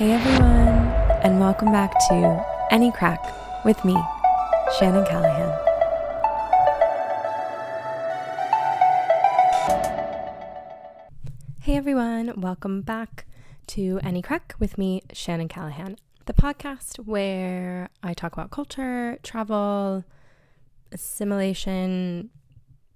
Hey 0.00 0.12
everyone, 0.12 0.88
and 1.22 1.38
welcome 1.38 1.72
back 1.72 1.92
to 2.08 2.42
Any 2.70 2.90
Crack 2.90 3.22
with 3.66 3.84
me, 3.84 3.94
Shannon 4.78 5.04
Callahan. 5.04 5.50
Hey 11.60 11.76
everyone, 11.76 12.40
welcome 12.40 12.80
back 12.80 13.26
to 13.66 14.00
Any 14.02 14.22
Crack 14.22 14.54
with 14.58 14.78
me, 14.78 15.02
Shannon 15.12 15.48
Callahan, 15.48 15.98
the 16.24 16.32
podcast 16.32 16.96
where 17.00 17.90
I 18.02 18.14
talk 18.14 18.32
about 18.32 18.50
culture, 18.50 19.18
travel, 19.22 20.02
assimilation, 20.92 22.30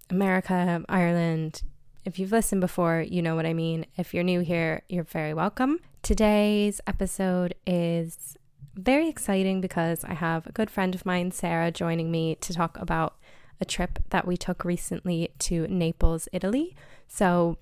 America, 0.08 0.82
Ireland. 0.88 1.64
If 2.06 2.18
you've 2.18 2.32
listened 2.32 2.62
before, 2.62 3.04
you 3.06 3.20
know 3.20 3.36
what 3.36 3.44
I 3.44 3.52
mean. 3.52 3.84
If 3.98 4.14
you're 4.14 4.24
new 4.24 4.40
here, 4.40 4.84
you're 4.88 5.04
very 5.04 5.34
welcome. 5.34 5.80
Today's 6.04 6.82
episode 6.86 7.54
is 7.66 8.36
very 8.74 9.08
exciting 9.08 9.62
because 9.62 10.04
I 10.04 10.12
have 10.12 10.46
a 10.46 10.52
good 10.52 10.68
friend 10.68 10.94
of 10.94 11.06
mine, 11.06 11.30
Sarah, 11.30 11.70
joining 11.70 12.10
me 12.10 12.34
to 12.42 12.52
talk 12.52 12.76
about 12.78 13.16
a 13.58 13.64
trip 13.64 13.98
that 14.10 14.26
we 14.26 14.36
took 14.36 14.66
recently 14.66 15.30
to 15.38 15.66
Naples, 15.66 16.28
Italy. 16.30 16.76
So, 17.08 17.56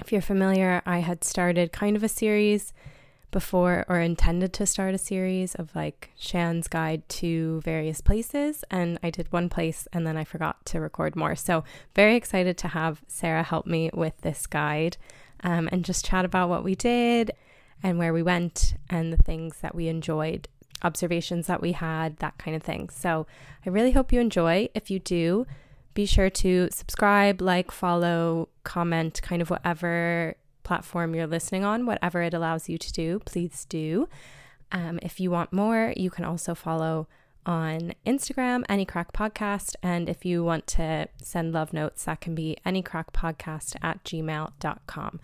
if 0.00 0.10
you're 0.10 0.20
familiar, 0.20 0.82
I 0.86 0.98
had 0.98 1.22
started 1.22 1.70
kind 1.70 1.94
of 1.94 2.02
a 2.02 2.08
series 2.08 2.72
before 3.30 3.84
or 3.88 4.00
intended 4.00 4.52
to 4.54 4.66
start 4.66 4.92
a 4.92 4.98
series 4.98 5.54
of 5.54 5.72
like 5.76 6.10
Shan's 6.18 6.66
guide 6.66 7.08
to 7.10 7.60
various 7.60 8.00
places 8.00 8.64
and 8.72 8.98
I 9.04 9.10
did 9.10 9.30
one 9.32 9.48
place 9.48 9.86
and 9.92 10.04
then 10.04 10.16
I 10.16 10.24
forgot 10.24 10.66
to 10.66 10.80
record 10.80 11.14
more. 11.14 11.36
So 11.36 11.62
very 11.94 12.16
excited 12.16 12.58
to 12.58 12.68
have 12.68 13.02
Sarah 13.06 13.44
help 13.44 13.66
me 13.66 13.88
with 13.94 14.20
this 14.22 14.48
guide 14.48 14.96
um, 15.44 15.68
and 15.70 15.84
just 15.84 16.04
chat 16.04 16.24
about 16.24 16.48
what 16.48 16.64
we 16.64 16.74
did 16.74 17.30
and 17.82 17.98
where 17.98 18.12
we 18.12 18.22
went 18.22 18.74
and 18.88 19.12
the 19.12 19.22
things 19.22 19.58
that 19.60 19.74
we 19.74 19.88
enjoyed, 19.88 20.48
observations 20.82 21.46
that 21.46 21.60
we 21.60 21.72
had, 21.72 22.16
that 22.18 22.38
kind 22.38 22.56
of 22.56 22.62
thing. 22.62 22.88
So 22.88 23.26
I 23.64 23.70
really 23.70 23.92
hope 23.92 24.12
you 24.12 24.20
enjoy. 24.20 24.68
If 24.74 24.90
you 24.90 24.98
do, 24.98 25.46
be 25.94 26.06
sure 26.06 26.30
to 26.30 26.68
subscribe, 26.70 27.40
like, 27.40 27.70
follow, 27.70 28.48
comment, 28.64 29.20
kind 29.22 29.42
of 29.42 29.50
whatever 29.50 30.36
platform 30.62 31.14
you're 31.14 31.26
listening 31.26 31.64
on, 31.64 31.86
whatever 31.86 32.22
it 32.22 32.34
allows 32.34 32.68
you 32.68 32.78
to 32.78 32.92
do, 32.92 33.20
please 33.24 33.64
do. 33.68 34.08
Um, 34.70 34.98
if 35.02 35.18
you 35.18 35.30
want 35.30 35.52
more, 35.52 35.94
you 35.96 36.10
can 36.10 36.24
also 36.24 36.54
follow 36.54 37.08
on 37.46 37.94
Instagram, 38.06 38.62
Any 38.68 38.84
Crack 38.84 39.12
Podcast. 39.12 39.74
And 39.82 40.08
if 40.08 40.26
you 40.26 40.44
want 40.44 40.66
to 40.68 41.08
send 41.22 41.52
love 41.52 41.72
notes, 41.72 42.04
that 42.04 42.20
can 42.20 42.34
be 42.34 42.58
anycrackpodcast 42.66 43.76
at 43.82 44.04
gmail.com. 44.04 45.20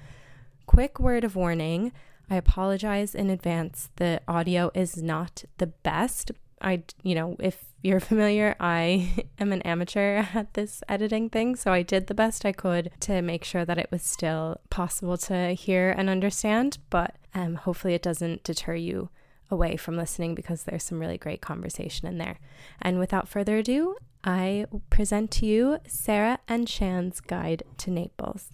Quick 0.67 0.99
word 0.99 1.25
of 1.25 1.37
warning 1.37 1.93
I 2.31 2.37
apologize 2.37 3.15
in 3.15 3.31
advance. 3.31 3.91
The 3.97 4.21
audio 4.27 4.71
is 4.75 5.03
not 5.03 5.45
the 5.59 5.67
best. 5.67 6.33
I, 6.61 6.83
you 7.03 7.15
know, 7.15 7.37
if 7.39 7.65
you're 7.83 8.01
familiar, 8.13 8.57
I 8.59 9.27
am 9.39 9.53
an 9.53 9.63
amateur 9.63 10.25
at 10.35 10.55
this 10.55 10.83
editing 10.89 11.31
thing. 11.31 11.57
So 11.57 11.73
I 11.73 11.83
did 11.83 12.07
the 12.07 12.15
best 12.15 12.45
I 12.45 12.53
could 12.53 12.91
to 13.01 13.23
make 13.23 13.45
sure 13.45 13.65
that 13.65 13.79
it 13.79 13.89
was 13.91 14.03
still 14.03 14.61
possible 14.71 15.17
to 15.19 15.53
hear 15.53 15.91
and 15.91 16.09
understand. 16.09 16.79
But 16.91 17.17
um, 17.35 17.57
hopefully, 17.57 17.95
it 17.95 18.03
doesn't 18.03 18.45
deter 18.45 18.75
you 18.75 19.11
away 19.51 19.77
from 19.77 19.97
listening 19.97 20.35
because 20.35 20.65
there's 20.65 20.83
some 20.83 20.99
really 20.99 21.19
great 21.19 21.43
conversation 21.43 22.09
in 22.09 22.19
there. 22.19 22.39
And 22.81 22.99
without 22.99 23.29
further 23.29 23.59
ado, 23.59 23.97
I 24.25 24.65
present 24.89 25.31
to 25.33 25.47
you 25.47 25.79
Sarah 25.87 26.39
and 26.49 26.69
Shan's 26.69 27.21
Guide 27.21 27.63
to 27.79 27.91
Naples. 27.91 28.49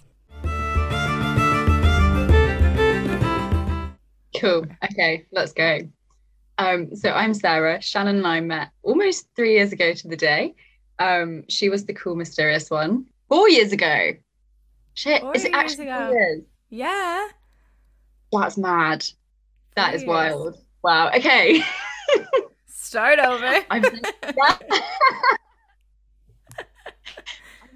Cool. 4.41 4.64
Okay, 4.83 5.27
let's 5.33 5.52
go. 5.52 5.80
Um, 6.56 6.96
so 6.96 7.10
I'm 7.10 7.34
Sarah. 7.34 7.83
Shannon 7.83 8.16
and 8.16 8.27
I 8.27 8.41
met 8.41 8.70
almost 8.83 9.28
three 9.36 9.52
years 9.52 9.70
ago 9.70 9.92
to 9.92 10.08
the 10.08 10.16
day. 10.16 10.55
Um, 10.98 11.44
she 11.50 11.69
was 11.69 11.84
the 11.84 11.92
cool, 11.92 12.16
mysterious 12.16 12.70
one. 12.70 13.05
Four 13.29 13.50
years 13.50 13.74
ago. 13.74 14.12
Shit, 14.95 15.20
four 15.20 15.36
is 15.36 15.45
it 15.45 15.52
actually 15.52 15.89
ago. 15.89 16.06
four 16.06 16.14
years? 16.14 16.42
Yeah. 16.70 17.29
That's 18.33 18.56
mad. 18.56 19.05
That 19.77 19.89
four 19.89 19.95
is 19.96 20.02
years. 20.05 20.08
wild. 20.08 20.56
Wow. 20.83 21.11
Okay. 21.14 21.62
Start 22.67 23.18
over. 23.18 23.58
I'm 23.70 23.84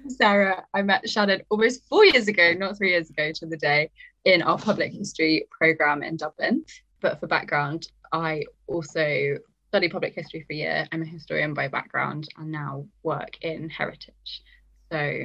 Sarah. 0.07 0.65
I 0.73 0.81
met 0.81 1.07
Shannon 1.07 1.43
almost 1.49 1.87
four 1.87 2.05
years 2.05 2.27
ago, 2.27 2.53
not 2.53 2.75
three 2.75 2.89
years 2.89 3.11
ago 3.11 3.31
to 3.33 3.45
the 3.45 3.57
day 3.57 3.91
in 4.25 4.41
our 4.41 4.57
public 4.57 4.91
history 4.91 5.47
program 5.49 6.03
in 6.03 6.17
Dublin. 6.17 6.65
But 7.01 7.19
for 7.19 7.27
background, 7.27 7.87
I 8.11 8.43
also 8.67 9.37
study 9.69 9.89
public 9.89 10.13
history 10.15 10.41
for 10.47 10.53
a 10.53 10.55
year. 10.55 10.87
I'm 10.91 11.01
a 11.01 11.05
historian 11.05 11.53
by 11.53 11.67
background 11.67 12.27
and 12.37 12.51
now 12.51 12.85
work 13.03 13.37
in 13.41 13.69
heritage. 13.69 14.43
So 14.91 15.23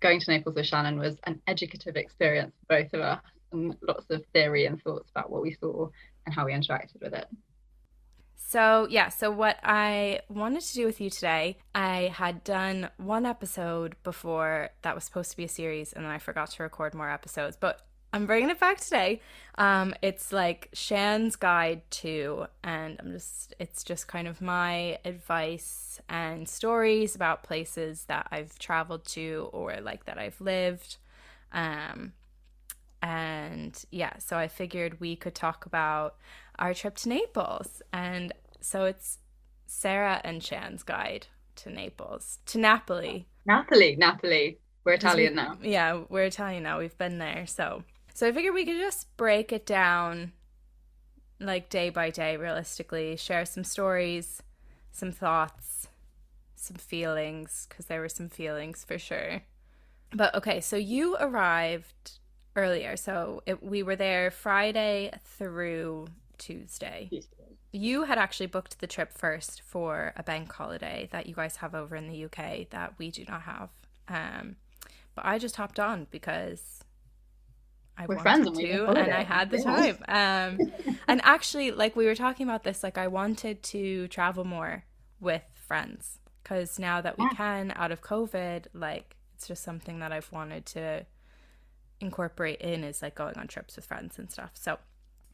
going 0.00 0.20
to 0.20 0.30
Naples 0.30 0.54
with 0.54 0.66
Shannon 0.66 0.98
was 0.98 1.16
an 1.24 1.40
educative 1.46 1.96
experience 1.96 2.52
for 2.60 2.82
both 2.82 2.92
of 2.94 3.00
us 3.00 3.20
and 3.52 3.76
lots 3.86 4.06
of 4.10 4.24
theory 4.32 4.66
and 4.66 4.82
thoughts 4.82 5.10
about 5.10 5.30
what 5.30 5.42
we 5.42 5.56
saw 5.60 5.88
and 6.24 6.34
how 6.34 6.46
we 6.46 6.52
interacted 6.52 7.00
with 7.00 7.14
it. 7.14 7.26
So, 8.36 8.86
yeah, 8.88 9.08
so 9.08 9.30
what 9.30 9.58
I 9.64 10.20
wanted 10.28 10.60
to 10.60 10.74
do 10.74 10.86
with 10.86 11.00
you 11.00 11.10
today, 11.10 11.58
I 11.74 12.12
had 12.14 12.44
done 12.44 12.90
one 12.96 13.26
episode 13.26 13.96
before 14.04 14.70
that 14.82 14.94
was 14.94 15.02
supposed 15.02 15.32
to 15.32 15.36
be 15.36 15.44
a 15.44 15.48
series, 15.48 15.92
and 15.92 16.04
then 16.04 16.12
I 16.12 16.18
forgot 16.18 16.50
to 16.52 16.62
record 16.62 16.94
more 16.94 17.10
episodes. 17.10 17.56
But 17.56 17.80
I'm 18.16 18.24
bringing 18.24 18.48
it 18.48 18.58
back 18.58 18.80
today. 18.80 19.20
Um, 19.58 19.94
it's 20.00 20.32
like 20.32 20.70
Shan's 20.72 21.36
guide 21.36 21.82
to, 21.90 22.46
and 22.64 22.96
I'm 22.98 23.12
just, 23.12 23.54
it's 23.58 23.84
just 23.84 24.08
kind 24.08 24.26
of 24.26 24.40
my 24.40 24.98
advice 25.04 26.00
and 26.08 26.48
stories 26.48 27.14
about 27.14 27.42
places 27.42 28.04
that 28.04 28.26
I've 28.30 28.58
traveled 28.58 29.04
to 29.08 29.50
or 29.52 29.80
like 29.82 30.06
that 30.06 30.16
I've 30.18 30.40
lived. 30.40 30.96
Um, 31.52 32.14
and 33.02 33.84
yeah, 33.90 34.16
so 34.18 34.38
I 34.38 34.48
figured 34.48 34.98
we 34.98 35.14
could 35.14 35.34
talk 35.34 35.66
about 35.66 36.16
our 36.58 36.72
trip 36.72 36.96
to 36.96 37.10
Naples. 37.10 37.82
And 37.92 38.32
so 38.62 38.84
it's 38.84 39.18
Sarah 39.66 40.22
and 40.24 40.42
Shan's 40.42 40.82
guide 40.82 41.26
to 41.56 41.70
Naples, 41.70 42.38
to 42.46 42.58
Napoli. 42.58 43.26
Napoli, 43.44 43.94
Napoli. 43.96 44.58
We're 44.84 44.94
Italian 44.94 45.34
now. 45.34 45.58
Yeah, 45.62 46.04
we're 46.08 46.24
Italian 46.24 46.62
now. 46.62 46.78
We've 46.78 46.96
been 46.96 47.18
there. 47.18 47.44
So 47.46 47.82
so 48.16 48.26
I 48.26 48.32
figured 48.32 48.54
we 48.54 48.64
could 48.64 48.78
just 48.78 49.14
break 49.18 49.52
it 49.52 49.66
down 49.66 50.32
like 51.38 51.68
day 51.68 51.90
by 51.90 52.08
day, 52.08 52.38
realistically, 52.38 53.14
share 53.16 53.44
some 53.44 53.62
stories, 53.62 54.42
some 54.90 55.12
thoughts, 55.12 55.88
some 56.54 56.78
feelings, 56.78 57.66
because 57.68 57.84
there 57.84 58.00
were 58.00 58.08
some 58.08 58.30
feelings 58.30 58.84
for 58.84 58.98
sure. 58.98 59.42
But 60.14 60.34
okay, 60.34 60.62
so 60.62 60.76
you 60.76 61.16
arrived 61.20 62.12
earlier. 62.56 62.96
So 62.96 63.42
it, 63.44 63.62
we 63.62 63.82
were 63.82 63.96
there 63.96 64.30
Friday 64.30 65.12
through 65.22 66.06
Tuesday. 66.38 67.10
You 67.70 68.04
had 68.04 68.16
actually 68.16 68.46
booked 68.46 68.80
the 68.80 68.86
trip 68.86 69.12
first 69.12 69.60
for 69.60 70.14
a 70.16 70.22
bank 70.22 70.50
holiday 70.50 71.06
that 71.12 71.26
you 71.26 71.34
guys 71.34 71.56
have 71.56 71.74
over 71.74 71.94
in 71.94 72.08
the 72.08 72.24
UK 72.24 72.70
that 72.70 72.94
we 72.96 73.10
do 73.10 73.26
not 73.28 73.42
have. 73.42 73.68
Um, 74.08 74.56
but 75.14 75.26
I 75.26 75.38
just 75.38 75.56
hopped 75.56 75.78
on 75.78 76.06
because 76.10 76.82
I 77.98 78.06
we're 78.06 78.18
friends 78.18 78.46
and, 78.46 78.56
to, 78.56 78.86
and 78.86 79.12
I 79.12 79.22
had 79.22 79.50
the 79.50 79.58
yeah. 79.58 79.94
time. 80.06 80.58
Um, 80.58 80.96
and 81.08 81.20
actually, 81.24 81.70
like 81.70 81.96
we 81.96 82.06
were 82.06 82.14
talking 82.14 82.46
about 82.46 82.62
this, 82.62 82.82
like 82.82 82.98
I 82.98 83.08
wanted 83.08 83.62
to 83.64 84.08
travel 84.08 84.44
more 84.44 84.84
with 85.20 85.42
friends 85.54 86.18
because 86.42 86.78
now 86.78 87.00
that 87.00 87.18
we 87.18 87.24
yeah. 87.24 87.36
can 87.36 87.72
out 87.74 87.92
of 87.92 88.02
COVID, 88.02 88.66
like 88.74 89.16
it's 89.34 89.48
just 89.48 89.64
something 89.64 89.98
that 90.00 90.12
I've 90.12 90.30
wanted 90.30 90.66
to 90.66 91.06
incorporate 92.00 92.60
in 92.60 92.84
is 92.84 93.02
like 93.02 93.14
going 93.14 93.36
on 93.36 93.46
trips 93.46 93.76
with 93.76 93.86
friends 93.86 94.18
and 94.18 94.30
stuff. 94.30 94.50
So 94.54 94.78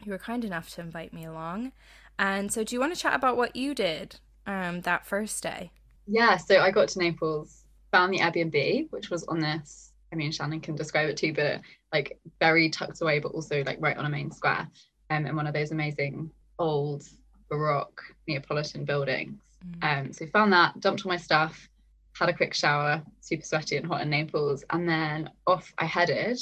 you 0.04 0.12
were 0.12 0.18
kind 0.18 0.44
enough 0.44 0.70
to 0.70 0.80
invite 0.80 1.12
me 1.12 1.24
along. 1.24 1.72
And 2.18 2.52
so, 2.52 2.62
do 2.64 2.74
you 2.74 2.80
want 2.80 2.94
to 2.94 3.00
chat 3.00 3.14
about 3.14 3.36
what 3.36 3.56
you 3.56 3.74
did 3.74 4.16
um, 4.46 4.82
that 4.82 5.06
first 5.06 5.42
day? 5.42 5.70
Yeah, 6.06 6.36
so 6.36 6.60
I 6.60 6.70
got 6.70 6.88
to 6.88 6.98
Naples, 6.98 7.64
found 7.90 8.12
the 8.12 8.18
Airbnb, 8.18 8.90
which 8.90 9.10
was 9.10 9.24
on 9.24 9.40
this 9.40 9.91
I 10.12 10.14
mean, 10.14 10.30
Shannon 10.30 10.60
can 10.60 10.76
describe 10.76 11.08
it 11.08 11.16
too, 11.16 11.32
but 11.32 11.62
like 11.92 12.18
very 12.38 12.68
tucked 12.68 13.00
away, 13.00 13.18
but 13.18 13.32
also 13.32 13.62
like 13.64 13.78
right 13.80 13.96
on 13.96 14.04
a 14.04 14.10
main 14.10 14.30
square, 14.30 14.68
um, 15.10 15.26
in 15.26 15.34
one 15.34 15.46
of 15.46 15.54
those 15.54 15.72
amazing 15.72 16.30
old 16.58 17.08
Baroque 17.48 18.02
Neapolitan 18.28 18.84
buildings. 18.84 19.40
Mm. 19.80 20.00
Um, 20.06 20.12
so 20.12 20.26
found 20.26 20.52
that, 20.52 20.78
dumped 20.80 21.04
all 21.04 21.10
my 21.10 21.16
stuff, 21.16 21.68
had 22.12 22.28
a 22.28 22.34
quick 22.34 22.52
shower, 22.52 23.02
super 23.20 23.44
sweaty 23.44 23.78
and 23.78 23.86
hot 23.86 24.02
in 24.02 24.10
Naples, 24.10 24.64
and 24.70 24.86
then 24.86 25.30
off 25.46 25.72
I 25.78 25.86
headed, 25.86 26.38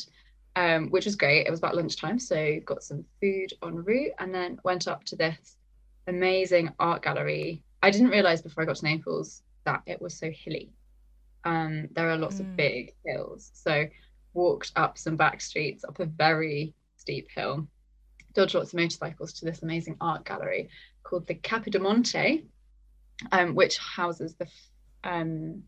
um, 0.56 0.88
which 0.90 1.04
was 1.04 1.14
great. 1.14 1.46
It 1.46 1.50
was 1.50 1.60
about 1.60 1.76
lunchtime, 1.76 2.18
so 2.18 2.58
got 2.64 2.82
some 2.82 3.04
food 3.20 3.52
en 3.62 3.84
route, 3.84 4.12
and 4.18 4.34
then 4.34 4.58
went 4.64 4.88
up 4.88 5.04
to 5.04 5.16
this 5.16 5.56
amazing 6.08 6.70
art 6.80 7.02
gallery. 7.02 7.62
I 7.84 7.90
didn't 7.90 8.08
realize 8.08 8.42
before 8.42 8.64
I 8.64 8.66
got 8.66 8.76
to 8.76 8.84
Naples 8.84 9.42
that 9.64 9.82
it 9.86 10.02
was 10.02 10.14
so 10.14 10.30
hilly 10.30 10.70
um, 11.44 11.88
there 11.92 12.10
are 12.10 12.16
lots 12.16 12.36
mm. 12.36 12.40
of 12.40 12.56
big 12.56 12.94
hills. 13.04 13.50
So 13.54 13.86
walked 14.32 14.72
up 14.76 14.96
some 14.96 15.16
back 15.16 15.40
streets 15.40 15.84
up 15.84 15.98
a 15.98 16.06
very 16.06 16.74
steep 16.96 17.28
hill 17.34 17.66
dodged 18.34 18.54
lots 18.54 18.72
of 18.72 18.78
motorcycles 18.78 19.32
to 19.34 19.44
this 19.44 19.62
amazing 19.62 19.96
art 20.00 20.24
gallery 20.24 20.68
called 21.02 21.26
the 21.26 21.34
Capodimonte, 21.34 22.44
um, 23.32 23.54
which 23.54 23.78
houses 23.78 24.34
the 24.34 24.46
um, 25.04 25.62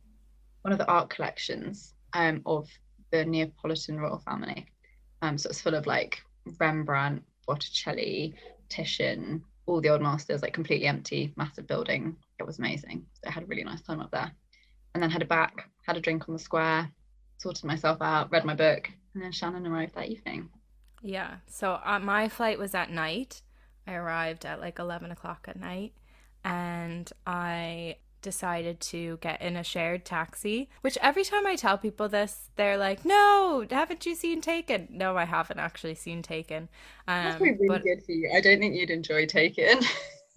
one 0.62 0.72
of 0.72 0.78
the 0.78 0.88
art 0.88 1.10
collections 1.10 1.94
um, 2.12 2.42
of 2.46 2.68
the 3.10 3.25
Neapolitan 3.25 3.98
royal 3.98 4.18
family. 4.18 4.66
Um, 5.22 5.38
so 5.38 5.48
it's 5.48 5.60
full 5.60 5.75
of 5.75 5.86
like 5.86 6.22
Rembrandt, 6.58 7.22
Botticelli, 7.46 8.34
Titian, 8.68 9.42
all 9.66 9.80
the 9.80 9.88
old 9.88 10.02
masters, 10.02 10.42
like 10.42 10.52
completely 10.52 10.86
empty, 10.86 11.32
massive 11.36 11.66
building. 11.66 12.16
It 12.38 12.46
was 12.46 12.58
amazing. 12.58 13.06
So 13.14 13.28
I 13.28 13.32
had 13.32 13.44
a 13.44 13.46
really 13.46 13.64
nice 13.64 13.82
time 13.82 14.00
up 14.00 14.10
there. 14.10 14.32
And 14.94 15.02
then 15.02 15.10
headed 15.10 15.28
back, 15.28 15.68
had 15.86 15.96
a 15.96 16.00
drink 16.00 16.28
on 16.28 16.34
the 16.34 16.38
square, 16.38 16.90
sorted 17.38 17.64
myself 17.64 17.98
out, 18.00 18.30
read 18.30 18.44
my 18.44 18.54
book, 18.54 18.90
and 19.14 19.22
then 19.22 19.32
Shannon 19.32 19.66
arrived 19.66 19.94
that 19.94 20.08
evening. 20.08 20.48
Yeah. 21.02 21.36
So 21.46 21.80
uh, 21.84 21.98
my 21.98 22.28
flight 22.28 22.58
was 22.58 22.74
at 22.74 22.90
night. 22.90 23.42
I 23.86 23.94
arrived 23.94 24.46
at 24.46 24.60
like 24.60 24.78
11 24.78 25.10
o'clock 25.10 25.46
at 25.48 25.58
night 25.58 25.92
and 26.44 27.10
I 27.26 27.96
decided 28.22 28.78
to 28.78 29.18
get 29.20 29.42
in 29.42 29.56
a 29.56 29.64
shared 29.64 30.04
taxi, 30.04 30.70
which 30.80 30.96
every 31.02 31.24
time 31.24 31.44
I 31.44 31.56
tell 31.56 31.76
people 31.76 32.08
this, 32.08 32.50
they're 32.54 32.76
like, 32.76 33.04
no, 33.04 33.66
haven't 33.68 34.06
you 34.06 34.14
seen 34.14 34.40
Taken? 34.40 34.86
No, 34.90 35.16
I 35.16 35.24
haven't 35.24 35.58
actually 35.58 35.96
seen 35.96 36.22
Taken. 36.22 36.68
Um, 37.08 37.24
that's 37.24 37.36
probably 37.38 37.52
really 37.54 37.68
but... 37.68 37.82
good 37.82 38.04
for 38.04 38.12
you. 38.12 38.30
I 38.34 38.40
don't 38.40 38.60
think 38.60 38.76
you'd 38.76 38.90
enjoy 38.90 39.26
Taken. 39.26 39.80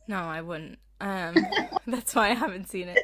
no, 0.07 0.17
I 0.17 0.41
wouldn't. 0.41 0.79
Um, 0.99 1.35
that's 1.87 2.15
why 2.15 2.29
I 2.29 2.33
haven't 2.33 2.67
seen 2.67 2.87
it 2.87 2.99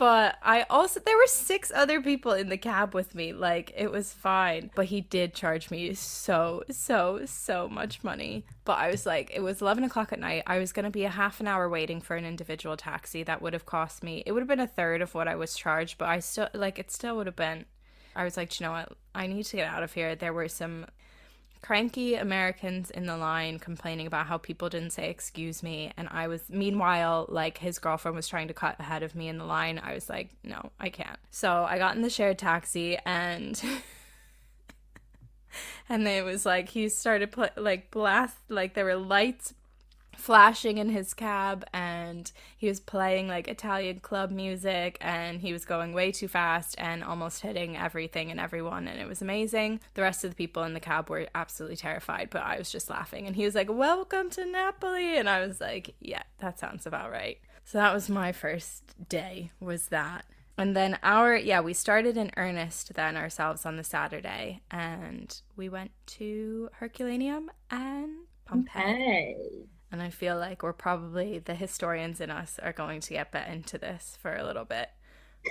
but 0.00 0.38
I 0.42 0.64
also 0.70 0.98
there 0.98 1.14
were 1.14 1.26
six 1.26 1.70
other 1.70 2.00
people 2.00 2.32
in 2.32 2.48
the 2.48 2.56
cab 2.56 2.94
with 2.94 3.14
me. 3.14 3.34
Like 3.34 3.70
it 3.76 3.92
was 3.92 4.14
fine, 4.14 4.70
but 4.74 4.86
he 4.86 5.02
did 5.02 5.34
charge 5.34 5.70
me 5.70 5.92
so 5.92 6.64
so 6.70 7.20
so 7.26 7.68
much 7.68 8.02
money. 8.02 8.46
But 8.64 8.78
I 8.78 8.90
was 8.90 9.04
like, 9.04 9.30
it 9.34 9.42
was 9.42 9.60
eleven 9.60 9.84
o'clock 9.84 10.10
at 10.14 10.18
night. 10.18 10.44
I 10.46 10.58
was 10.58 10.72
gonna 10.72 10.90
be 10.90 11.04
a 11.04 11.10
half 11.10 11.38
an 11.38 11.46
hour 11.46 11.68
waiting 11.68 12.00
for 12.00 12.16
an 12.16 12.24
individual 12.24 12.78
taxi. 12.78 13.22
That 13.22 13.42
would 13.42 13.52
have 13.52 13.66
cost 13.66 14.02
me. 14.02 14.22
It 14.24 14.32
would 14.32 14.40
have 14.40 14.48
been 14.48 14.58
a 14.58 14.66
third 14.66 15.02
of 15.02 15.14
what 15.14 15.28
I 15.28 15.34
was 15.34 15.54
charged, 15.54 15.98
but 15.98 16.08
I 16.08 16.20
still 16.20 16.48
like 16.54 16.78
it. 16.78 16.90
Still 16.90 17.18
would 17.18 17.26
have 17.26 17.36
been. 17.36 17.66
I 18.16 18.24
was 18.24 18.38
like, 18.38 18.58
you 18.58 18.64
know 18.64 18.72
what? 18.72 18.96
I 19.14 19.26
need 19.26 19.44
to 19.44 19.56
get 19.56 19.68
out 19.68 19.82
of 19.82 19.92
here. 19.92 20.14
There 20.14 20.32
were 20.32 20.48
some 20.48 20.86
cranky 21.62 22.14
Americans 22.14 22.90
in 22.90 23.06
the 23.06 23.16
line 23.16 23.58
complaining 23.58 24.06
about 24.06 24.26
how 24.26 24.38
people 24.38 24.68
didn't 24.68 24.90
say 24.90 25.10
excuse 25.10 25.62
me 25.62 25.92
and 25.96 26.08
I 26.10 26.26
was 26.26 26.42
meanwhile 26.48 27.26
like 27.28 27.58
his 27.58 27.78
girlfriend 27.78 28.16
was 28.16 28.28
trying 28.28 28.48
to 28.48 28.54
cut 28.54 28.80
ahead 28.80 29.02
of 29.02 29.14
me 29.14 29.28
in 29.28 29.38
the 29.38 29.44
line 29.44 29.78
I 29.78 29.94
was 29.94 30.08
like 30.08 30.30
no 30.42 30.70
I 30.80 30.88
can't. 30.88 31.18
So 31.30 31.66
I 31.68 31.78
got 31.78 31.96
in 31.96 32.02
the 32.02 32.10
shared 32.10 32.38
taxi 32.38 32.98
and 33.04 33.60
and 35.88 36.06
it 36.06 36.24
was 36.24 36.46
like 36.46 36.70
he 36.70 36.88
started 36.88 37.30
put 37.30 37.56
like 37.58 37.90
blast 37.90 38.36
like 38.48 38.74
there 38.74 38.84
were 38.84 38.96
lights 38.96 39.54
flashing 40.20 40.78
in 40.78 40.90
his 40.90 41.14
cab 41.14 41.64
and 41.72 42.30
he 42.56 42.68
was 42.68 42.80
playing 42.80 43.28
like 43.28 43.48
Italian 43.48 44.00
club 44.00 44.30
music 44.30 44.98
and 45.00 45.40
he 45.40 45.52
was 45.52 45.64
going 45.64 45.92
way 45.92 46.12
too 46.12 46.28
fast 46.28 46.74
and 46.78 47.02
almost 47.02 47.42
hitting 47.42 47.76
everything 47.76 48.30
and 48.30 48.38
everyone 48.38 48.86
and 48.86 49.00
it 49.00 49.08
was 49.08 49.22
amazing. 49.22 49.80
The 49.94 50.02
rest 50.02 50.24
of 50.24 50.30
the 50.30 50.36
people 50.36 50.62
in 50.64 50.74
the 50.74 50.80
cab 50.80 51.08
were 51.10 51.26
absolutely 51.34 51.76
terrified, 51.76 52.28
but 52.30 52.42
I 52.42 52.58
was 52.58 52.70
just 52.70 52.90
laughing 52.90 53.26
and 53.26 53.34
he 53.36 53.44
was 53.44 53.54
like, 53.54 53.68
"Welcome 53.70 54.30
to 54.30 54.44
Napoli." 54.44 55.18
And 55.18 55.28
I 55.28 55.44
was 55.46 55.60
like, 55.60 55.94
"Yeah, 56.00 56.22
that 56.38 56.58
sounds 56.58 56.86
about 56.86 57.10
right." 57.10 57.38
So 57.64 57.78
that 57.78 57.94
was 57.94 58.08
my 58.08 58.32
first 58.32 59.08
day 59.08 59.52
was 59.60 59.88
that. 59.88 60.24
And 60.58 60.76
then 60.76 60.98
our 61.02 61.36
yeah, 61.36 61.60
we 61.60 61.72
started 61.72 62.16
in 62.16 62.32
earnest 62.36 62.94
then 62.94 63.16
ourselves 63.16 63.64
on 63.64 63.76
the 63.76 63.84
Saturday 63.84 64.60
and 64.70 65.40
we 65.56 65.68
went 65.68 65.92
to 66.18 66.68
Herculaneum 66.74 67.50
and 67.70 68.26
Pompeii. 68.44 68.82
Okay. 68.82 69.36
And 69.92 70.00
I 70.00 70.10
feel 70.10 70.36
like 70.36 70.62
we're 70.62 70.72
probably 70.72 71.38
the 71.38 71.54
historians 71.54 72.20
in 72.20 72.30
us 72.30 72.60
are 72.62 72.72
going 72.72 73.00
to 73.00 73.14
get 73.14 73.34
into 73.48 73.76
this 73.76 74.16
for 74.20 74.36
a 74.36 74.44
little 74.44 74.64
bit 74.64 74.90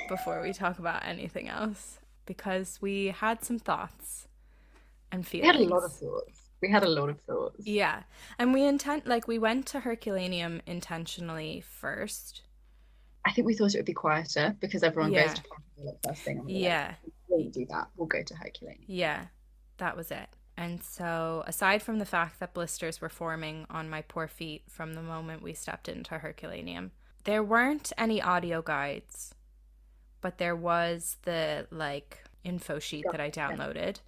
before 0.07 0.41
we 0.41 0.53
talk 0.53 0.79
about 0.79 1.05
anything 1.05 1.49
else 1.49 1.99
because 2.25 2.77
we 2.81 3.07
had 3.07 3.43
some 3.43 3.59
thoughts 3.59 4.27
and 5.11 5.27
feelings. 5.27 5.57
We 5.57 5.63
had 5.63 5.69
a 5.69 5.73
lot 5.73 5.83
of 5.83 5.93
thoughts. 5.93 6.49
We 6.61 6.71
had 6.71 6.83
a 6.83 6.89
lot 6.89 7.09
of 7.09 7.19
thoughts. 7.21 7.65
Yeah. 7.65 8.03
And 8.37 8.53
we 8.53 8.63
intent 8.63 9.07
like 9.07 9.27
we 9.27 9.39
went 9.39 9.65
to 9.67 9.81
Herculaneum 9.81 10.61
intentionally 10.65 11.61
first. 11.61 12.43
I 13.25 13.31
think 13.31 13.45
we 13.45 13.55
thought 13.55 13.73
it 13.73 13.79
would 13.79 13.85
be 13.85 13.93
quieter 13.93 14.55
because 14.59 14.83
everyone 14.83 15.11
yeah. 15.11 15.27
goes 15.27 15.35
to 15.35 15.43
Pompeii 15.43 15.97
first 16.05 16.21
thing. 16.21 16.43
Yeah. 16.47 16.95
Like, 17.03 17.13
we'll 17.27 17.49
do 17.49 17.65
that. 17.69 17.87
We'll 17.97 18.07
go 18.07 18.23
to 18.23 18.35
Herculaneum. 18.35 18.85
Yeah. 18.87 19.25
That 19.77 19.97
was 19.97 20.11
it. 20.11 20.29
And 20.59 20.83
so, 20.83 21.45
aside 21.47 21.81
from 21.81 21.99
the 21.99 22.05
fact 22.05 22.41
that 22.41 22.53
blisters 22.53 22.99
were 22.99 23.07
forming 23.07 23.65
on 23.69 23.89
my 23.89 24.01
poor 24.01 24.27
feet 24.27 24.63
from 24.67 24.93
the 24.93 25.01
moment 25.01 25.41
we 25.41 25.53
stepped 25.53 25.87
into 25.87 26.17
Herculaneum, 26.17 26.91
there 27.23 27.41
weren't 27.41 27.93
any 27.97 28.21
audio 28.21 28.61
guides, 28.61 29.33
but 30.19 30.37
there 30.37 30.57
was 30.57 31.15
the 31.21 31.65
like 31.71 32.25
info 32.43 32.77
sheet 32.77 33.05
that 33.09 33.21
I 33.21 33.31
downloaded. 33.31 34.01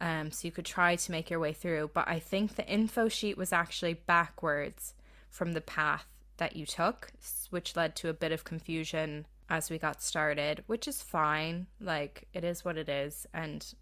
Um, 0.00 0.30
so 0.30 0.46
you 0.46 0.52
could 0.52 0.64
try 0.64 0.94
to 0.94 1.10
make 1.10 1.28
your 1.28 1.40
way 1.40 1.52
through. 1.52 1.90
But 1.92 2.06
I 2.06 2.20
think 2.20 2.54
the 2.54 2.68
info 2.68 3.08
sheet 3.08 3.36
was 3.36 3.52
actually 3.52 3.94
backwards 3.94 4.94
from 5.28 5.54
the 5.54 5.60
path 5.60 6.06
that 6.36 6.54
you 6.54 6.66
took, 6.66 7.10
which 7.50 7.74
led 7.74 7.96
to 7.96 8.08
a 8.08 8.14
bit 8.14 8.30
of 8.30 8.44
confusion 8.44 9.26
as 9.50 9.70
we 9.70 9.78
got 9.78 10.02
started, 10.02 10.62
which 10.68 10.86
is 10.86 11.02
fine. 11.02 11.66
Like, 11.80 12.28
it 12.32 12.44
is 12.44 12.64
what 12.64 12.76
it 12.76 12.88
is. 12.88 13.26
And 13.34 13.74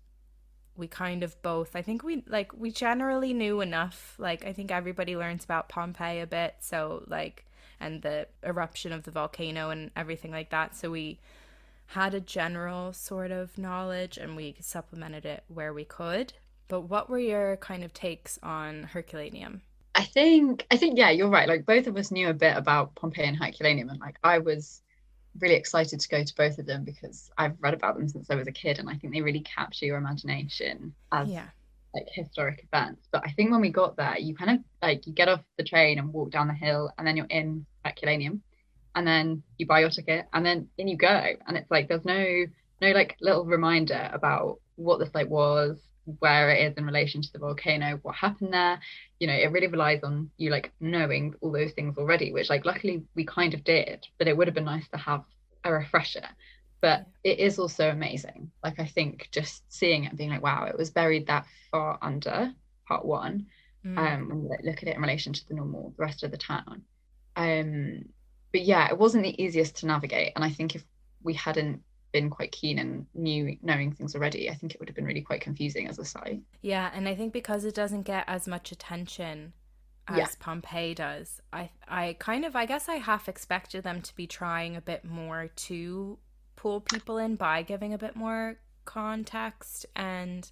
we 0.77 0.87
kind 0.87 1.23
of 1.23 1.41
both 1.43 1.77
i 1.77 1.83
think 1.83 2.03
we 2.03 2.23
like 2.27 2.53
we 2.57 2.71
generally 2.71 3.33
knew 3.33 3.61
enough 3.61 4.15
like 4.19 4.45
i 4.45 4.53
think 4.53 4.71
everybody 4.71 5.17
learns 5.17 5.45
about 5.45 5.69
pompeii 5.69 6.21
a 6.21 6.27
bit 6.27 6.55
so 6.61 7.05
like 7.09 7.45
and 7.83 8.01
the 8.03 8.27
eruption 8.45 8.93
of 8.93 9.03
the 9.03 9.11
volcano 9.11 9.71
and 9.71 9.91
everything 9.97 10.31
like 10.31 10.51
that. 10.51 10.75
So 10.75 10.91
we 10.91 11.19
had 11.87 12.15
a 12.15 12.21
general 12.21 12.93
sort 12.93 13.33
of 13.33 13.59
knowledge 13.59 14.17
and 14.17 14.37
we 14.37 14.55
supplemented 14.61 15.27
it 15.27 15.45
where 15.49 15.75
we 15.75 15.85
could. 15.85 16.33
But 16.69 16.83
what 16.83 17.11
were 17.11 17.19
your 17.19 17.57
kind 17.57 17.85
of 17.85 17.93
takes 17.93 18.39
on 18.43 18.85
herculaneum? 18.85 19.63
I 19.95 20.05
think 20.05 20.67
i 20.71 20.79
think 20.79 20.97
yeah 20.97 21.11
you're 21.11 21.29
right. 21.29 21.49
Like 21.49 21.67
both 21.67 21.87
of 21.87 21.97
us 21.99 22.11
knew 22.11 22.29
a 22.31 22.35
bit 22.35 22.57
about 22.57 22.95
pompeii 22.95 23.27
and 23.27 23.37
herculaneum 23.37 23.91
and 23.91 24.01
like 24.01 24.17
i 24.25 24.39
was 24.39 24.81
really 25.41 25.55
excited 25.55 26.01
to 26.01 26.09
go 26.09 26.23
to 26.23 26.35
both 26.35 26.59
of 26.59 26.67
them 26.67 26.85
because 26.85 27.31
I've 27.39 27.57
read 27.61 27.75
about 27.75 27.97
them 27.97 28.09
since 28.09 28.31
I 28.31 28.35
was 28.35 28.49
a 28.49 28.53
kid 28.53 28.79
and 28.79 28.89
I 28.89 28.95
think 28.95 29.13
they 29.13 29.23
really 29.23 29.41
capture 29.41 29.87
your 29.87 29.97
imagination 29.97 30.95
as 31.11 31.29
yeah. 31.29 31.47
like 31.95 32.07
historic 32.13 32.67
events. 32.71 33.09
But 33.11 33.23
I 33.25 33.31
think 33.33 33.51
when 33.51 33.61
we 33.61 33.71
got 33.71 33.97
there, 33.97 34.19
you 34.19 34.35
kind 34.35 34.59
of 34.59 34.65
like 34.83 35.07
you 35.07 35.13
get 35.13 35.29
off 35.29 35.41
the 35.57 35.65
train 35.65 35.99
and 35.99 36.13
walk 36.13 36.31
down 36.31 36.49
the 36.49 36.55
hill 36.55 36.93
and 36.99 37.07
then 37.07 37.17
you're 37.17 37.27
in 37.27 37.67
Herculaneum 37.85 38.43
and 38.95 39.07
then 39.07 39.43
you 39.59 39.67
buy 39.67 39.81
your 39.81 39.91
ticket 39.91 40.27
and 40.33 40.45
then 40.45 40.69
in 40.79 40.89
you 40.89 40.97
go. 40.97 41.33
And 41.47 41.57
it's 41.57 41.71
like 41.71 41.89
there's 41.89 42.05
no 42.05 42.45
no 42.81 42.91
like 42.91 43.17
little 43.21 43.45
reminder 43.45 44.11
about 44.13 44.61
what 44.77 44.99
this 44.99 45.15
like 45.15 45.29
was, 45.29 45.79
where 46.19 46.51
it 46.51 46.71
is 46.71 46.77
in 46.77 46.85
relation 46.85 47.23
to 47.23 47.33
the 47.33 47.39
volcano, 47.39 47.99
what 48.03 48.15
happened 48.15 48.53
there. 48.53 48.81
You 49.21 49.27
know, 49.29 49.35
it 49.35 49.53
really 49.53 49.69
relies 49.69 50.03
on 50.03 50.31
you 50.37 50.51
like 50.51 50.73
knowing 50.81 51.35
all 51.41 51.53
those 51.53 51.73
things 51.73 51.97
already, 51.97 52.33
which 52.33 52.51
like 52.51 52.65
luckily 52.65 53.03
we 53.15 53.25
kind 53.25 53.55
of 53.55 53.65
did, 53.65 54.07
but 54.19 54.29
it 54.29 54.37
would 54.37 54.49
have 54.49 54.55
been 54.55 54.65
nice 54.65 54.89
to 54.89 54.97
have 54.99 55.25
a 55.65 55.73
refresher. 55.73 56.27
But 56.81 57.07
it 57.23 57.39
is 57.39 57.59
also 57.59 57.91
amazing. 57.91 58.51
Like 58.65 58.81
I 58.81 58.87
think 58.87 59.29
just 59.31 59.63
seeing 59.73 60.05
it 60.05 60.09
and 60.09 60.19
being 60.19 60.31
like, 60.31 60.43
wow, 60.43 60.65
it 60.65 60.77
was 60.77 60.91
buried 60.91 61.29
that 61.29 61.47
far 61.71 61.99
under 62.03 62.53
part 62.89 63.05
one. 63.05 63.47
Mm. 63.87 63.99
Um, 63.99 64.29
when 64.29 64.43
you 64.43 64.49
like, 64.49 64.65
look 64.65 64.83
at 64.83 64.89
it 64.89 64.97
in 64.97 65.03
relation 65.03 65.33
to 65.33 65.49
the 65.49 65.55
normal 65.55 65.93
the 65.97 66.03
rest 66.03 66.23
of 66.23 66.31
the 66.31 66.37
town. 66.37 66.83
Um, 67.37 68.05
but 68.53 68.63
yeah, 68.63 68.89
it 68.89 68.99
wasn't 68.99 69.25
the 69.25 69.43
easiest 69.43 69.77
to 69.79 69.87
navigate. 69.87 70.33
And 70.35 70.45
I 70.45 70.51
think 70.51 70.75
if 70.75 70.85
we 71.23 71.35
hadn't 71.35 71.83
been 72.13 72.31
quite 72.31 72.53
keen 72.53 72.79
and 72.79 73.07
knew 73.15 73.57
knowing 73.63 73.93
things 73.93 74.15
already, 74.15 74.51
I 74.51 74.55
think 74.55 74.75
it 74.75 74.81
would 74.81 74.89
have 74.89 74.97
been 74.97 75.07
really 75.07 75.23
quite 75.23 75.41
confusing 75.41 75.89
as 75.89 75.99
a 75.99 76.05
site. 76.05 76.41
Yeah, 76.61 76.91
and 76.95 77.09
I 77.09 77.15
think 77.15 77.33
because 77.33 77.65
it 77.65 77.75
doesn't 77.75 78.03
get 78.03 78.25
as 78.29 78.47
much 78.47 78.71
attention 78.71 79.55
as 80.09 80.19
yeah. 80.19 80.27
Pompeii 80.41 80.95
does, 80.95 81.41
I 81.53 81.71
I 81.89 82.17
kind 82.19 82.45
of 82.45 82.55
I 82.57 82.67
guess 82.67 82.89
I 82.89 82.97
half 82.97 83.29
expected 83.29 83.85
them 83.85 84.03
to 84.03 84.15
be 84.15 84.27
trying 84.27 84.77
a 84.77 84.81
bit 84.81 85.05
more 85.05 85.49
to 85.49 86.19
pull 86.57 86.81
people 86.81 87.19
in 87.19 87.37
by 87.37 87.63
giving 87.63 87.95
a 87.95 87.99
bit 87.99 88.17
more 88.17 88.57
context 88.85 89.87
and 89.97 90.51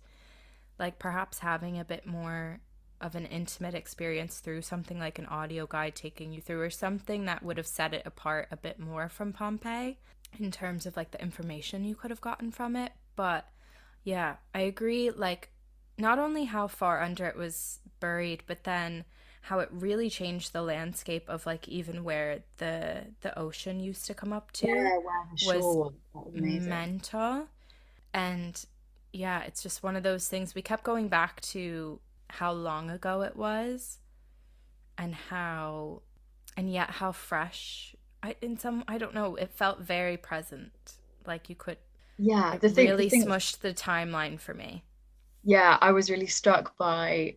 like 0.79 0.99
perhaps 0.99 1.41
having 1.41 1.79
a 1.79 1.85
bit 1.85 2.07
more 2.07 2.61
of 3.01 3.15
an 3.15 3.27
intimate 3.27 3.75
experience 3.75 4.39
through 4.39 4.63
something 4.63 4.99
like 4.99 5.19
an 5.19 5.27
audio 5.27 5.67
guide 5.67 5.95
taking 5.95 6.33
you 6.33 6.41
through 6.41 6.61
or 6.61 6.71
something 6.71 7.25
that 7.25 7.43
would 7.43 7.57
have 7.57 7.67
set 7.67 7.95
it 7.95 8.03
apart 8.05 8.47
a 8.51 8.57
bit 8.57 8.79
more 8.79 9.09
from 9.09 9.33
Pompeii 9.33 9.99
in 10.39 10.51
terms 10.51 10.87
of 10.87 10.97
like 10.97 11.11
the 11.11 11.23
information 11.23 11.85
you 11.85 11.95
could 11.95 12.11
have 12.11 12.21
gotten 12.21 12.51
from 12.51 12.77
it. 12.77 12.93
But 13.17 13.49
yeah, 14.05 14.37
I 14.55 14.61
agree. 14.61 15.11
Like, 15.11 15.51
not 15.99 16.19
only 16.19 16.45
how 16.45 16.67
far 16.67 17.03
under 17.03 17.27
it 17.27 17.37
was 17.37 17.81
buried, 18.01 18.43
but 18.47 18.65
then 18.65 19.05
how 19.43 19.59
it 19.59 19.69
really 19.73 20.11
changed 20.11 20.53
the 20.53 20.63
landscape 20.63 21.29
of 21.29 21.47
like 21.47 21.67
even 21.69 22.05
where 22.05 22.41
the 22.59 23.05
the 23.23 23.37
ocean 23.39 23.81
used 23.81 24.07
to 24.07 24.15
come 24.15 24.33
up 24.33 24.53
to 24.53 24.69
yeah, 24.69 24.99
wow, 24.99 25.25
was, 25.47 25.93
was 26.15 26.67
mental 26.67 27.47
and 28.13 28.67
yeah 29.13 29.43
it's 29.43 29.63
just 29.63 29.83
one 29.83 29.97
of 29.97 30.03
those 30.03 30.29
things 30.29 30.55
we 30.55 30.63
kept 30.63 30.85
going 30.85 31.09
back 31.09 31.41
to 31.41 31.99
how 32.29 32.53
long 32.53 32.91
ago 32.91 33.23
it 33.23 33.35
was 33.35 33.99
and 34.99 35.15
how 35.15 36.03
and 36.57 36.71
yet 36.71 36.91
how 36.91 37.11
fresh 37.11 37.95
I 38.23 38.37
in 38.41 38.59
some 38.59 38.85
I 38.89 38.99
don't 38.99 39.15
know, 39.15 39.37
it 39.37 39.51
felt 39.53 39.81
very 39.81 40.17
present. 40.17 40.73
Like 41.27 41.49
you 41.49 41.55
could 41.55 41.79
yeah, 42.19 42.57
the 42.59 42.69
thing, 42.69 42.89
really 42.89 43.05
the 43.05 43.11
thing, 43.11 43.27
smushed 43.27 43.61
the 43.61 43.73
timeline 43.73 44.39
for 44.39 44.55
me. 44.55 44.85
Yeah, 45.43 45.79
I 45.81 45.93
was 45.93 46.11
really 46.11 46.27
struck 46.27 46.77
by 46.77 47.37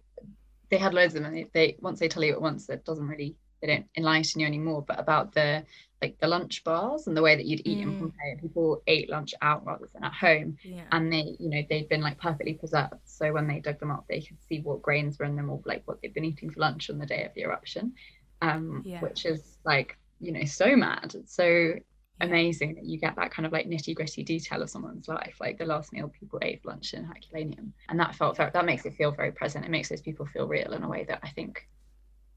they 0.70 0.78
had 0.78 0.94
loads 0.94 1.14
of 1.16 1.24
them 1.24 1.34
and 1.34 1.38
they, 1.38 1.50
they 1.54 1.78
once 1.82 2.00
they 2.00 2.08
tell 2.08 2.24
you 2.24 2.34
at 2.34 2.42
once 2.42 2.68
it 2.70 2.84
doesn't 2.84 3.08
really 3.08 3.36
they 3.62 3.68
don't 3.68 3.86
enlighten 3.96 4.42
you 4.42 4.48
anymore, 4.48 4.84
but 4.86 5.00
about 5.00 5.34
the 5.34 5.64
like 6.02 6.20
the 6.20 6.28
lunch 6.28 6.66
bars 6.66 7.08
and 7.08 7.16
the 7.16 7.22
way 7.22 7.34
that 7.38 7.46
you'd 7.46 7.66
eat 7.66 7.78
mm. 7.78 7.84
in 7.84 8.00
Pompeii. 8.00 8.38
People 8.42 8.84
ate 8.88 9.10
lunch 9.10 9.34
out 9.42 9.66
rather 9.66 9.90
than 9.94 10.04
at 10.04 10.12
home. 10.12 10.58
Yeah. 10.62 10.84
And 10.92 11.12
they, 11.12 11.38
you 11.40 11.50
know, 11.50 11.62
they'd 11.70 11.88
been 11.88 12.02
like 12.02 12.20
perfectly 12.20 12.56
preserved. 12.56 13.00
So 13.06 13.32
when 13.32 13.48
they 13.48 13.62
dug 13.62 13.80
them 13.80 13.90
up, 13.90 14.04
they 14.10 14.20
could 14.20 14.38
see 14.50 14.60
what 14.60 14.82
grains 14.82 15.18
were 15.18 15.24
in 15.24 15.38
them 15.38 15.50
or 15.50 15.62
like 15.64 15.84
what 15.86 16.02
they'd 16.02 16.14
been 16.14 16.26
eating 16.26 16.50
for 16.50 16.60
lunch 16.60 16.90
on 16.90 16.98
the 16.98 17.06
day 17.06 17.24
of 17.24 17.34
the 17.36 17.44
eruption. 17.44 17.94
Um, 18.42 18.84
yeah. 18.86 19.00
which 19.00 19.26
is 19.26 19.58
like, 19.64 19.98
you 20.24 20.32
know, 20.32 20.46
so 20.46 20.76
mad. 20.76 21.14
It's 21.16 21.36
so 21.36 21.74
amazing 22.22 22.76
that 22.76 22.86
you 22.86 22.98
get 22.98 23.16
that 23.16 23.32
kind 23.32 23.46
of 23.46 23.52
like 23.52 23.68
nitty 23.68 23.96
gritty 23.96 24.24
detail 24.24 24.62
of 24.62 24.70
someone's 24.70 25.08
life. 25.08 25.36
Like 25.40 25.58
the 25.58 25.66
last 25.66 25.92
meal 25.92 26.10
people 26.20 26.40
ate 26.42 26.62
for 26.62 26.70
lunch 26.70 26.94
in 26.94 27.04
Herculaneum. 27.04 27.74
And 27.90 28.00
that 28.00 28.16
felt 28.16 28.38
very, 28.38 28.52
that 28.52 28.66
makes 28.66 28.86
it 28.86 28.94
feel 28.94 29.12
very 29.12 29.32
present. 29.32 29.66
It 29.66 29.72
makes 29.72 29.90
those 29.90 30.02
people 30.02 30.26
feel 30.26 30.48
real 30.48 30.74
in 30.74 30.84
a 30.84 30.88
way 30.88 31.04
that 31.06 31.20
I 31.24 31.30
think 31.30 31.68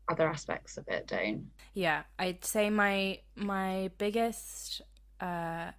other 0.09 0.29
aspects 0.29 0.77
of 0.77 0.87
it 0.89 1.07
don't. 1.07 1.47
Yeah, 1.75 2.03
I'd 2.19 2.45
say 2.45 2.71
my 2.71 3.21
my 3.35 3.91
biggest 3.99 4.83
uh 5.21 5.73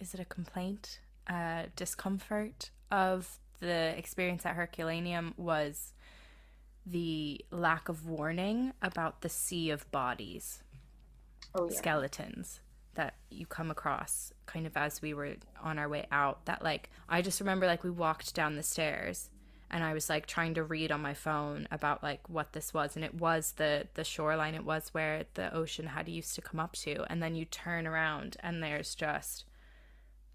is 0.00 0.14
it 0.14 0.20
a 0.20 0.24
complaint? 0.24 1.00
Uh 1.28 1.64
discomfort 1.76 2.70
of 2.90 3.38
the 3.60 3.96
experience 3.96 4.44
at 4.44 4.54
Herculaneum 4.56 5.34
was 5.36 5.94
the 6.86 7.44
lack 7.50 7.88
of 7.88 8.06
warning 8.06 8.72
about 8.82 9.22
the 9.22 9.28
sea 9.28 9.70
of 9.70 9.90
bodies. 9.90 10.63
Oh, 11.54 11.68
yeah. 11.70 11.76
Skeletons 11.76 12.60
that 12.94 13.14
you 13.30 13.46
come 13.46 13.70
across 13.70 14.32
kind 14.46 14.66
of 14.66 14.76
as 14.76 15.02
we 15.02 15.14
were 15.14 15.34
on 15.62 15.78
our 15.78 15.88
way 15.88 16.06
out 16.12 16.44
that 16.46 16.62
like 16.62 16.90
I 17.08 17.22
just 17.22 17.40
remember 17.40 17.66
like 17.66 17.84
we 17.84 17.90
walked 17.90 18.34
down 18.34 18.56
the 18.56 18.62
stairs 18.62 19.30
and 19.70 19.82
I 19.82 19.94
was 19.94 20.08
like 20.08 20.26
trying 20.26 20.54
to 20.54 20.62
read 20.62 20.92
on 20.92 21.02
my 21.02 21.14
phone 21.14 21.66
about 21.70 22.02
like 22.02 22.28
what 22.28 22.52
this 22.52 22.72
was 22.72 22.94
and 22.94 23.04
it 23.04 23.14
was 23.14 23.52
the 23.56 23.88
the 23.94 24.04
shoreline 24.04 24.54
it 24.54 24.64
was 24.64 24.90
where 24.92 25.24
the 25.34 25.52
ocean 25.52 25.88
had 25.88 26.08
used 26.08 26.34
to 26.36 26.42
come 26.42 26.60
up 26.60 26.74
to 26.74 27.04
and 27.10 27.22
then 27.22 27.34
you 27.34 27.44
turn 27.44 27.86
around 27.86 28.36
and 28.40 28.62
there's 28.62 28.94
just 28.94 29.44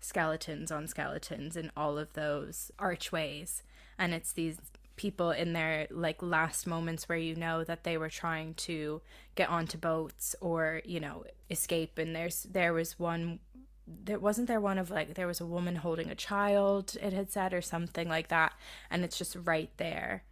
skeletons 0.02 0.72
on 0.72 0.88
skeletons 0.88 1.56
in 1.56 1.72
all 1.78 1.98
of 1.98 2.14
those 2.14 2.72
archways 2.80 3.64
and 3.98 4.14
it's 4.14 4.34
these 4.34 4.58
people 5.00 5.32
in 5.32 5.54
their 5.54 5.88
like 5.92 6.22
last 6.22 6.68
moments 6.68 7.08
where 7.08 7.18
you 7.18 7.34
know 7.34 7.64
that 7.64 7.86
they 7.86 7.98
were 7.98 8.10
trying 8.10 8.54
to 8.54 9.02
get 9.36 9.48
onto 9.50 9.78
boats 9.78 10.36
or 10.42 10.82
you 10.84 11.00
know 11.00 11.24
escape. 11.50 11.98
And 11.98 12.14
there's 12.14 12.44
there 12.44 12.74
was 12.74 13.00
one 13.00 13.40
there 13.88 14.20
wasn't 14.20 14.50
there 14.50 14.60
one 14.60 14.78
of 14.78 14.92
like 14.92 15.14
there 15.14 15.26
was 15.26 15.40
a 15.40 15.46
woman 15.46 15.78
holding 15.78 16.10
a 16.10 16.16
child 16.16 16.98
it 17.02 17.14
had 17.14 17.32
said 17.32 17.54
or 17.54 17.62
something 17.62 18.10
like 18.10 18.28
that. 18.28 18.52
And 18.92 19.06
it's 19.06 19.18
just 19.18 19.38
right 19.46 19.72
there. 19.78 20.26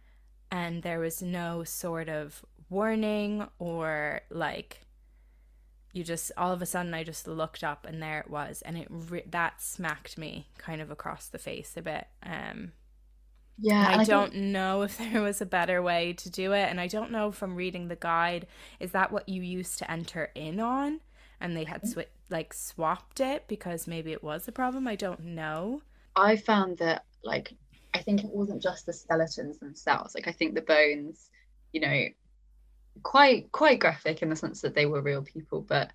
And 0.50 0.82
there 0.82 1.00
was 1.00 1.22
no 1.22 1.64
sort 1.64 2.10
of 2.10 2.44
warning 2.68 3.48
or 3.58 4.20
like 4.28 4.82
you 5.94 6.04
just 6.04 6.30
all 6.36 6.52
of 6.52 6.60
a 6.60 6.66
sudden 6.66 6.92
I 6.92 7.04
just 7.04 7.26
looked 7.26 7.64
up 7.64 7.86
and 7.88 8.02
there 8.02 8.20
it 8.20 8.28
was. 8.28 8.60
And 8.60 8.76
it 8.76 8.88
re- 8.90 9.24
that 9.30 9.62
smacked 9.62 10.18
me 10.18 10.48
kind 10.58 10.82
of 10.82 10.90
across 10.90 11.26
the 11.26 11.38
face 11.38 11.72
a 11.74 11.80
bit. 11.80 12.06
Um 12.22 12.72
yeah 13.60 13.88
I, 13.88 14.00
I 14.00 14.04
don't 14.04 14.32
think... 14.32 14.44
know 14.44 14.82
if 14.82 14.98
there 15.12 15.22
was 15.22 15.40
a 15.40 15.46
better 15.46 15.82
way 15.82 16.12
to 16.14 16.30
do 16.30 16.52
it 16.52 16.68
and 16.68 16.80
I 16.80 16.86
don't 16.86 17.10
know 17.10 17.30
from 17.30 17.54
reading 17.54 17.88
the 17.88 17.96
guide 17.96 18.46
is 18.80 18.92
that 18.92 19.12
what 19.12 19.28
you 19.28 19.42
used 19.42 19.78
to 19.78 19.90
enter 19.90 20.30
in 20.34 20.60
on 20.60 21.00
and 21.40 21.56
they 21.56 21.64
had 21.64 21.82
mm. 21.82 22.04
sw- 22.04 22.30
like 22.30 22.52
swapped 22.52 23.20
it 23.20 23.44
because 23.48 23.86
maybe 23.86 24.12
it 24.12 24.22
was 24.22 24.48
a 24.48 24.52
problem. 24.52 24.86
I 24.86 24.96
don't 24.96 25.24
know. 25.24 25.82
I 26.16 26.36
found 26.36 26.78
that 26.78 27.04
like 27.22 27.54
I 27.94 27.98
think 27.98 28.24
it 28.24 28.30
wasn't 28.30 28.62
just 28.62 28.86
the 28.86 28.92
skeletons 28.92 29.58
themselves. 29.58 30.14
Like 30.14 30.28
I 30.28 30.32
think 30.32 30.54
the 30.54 30.62
bones, 30.62 31.30
you 31.72 31.80
know, 31.80 32.04
quite 33.02 33.50
quite 33.52 33.78
graphic 33.78 34.22
in 34.22 34.30
the 34.30 34.36
sense 34.36 34.60
that 34.62 34.74
they 34.74 34.86
were 34.86 35.00
real 35.00 35.22
people, 35.22 35.62
but 35.62 35.90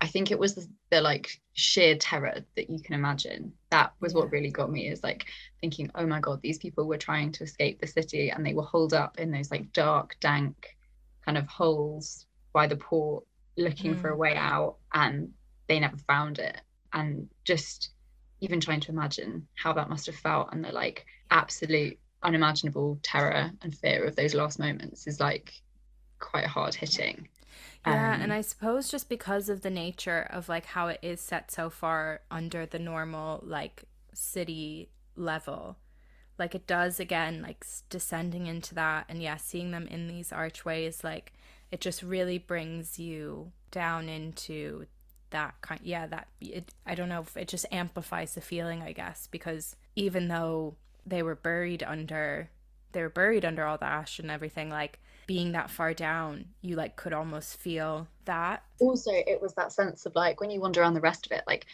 I 0.00 0.06
think 0.06 0.30
it 0.30 0.38
was 0.38 0.54
the, 0.54 0.66
the 0.90 1.00
like 1.00 1.40
sheer 1.54 1.96
terror 1.96 2.44
that 2.56 2.70
you 2.70 2.80
can 2.80 2.94
imagine. 2.94 3.52
That 3.74 3.92
was 3.98 4.14
what 4.14 4.30
really 4.30 4.50
got 4.50 4.70
me 4.70 4.86
is 4.86 5.02
like 5.02 5.26
thinking, 5.60 5.90
oh 5.96 6.06
my 6.06 6.20
god, 6.20 6.40
these 6.40 6.58
people 6.58 6.86
were 6.86 6.96
trying 6.96 7.32
to 7.32 7.42
escape 7.42 7.80
the 7.80 7.88
city 7.88 8.30
and 8.30 8.46
they 8.46 8.54
were 8.54 8.62
holed 8.62 8.94
up 8.94 9.18
in 9.18 9.32
those 9.32 9.50
like 9.50 9.72
dark, 9.72 10.16
dank 10.20 10.76
kind 11.24 11.36
of 11.36 11.48
holes 11.48 12.26
by 12.52 12.68
the 12.68 12.76
port 12.76 13.24
looking 13.56 13.96
mm. 13.96 14.00
for 14.00 14.10
a 14.10 14.14
mm. 14.14 14.18
way 14.18 14.36
out 14.36 14.76
and 14.92 15.32
they 15.66 15.80
never 15.80 15.96
found 15.96 16.38
it 16.38 16.60
and 16.92 17.28
just 17.42 17.90
even 18.40 18.60
trying 18.60 18.78
to 18.78 18.92
imagine 18.92 19.44
how 19.56 19.72
that 19.72 19.90
must 19.90 20.06
have 20.06 20.14
felt 20.14 20.50
and 20.52 20.64
the 20.64 20.70
like 20.70 21.04
absolute 21.32 21.98
unimaginable 22.22 23.00
terror 23.02 23.50
and 23.62 23.74
fear 23.74 24.04
of 24.04 24.14
those 24.14 24.34
last 24.34 24.60
moments 24.60 25.08
is 25.08 25.18
like 25.18 25.52
quite 26.20 26.46
hard 26.46 26.76
hitting 26.76 27.26
yeah 27.86 28.14
um, 28.14 28.20
and 28.22 28.32
i 28.32 28.40
suppose 28.40 28.90
just 28.90 29.08
because 29.08 29.48
of 29.48 29.62
the 29.62 29.70
nature 29.70 30.26
of 30.30 30.48
like 30.48 30.66
how 30.66 30.88
it 30.88 30.98
is 31.02 31.20
set 31.20 31.50
so 31.50 31.70
far 31.70 32.20
under 32.30 32.66
the 32.66 32.78
normal 32.78 33.40
like 33.44 33.84
city 34.12 34.88
level 35.16 35.76
like 36.38 36.54
it 36.54 36.66
does 36.66 36.98
again 36.98 37.42
like 37.42 37.64
descending 37.88 38.46
into 38.46 38.74
that 38.74 39.04
and 39.08 39.22
yeah 39.22 39.36
seeing 39.36 39.70
them 39.70 39.86
in 39.88 40.08
these 40.08 40.32
archways 40.32 41.04
like 41.04 41.32
it 41.70 41.80
just 41.80 42.02
really 42.02 42.38
brings 42.38 42.98
you 42.98 43.50
down 43.70 44.08
into 44.08 44.86
that 45.30 45.54
kind 45.60 45.80
yeah 45.82 46.06
that 46.06 46.28
it 46.40 46.72
i 46.86 46.94
don't 46.94 47.08
know 47.08 47.20
if 47.20 47.36
it 47.36 47.48
just 47.48 47.66
amplifies 47.72 48.34
the 48.34 48.40
feeling 48.40 48.82
i 48.82 48.92
guess 48.92 49.28
because 49.30 49.76
even 49.96 50.28
though 50.28 50.76
they 51.06 51.22
were 51.22 51.34
buried 51.34 51.82
under 51.82 52.48
they 52.92 53.02
were 53.02 53.08
buried 53.08 53.44
under 53.44 53.66
all 53.66 53.76
the 53.76 53.84
ash 53.84 54.18
and 54.18 54.30
everything 54.30 54.70
like 54.70 55.00
being 55.26 55.52
that 55.52 55.70
far 55.70 55.94
down 55.94 56.44
you 56.60 56.76
like 56.76 56.96
could 56.96 57.12
almost 57.12 57.56
feel 57.58 58.06
that 58.24 58.62
also 58.80 59.10
it 59.12 59.40
was 59.40 59.54
that 59.54 59.72
sense 59.72 60.06
of 60.06 60.14
like 60.14 60.40
when 60.40 60.50
you 60.50 60.60
wander 60.60 60.80
around 60.80 60.94
the 60.94 61.00
rest 61.00 61.26
of 61.26 61.32
it 61.32 61.42
like 61.46 61.66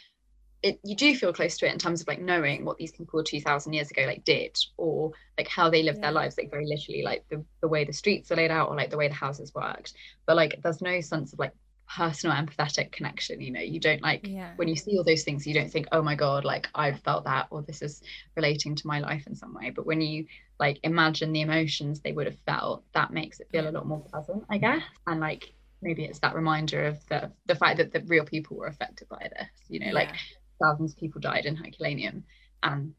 it 0.62 0.78
you 0.85 0.95
do 0.95 1.14
feel 1.16 1.33
close 1.33 1.57
to 1.57 1.66
it 1.66 1.73
in 1.73 1.78
terms 1.78 2.00
of 2.00 2.09
like 2.09 2.21
knowing 2.21 2.64
what 2.64 2.76
these 2.76 2.92
people 2.92 3.23
2000 3.23 3.73
years 3.73 3.90
ago 3.90 4.02
like 4.04 4.25
did 4.25 4.57
or 4.76 5.11
like 5.38 5.49
how 5.49 5.71
they 5.71 5.83
lived 5.83 5.99
yeah. 5.99 6.07
their 6.07 6.12
lives 6.12 6.37
like 6.37 6.50
very 6.50 6.66
literally 6.66 7.02
like 7.02 7.25
the, 7.30 7.42
the 7.62 7.69
way 7.69 7.85
the 7.85 7.92
streets 7.92 8.30
are 8.30 8.37
laid 8.37 8.50
out 8.50 8.69
or 8.69 8.76
like 8.76 8.90
the 8.90 8.97
way 8.97 9.09
the 9.09 9.14
houses 9.14 9.54
worked 9.54 9.95
but 10.26 10.37
like 10.37 10.61
there's 10.62 10.83
no 10.83 11.00
sense 11.00 11.33
of 11.33 11.38
like 11.38 11.52
personal 11.97 12.37
empathetic 12.37 12.92
connection 12.92 13.40
you 13.40 13.50
know 13.50 13.61
you 13.61 13.80
don't 13.80 14.00
like 14.00 14.26
yeah. 14.26 14.52
when 14.56 14.68
you 14.68 14.76
see 14.76 14.97
all 14.97 15.04
those 15.04 15.25
things 15.25 15.47
you 15.47 15.52
don't 15.52 15.70
think 15.70 15.87
oh 15.92 16.00
my 16.00 16.14
god 16.14 16.44
like 16.44 16.68
i've 16.75 17.00
felt 17.00 17.25
that 17.25 17.47
or 17.50 17.62
this 17.62 17.82
is 17.82 18.00
relating 18.37 18.76
to 18.76 18.87
my 18.87 19.00
life 19.00 19.26
in 19.26 19.35
some 19.35 19.52
way 19.54 19.70
but 19.70 19.87
when 19.87 20.00
you 20.00 20.25
like 20.61 20.78
imagine 20.85 21.32
the 21.32 21.40
emotions 21.40 22.00
they 22.00 22.12
would 22.12 22.26
have 22.26 22.38
felt 22.47 22.85
that 22.94 23.12
makes 23.12 23.40
it 23.40 23.49
feel 23.50 23.68
a 23.68 23.73
lot 23.73 23.87
more 23.87 24.00
pleasant 24.12 24.44
i 24.50 24.56
guess 24.56 24.82
and 25.09 25.20
like 25.20 25.52
maybe 25.82 26.04
it's 26.04 26.20
that 26.20 26.35
reminder 26.35 26.87
of 26.87 27.04
the 27.09 27.30
the 27.47 27.54
fact 27.54 27.78
that 27.78 27.92
the 27.92 28.00
real 28.06 28.25
people 28.25 28.56
were 28.56 28.66
affected 28.66 29.09
by 29.09 29.28
this 29.37 29.49
you 29.68 29.80
know 29.80 29.87
yeah. 29.87 29.92
like 29.92 30.14
thousands 30.61 30.92
of 30.92 30.99
people 30.99 31.20
died 31.20 31.47
in 31.47 31.56
Herculaneum, 31.56 32.25
and 32.62 32.94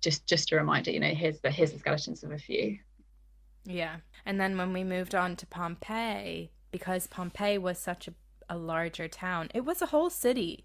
just 0.00 0.26
just 0.26 0.52
a 0.52 0.56
reminder, 0.56 0.90
you 0.90 1.00
know, 1.00 1.14
here's 1.14 1.40
the 1.40 1.50
here's 1.50 1.72
the 1.72 1.78
skeletons 1.78 2.22
of 2.22 2.32
a 2.32 2.38
few. 2.38 2.78
Yeah, 3.64 3.96
and 4.26 4.40
then 4.40 4.56
when 4.56 4.72
we 4.72 4.82
moved 4.82 5.14
on 5.14 5.36
to 5.36 5.46
Pompeii, 5.46 6.50
because 6.70 7.06
Pompeii 7.06 7.58
was 7.58 7.78
such 7.78 8.08
a, 8.08 8.14
a 8.48 8.56
larger 8.56 9.08
town, 9.08 9.48
it 9.54 9.64
was 9.64 9.82
a 9.82 9.86
whole 9.86 10.10
city. 10.10 10.64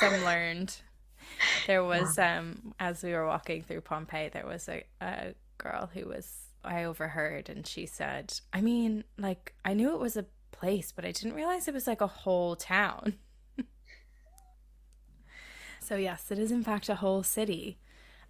Some 0.00 0.12
learned. 0.24 0.76
There 1.66 1.84
was 1.84 2.18
um 2.18 2.74
as 2.78 3.02
we 3.02 3.12
were 3.12 3.26
walking 3.26 3.62
through 3.62 3.80
Pompeii, 3.82 4.28
there 4.28 4.46
was 4.46 4.68
a, 4.68 4.84
a 5.00 5.34
girl 5.58 5.90
who 5.92 6.08
was 6.08 6.32
I 6.64 6.84
overheard 6.84 7.48
and 7.48 7.66
she 7.66 7.86
said, 7.86 8.40
I 8.52 8.60
mean, 8.60 9.04
like 9.18 9.54
I 9.64 9.74
knew 9.74 9.94
it 9.94 10.00
was 10.00 10.16
a 10.16 10.26
place, 10.52 10.92
but 10.92 11.04
I 11.04 11.12
didn't 11.12 11.34
realize 11.34 11.68
it 11.68 11.74
was 11.74 11.86
like 11.86 12.00
a 12.00 12.06
whole 12.06 12.56
town. 12.56 13.14
So 15.86 15.94
yes, 15.94 16.32
it 16.32 16.38
is 16.40 16.50
in 16.50 16.64
fact 16.64 16.88
a 16.88 16.96
whole 16.96 17.22
city. 17.22 17.78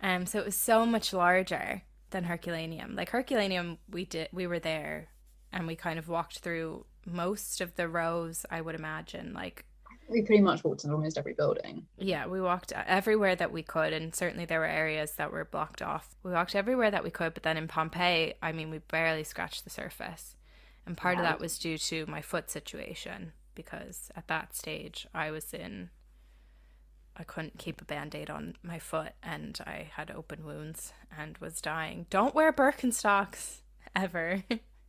Um, 0.02 0.26
so 0.26 0.40
it 0.40 0.44
was 0.44 0.56
so 0.56 0.84
much 0.84 1.14
larger 1.14 1.80
than 2.10 2.24
Herculaneum. 2.24 2.94
Like 2.94 3.08
Herculaneum, 3.08 3.78
we 3.90 4.04
did 4.04 4.28
we 4.30 4.46
were 4.46 4.58
there, 4.58 5.08
and 5.54 5.66
we 5.66 5.74
kind 5.74 5.98
of 5.98 6.06
walked 6.06 6.40
through 6.40 6.84
most 7.06 7.60
of 7.60 7.74
the 7.76 7.88
rows. 7.88 8.44
I 8.50 8.60
would 8.60 8.74
imagine, 8.74 9.32
like 9.32 9.64
we 10.08 10.22
pretty 10.22 10.42
much 10.42 10.62
walked 10.62 10.84
in 10.84 10.90
almost 10.90 11.18
every 11.18 11.34
building. 11.34 11.86
Yeah, 11.98 12.26
we 12.26 12.40
walked 12.40 12.72
everywhere 12.72 13.34
that 13.36 13.52
we 13.52 13.62
could, 13.62 13.92
and 13.92 14.14
certainly 14.14 14.44
there 14.44 14.60
were 14.60 14.66
areas 14.66 15.12
that 15.12 15.32
were 15.32 15.44
blocked 15.44 15.82
off. 15.82 16.14
We 16.22 16.32
walked 16.32 16.54
everywhere 16.54 16.90
that 16.90 17.02
we 17.02 17.10
could, 17.10 17.34
but 17.34 17.42
then 17.42 17.56
in 17.56 17.66
Pompeii, 17.68 18.34
I 18.42 18.52
mean, 18.52 18.70
we 18.70 18.78
barely 18.78 19.24
scratched 19.24 19.64
the 19.64 19.70
surface. 19.70 20.36
And 20.86 20.96
part 20.96 21.16
yeah. 21.16 21.22
of 21.22 21.28
that 21.28 21.40
was 21.40 21.58
due 21.58 21.78
to 21.78 22.06
my 22.06 22.22
foot 22.22 22.48
situation 22.50 23.32
because 23.56 24.10
at 24.14 24.28
that 24.28 24.54
stage 24.54 25.06
I 25.12 25.32
was 25.32 25.52
in 25.52 25.90
I 27.18 27.24
couldn't 27.24 27.58
keep 27.58 27.80
a 27.80 27.84
band-aid 27.86 28.28
on 28.28 28.56
my 28.62 28.78
foot 28.78 29.12
and 29.22 29.58
I 29.66 29.90
had 29.94 30.10
open 30.10 30.44
wounds 30.44 30.92
and 31.18 31.38
was 31.38 31.62
dying. 31.62 32.06
Don't 32.10 32.34
wear 32.34 32.52
Birkenstocks 32.52 33.60
ever. 33.96 34.44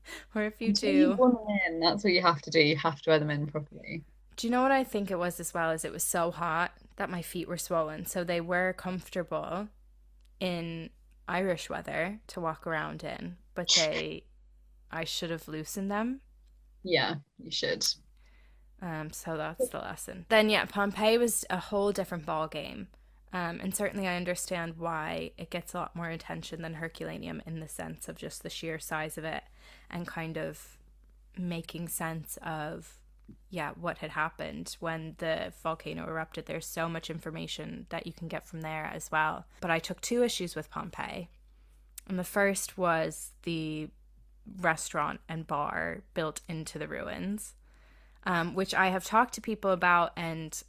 or 0.36 0.44
if 0.44 0.62
you 0.62 0.74
do, 0.74 0.88
you 0.88 1.48
in, 1.68 1.80
that's 1.80 2.04
what 2.04 2.14
you 2.14 2.22
have 2.22 2.42
to 2.44 2.50
do. 2.50 2.60
You 2.60 2.78
have 2.78 3.02
to 3.02 3.10
wear 3.10 3.20
them 3.20 3.30
in 3.30 3.48
properly. 3.48 4.04
Do 4.36 4.48
you 4.48 4.52
know 4.52 4.62
what 4.62 4.72
I 4.72 4.84
think 4.84 5.10
it 5.10 5.18
was 5.18 5.40
as 5.40 5.54
well? 5.54 5.72
Is 5.72 5.84
it 5.84 5.92
was 5.92 6.04
so 6.04 6.32
hot 6.32 6.72
that 6.98 7.10
my 7.10 7.22
feet 7.22 7.48
were 7.48 7.58
swollen, 7.58 8.06
so 8.06 8.24
they 8.24 8.42
were 8.42 8.74
comfortable 8.74 9.68
in 10.40 10.90
Irish 11.28 11.70
weather 11.70 12.20
to 12.28 12.40
walk 12.40 12.68
around 12.68 13.04
in, 13.04 13.38
but 13.56 13.70
they, 13.76 14.24
I 14.92 15.04
should 15.04 15.32
have 15.32 15.48
loosened 15.48 15.92
them. 15.92 16.22
Yeah, 16.84 17.16
you 17.44 17.52
should. 17.52 17.86
Um, 18.82 19.12
so 19.12 19.38
that's 19.38 19.70
the 19.70 19.80
lesson. 19.80 20.26
Then 20.30 20.50
yeah, 20.50 20.66
Pompeii 20.66 21.18
was 21.18 21.44
a 21.50 21.58
whole 21.58 21.92
different 21.92 22.26
ball 22.26 22.48
game. 22.48 22.88
Um, 23.34 23.60
and 23.62 23.76
certainly 23.76 24.08
I 24.08 24.16
understand 24.16 24.78
why 24.78 25.32
it 25.38 25.50
gets 25.50 25.74
a 25.74 25.78
lot 25.78 25.96
more 25.96 26.10
attention 26.10 26.62
than 26.62 26.76
Herculaneum 26.76 27.42
in 27.46 27.60
the 27.60 27.68
sense 27.68 28.08
of 28.08 28.16
just 28.16 28.42
the 28.42 28.50
sheer 28.50 28.80
size 28.80 29.18
of 29.18 29.26
it 29.26 29.44
and 29.90 30.08
kind 30.08 30.38
of 30.38 30.78
making 31.38 31.88
sense 31.88 32.38
of 32.44 33.00
yeah, 33.50 33.72
what 33.80 33.98
had 33.98 34.12
happened 34.12 34.78
when 34.80 35.16
the 35.18 35.52
volcano 35.62 36.08
erupted. 36.08 36.46
There's 36.46 36.66
so 36.66 36.88
much 36.88 37.10
information 37.10 37.86
that 37.90 38.08
you 38.08 38.14
can 38.14 38.28
get 38.28 38.48
from 38.48 38.62
there 38.62 38.86
as 38.86 39.12
well. 39.12 39.46
But 39.60 39.72
I 39.72 39.80
took 39.80 40.00
two 40.00 40.24
issues 40.24 40.56
with 40.56 40.70
Pompeii. 40.70 41.28
And 42.08 42.18
the 42.18 42.24
first 42.24 42.78
was 42.78 43.32
the 43.44 43.90
restaurant 44.62 45.20
and 45.28 45.46
bar 45.46 46.04
built 46.14 46.40
into 46.48 46.80
the 46.80 46.88
ruins 46.88 47.54
um, 48.28 48.54
which 48.54 48.76
I 48.76 48.90
have 48.90 49.06
talked 49.06 49.34
to 49.36 49.42
people 49.42 49.72
about, 49.72 50.12
and 50.18 50.62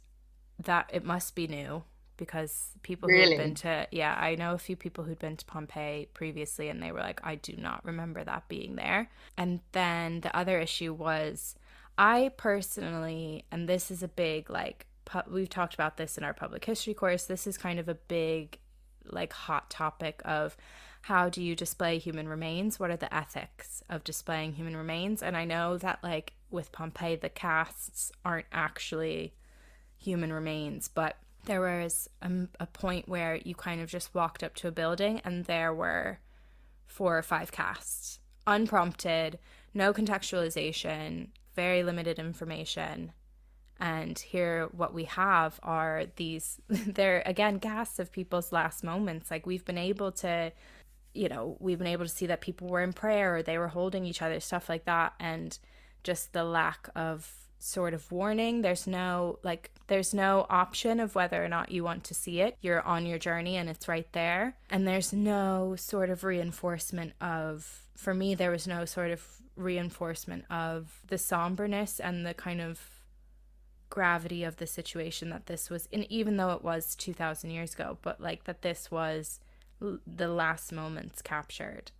that 0.63 0.89
it 0.93 1.03
must 1.03 1.35
be 1.35 1.45
new 1.45 1.83
because 2.19 2.69
people 2.83 3.09
really? 3.09 3.29
who've 3.29 3.37
been 3.37 3.55
to 3.55 3.87
yeah 3.91 4.15
i 4.19 4.35
know 4.35 4.53
a 4.53 4.57
few 4.57 4.75
people 4.75 5.03
who'd 5.03 5.17
been 5.17 5.37
to 5.37 5.45
pompeii 5.45 6.07
previously 6.13 6.69
and 6.69 6.83
they 6.83 6.91
were 6.91 6.99
like 6.99 7.19
i 7.23 7.35
do 7.35 7.53
not 7.57 7.83
remember 7.83 8.23
that 8.23 8.47
being 8.47 8.75
there 8.75 9.09
and 9.37 9.59
then 9.71 10.21
the 10.21 10.35
other 10.37 10.59
issue 10.59 10.93
was 10.93 11.55
i 11.97 12.29
personally 12.37 13.45
and 13.51 13.67
this 13.67 13.89
is 13.89 14.03
a 14.03 14.07
big 14.07 14.49
like 14.49 14.85
pu- 15.05 15.31
we've 15.31 15.49
talked 15.49 15.73
about 15.73 15.97
this 15.97 16.17
in 16.17 16.23
our 16.23 16.33
public 16.33 16.63
history 16.65 16.93
course 16.93 17.23
this 17.23 17.47
is 17.47 17.57
kind 17.57 17.79
of 17.79 17.89
a 17.89 17.95
big 17.95 18.59
like 19.11 19.33
hot 19.33 19.69
topic 19.69 20.21
of 20.25 20.55
how 21.03 21.29
do 21.29 21.41
you 21.41 21.55
display 21.55 21.97
human 21.97 22.27
remains? 22.27 22.79
What 22.79 22.91
are 22.91 22.97
the 22.97 23.13
ethics 23.13 23.81
of 23.89 24.03
displaying 24.03 24.53
human 24.53 24.75
remains? 24.75 25.23
And 25.23 25.37
I 25.37 25.45
know 25.45 25.77
that, 25.77 25.99
like, 26.03 26.33
with 26.51 26.71
Pompeii, 26.71 27.15
the 27.15 27.29
casts 27.29 28.11
aren't 28.25 28.47
actually 28.51 29.33
human 29.97 30.33
remains, 30.33 30.87
but 30.87 31.15
there 31.49 31.61
was 31.61 32.07
a, 32.21 32.31
a 32.59 32.67
point 32.67 33.09
where 33.09 33.35
you 33.43 33.55
kind 33.55 33.81
of 33.81 33.89
just 33.89 34.13
walked 34.13 34.43
up 34.43 34.53
to 34.55 34.67
a 34.67 34.71
building 34.71 35.19
and 35.25 35.45
there 35.45 35.73
were 35.73 36.19
four 36.85 37.17
or 37.17 37.23
five 37.23 37.51
casts, 37.51 38.19
unprompted, 38.45 39.39
no 39.73 39.91
contextualization, 39.91 41.29
very 41.55 41.81
limited 41.83 42.19
information. 42.19 43.11
And 43.79 44.19
here, 44.19 44.69
what 44.71 44.93
we 44.93 45.05
have 45.05 45.59
are 45.63 46.05
these, 46.17 46.59
they're 46.69 47.23
again 47.25 47.57
gasps 47.57 47.97
of 47.99 48.11
people's 48.11 48.51
last 48.51 48.83
moments. 48.83 49.31
Like, 49.31 49.45
we've 49.45 49.65
been 49.65 49.77
able 49.77 50.11
to 50.13 50.51
you 51.13 51.27
know, 51.27 51.57
we've 51.59 51.79
been 51.79 51.87
able 51.87 52.05
to 52.05 52.11
see 52.11 52.27
that 52.27 52.39
people 52.39 52.67
were 52.67 52.83
in 52.83 52.93
prayer 52.93 53.37
or 53.37 53.41
they 53.41 53.57
were 53.57 53.69
holding 53.69 54.05
each 54.05 54.21
other, 54.21 54.39
stuff 54.39 54.69
like 54.69 54.85
that. 54.85 55.13
And 55.19 55.57
just 56.03 56.33
the 56.33 56.43
lack 56.43 56.87
of 56.95 57.48
sort 57.59 57.93
of 57.93 58.11
warning. 58.11 58.61
There's 58.61 58.87
no, 58.87 59.39
like, 59.43 59.71
there's 59.87 60.13
no 60.13 60.45
option 60.49 60.99
of 60.99 61.15
whether 61.15 61.43
or 61.43 61.47
not 61.47 61.71
you 61.71 61.83
want 61.83 62.03
to 62.05 62.13
see 62.13 62.41
it. 62.41 62.57
You're 62.61 62.81
on 62.81 63.05
your 63.05 63.19
journey 63.19 63.57
and 63.57 63.69
it's 63.69 63.87
right 63.87 64.11
there. 64.13 64.55
And 64.69 64.87
there's 64.87 65.13
no 65.13 65.75
sort 65.77 66.09
of 66.09 66.23
reinforcement 66.23 67.13
of, 67.21 67.83
for 67.95 68.13
me, 68.13 68.35
there 68.35 68.51
was 68.51 68.67
no 68.67 68.85
sort 68.85 69.11
of 69.11 69.25
reinforcement 69.55 70.45
of 70.49 71.01
the 71.07 71.17
somberness 71.17 71.99
and 71.99 72.25
the 72.25 72.33
kind 72.33 72.61
of 72.61 72.81
gravity 73.89 74.43
of 74.43 74.57
the 74.57 74.67
situation 74.67 75.31
that 75.31 75.47
this 75.47 75.67
was 75.67 75.89
and 75.91 76.05
even 76.11 76.37
though 76.37 76.51
it 76.51 76.63
was 76.63 76.93
2000 76.95 77.49
years 77.49 77.73
ago 77.73 77.97
but 78.03 78.21
like 78.21 78.43
that 78.43 78.61
this 78.61 78.91
was 78.91 79.39
the 79.79 80.27
last 80.27 80.71
moments 80.71 81.21
captured. 81.21 81.91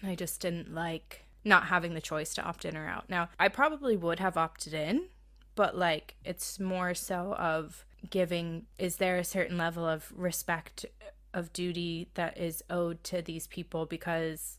And 0.00 0.10
I 0.10 0.14
just 0.14 0.40
didn't 0.40 0.74
like 0.74 1.24
not 1.44 1.66
having 1.66 1.94
the 1.94 2.00
choice 2.00 2.34
to 2.34 2.42
opt 2.42 2.64
in 2.64 2.76
or 2.76 2.86
out. 2.86 3.08
Now, 3.08 3.28
I 3.38 3.48
probably 3.48 3.96
would 3.96 4.20
have 4.20 4.36
opted 4.36 4.74
in, 4.74 5.06
but 5.54 5.76
like 5.76 6.16
it's 6.24 6.60
more 6.60 6.94
so 6.94 7.34
of 7.34 7.84
giving 8.10 8.66
is 8.78 8.96
there 8.96 9.16
a 9.16 9.24
certain 9.24 9.58
level 9.58 9.84
of 9.84 10.12
respect 10.14 10.86
of 11.34 11.52
duty 11.52 12.10
that 12.14 12.38
is 12.38 12.62
owed 12.70 13.02
to 13.04 13.22
these 13.22 13.46
people 13.46 13.86
because 13.86 14.58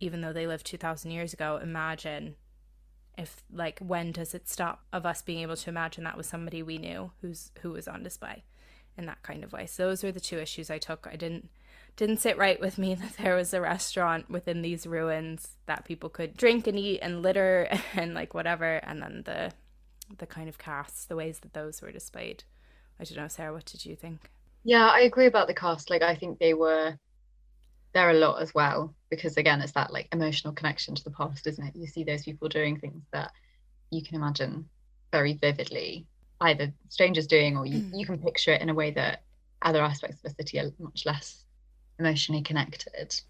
even 0.00 0.20
though 0.20 0.32
they 0.32 0.46
lived 0.46 0.66
2000 0.66 1.10
years 1.10 1.32
ago, 1.32 1.58
imagine 1.62 2.36
if 3.18 3.42
like 3.52 3.78
when 3.80 4.12
does 4.12 4.34
it 4.34 4.48
stop 4.48 4.84
of 4.92 5.04
us 5.04 5.20
being 5.20 5.40
able 5.40 5.56
to 5.56 5.68
imagine 5.68 6.04
that 6.04 6.16
was 6.16 6.26
somebody 6.26 6.62
we 6.62 6.78
knew 6.78 7.10
who's 7.20 7.50
who 7.60 7.72
was 7.72 7.86
on 7.86 8.02
display 8.02 8.44
in 8.96 9.06
that 9.06 9.22
kind 9.22 9.44
of 9.44 9.52
way. 9.52 9.66
So 9.66 9.88
those 9.88 10.02
were 10.02 10.12
the 10.12 10.20
two 10.20 10.38
issues 10.38 10.70
I 10.70 10.78
took. 10.78 11.06
I 11.10 11.16
didn't 11.16 11.50
didn't 11.96 12.18
sit 12.18 12.38
right 12.38 12.60
with 12.60 12.78
me 12.78 12.94
that 12.96 13.16
there 13.18 13.36
was 13.36 13.54
a 13.54 13.60
restaurant 13.60 14.30
within 14.30 14.62
these 14.62 14.86
ruins 14.86 15.56
that 15.66 15.84
people 15.84 16.08
could 16.08 16.36
drink 16.36 16.66
and 16.66 16.78
eat 16.78 17.00
and 17.00 17.22
litter 17.22 17.68
and 17.94 18.14
like 18.14 18.34
whatever. 18.34 18.76
And 18.82 19.02
then 19.02 19.22
the 19.24 19.52
the 20.18 20.26
kind 20.26 20.48
of 20.48 20.58
casts 20.58 21.04
the 21.04 21.14
ways 21.14 21.38
that 21.38 21.52
those 21.54 21.80
were 21.80 21.92
displayed. 21.92 22.42
I 22.98 23.04
don't 23.04 23.16
know 23.16 23.28
sarah 23.28 23.52
what 23.52 23.64
did 23.64 23.86
you 23.86 23.94
think? 23.96 24.30
Yeah 24.64 24.88
i 24.88 25.00
agree 25.00 25.26
about 25.26 25.46
the 25.46 25.54
cast. 25.54 25.88
Like 25.88 26.02
i 26.02 26.14
think 26.14 26.38
they 26.38 26.54
were 26.54 26.96
there 27.92 28.10
a 28.10 28.14
lot 28.14 28.40
as 28.40 28.54
well 28.54 28.94
because 29.08 29.36
again 29.36 29.60
it's 29.60 29.72
that 29.72 29.92
like 29.92 30.08
emotional 30.12 30.52
connection 30.52 30.94
to 30.94 31.04
the 31.04 31.10
past 31.10 31.46
isn't 31.46 31.66
it? 31.66 31.76
You 31.76 31.86
see 31.86 32.04
those 32.04 32.24
people 32.24 32.48
doing 32.48 32.78
things 32.78 33.04
that 33.12 33.32
you 33.90 34.02
can 34.02 34.16
imagine 34.16 34.68
very 35.12 35.34
vividly 35.34 36.06
either 36.40 36.72
strangers 36.88 37.26
doing 37.26 37.56
or 37.56 37.66
you, 37.66 37.84
you 37.92 38.06
can 38.06 38.18
picture 38.18 38.52
it 38.52 38.62
in 38.62 38.70
a 38.70 38.74
way 38.74 38.90
that 38.92 39.22
other 39.62 39.82
aspects 39.82 40.24
of 40.24 40.30
a 40.30 40.34
city 40.34 40.58
are 40.58 40.70
much 40.78 41.04
less 41.04 41.44
emotionally 42.00 42.42
connected. 42.42 43.20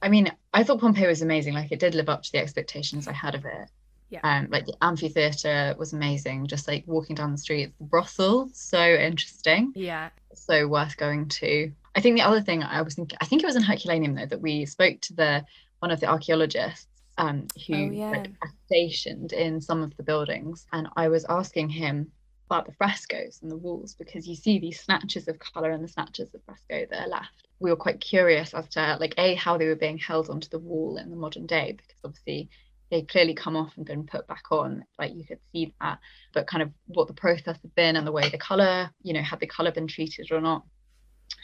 I 0.00 0.08
mean, 0.08 0.32
I 0.54 0.64
thought 0.64 0.80
Pompeii 0.80 1.06
was 1.06 1.22
amazing. 1.22 1.54
Like 1.54 1.70
it 1.70 1.78
did 1.78 1.94
live 1.94 2.08
up 2.08 2.22
to 2.22 2.32
the 2.32 2.38
expectations 2.38 3.06
I 3.06 3.12
had 3.12 3.34
of 3.34 3.44
it. 3.44 3.68
Yeah. 4.10 4.20
Um, 4.24 4.48
like 4.50 4.66
the 4.66 4.76
amphitheater 4.82 5.74
was 5.78 5.92
amazing. 5.92 6.46
Just 6.46 6.68
like 6.68 6.84
walking 6.86 7.16
down 7.16 7.32
the 7.32 7.38
streets, 7.38 7.72
the 7.78 7.84
brothel, 7.84 8.50
so 8.52 8.82
interesting. 8.82 9.72
Yeah. 9.74 10.10
So 10.34 10.66
worth 10.66 10.96
going 10.96 11.28
to. 11.28 11.72
I 11.94 12.00
think 12.00 12.16
the 12.16 12.22
other 12.22 12.40
thing 12.40 12.62
I 12.62 12.82
was 12.82 12.94
thinking, 12.94 13.18
I 13.20 13.26
think 13.26 13.42
it 13.42 13.46
was 13.46 13.56
in 13.56 13.62
Herculaneum 13.62 14.14
though, 14.14 14.26
that 14.26 14.40
we 14.40 14.66
spoke 14.66 15.00
to 15.02 15.14
the 15.14 15.44
one 15.78 15.90
of 15.90 16.00
the 16.00 16.06
archaeologists 16.06 16.86
um, 17.18 17.46
who 17.66 17.74
oh, 17.74 17.90
yeah. 17.90 18.10
like, 18.10 18.30
stationed 18.66 19.32
in 19.32 19.60
some 19.60 19.82
of 19.82 19.96
the 19.96 20.02
buildings, 20.02 20.66
and 20.72 20.88
I 20.96 21.08
was 21.08 21.24
asking 21.28 21.68
him 21.70 22.10
about 22.46 22.66
the 22.66 22.72
frescoes 22.72 23.40
and 23.42 23.50
the 23.50 23.56
walls 23.56 23.94
because 23.94 24.28
you 24.28 24.34
see 24.34 24.58
these 24.58 24.80
snatches 24.80 25.26
of 25.28 25.38
color 25.38 25.70
and 25.70 25.82
the 25.82 25.88
snatches 25.88 26.34
of 26.34 26.42
fresco 26.44 26.86
that 26.90 27.06
are 27.06 27.08
left 27.08 27.41
we 27.62 27.70
were 27.70 27.76
quite 27.76 28.00
curious 28.00 28.52
as 28.54 28.68
to 28.70 28.96
like 29.00 29.14
a 29.18 29.34
how 29.36 29.56
they 29.56 29.66
were 29.66 29.76
being 29.76 29.96
held 29.96 30.28
onto 30.28 30.48
the 30.48 30.58
wall 30.58 30.96
in 30.96 31.10
the 31.10 31.16
modern 31.16 31.46
day 31.46 31.72
because 31.76 32.00
obviously 32.04 32.50
they 32.90 33.02
clearly 33.02 33.34
come 33.34 33.56
off 33.56 33.72
and 33.76 33.86
been 33.86 34.04
put 34.04 34.26
back 34.26 34.44
on 34.50 34.84
like 34.98 35.14
you 35.14 35.24
could 35.24 35.38
see 35.52 35.72
that. 35.80 35.98
But 36.34 36.48
kind 36.48 36.62
of 36.62 36.70
what 36.86 37.06
the 37.06 37.14
process 37.14 37.56
had 37.62 37.74
been 37.74 37.96
and 37.96 38.06
the 38.06 38.12
way 38.12 38.28
the 38.28 38.36
color 38.36 38.90
you 39.02 39.14
know 39.14 39.22
had 39.22 39.40
the 39.40 39.46
color 39.46 39.70
been 39.70 39.86
treated 39.86 40.32
or 40.32 40.40
not. 40.40 40.64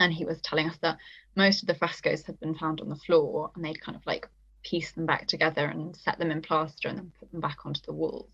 And 0.00 0.12
he 0.12 0.24
was 0.24 0.40
telling 0.42 0.68
us 0.68 0.76
that 0.82 0.98
most 1.36 1.62
of 1.62 1.68
the 1.68 1.74
frescoes 1.74 2.24
had 2.24 2.38
been 2.40 2.54
found 2.56 2.80
on 2.80 2.88
the 2.88 2.96
floor 2.96 3.50
and 3.54 3.64
they'd 3.64 3.80
kind 3.80 3.96
of 3.96 4.04
like 4.04 4.28
piece 4.64 4.90
them 4.92 5.06
back 5.06 5.28
together 5.28 5.66
and 5.66 5.96
set 5.96 6.18
them 6.18 6.32
in 6.32 6.42
plaster 6.42 6.88
and 6.88 6.98
then 6.98 7.12
put 7.18 7.30
them 7.30 7.40
back 7.40 7.64
onto 7.64 7.80
the 7.82 7.92
walls. 7.92 8.28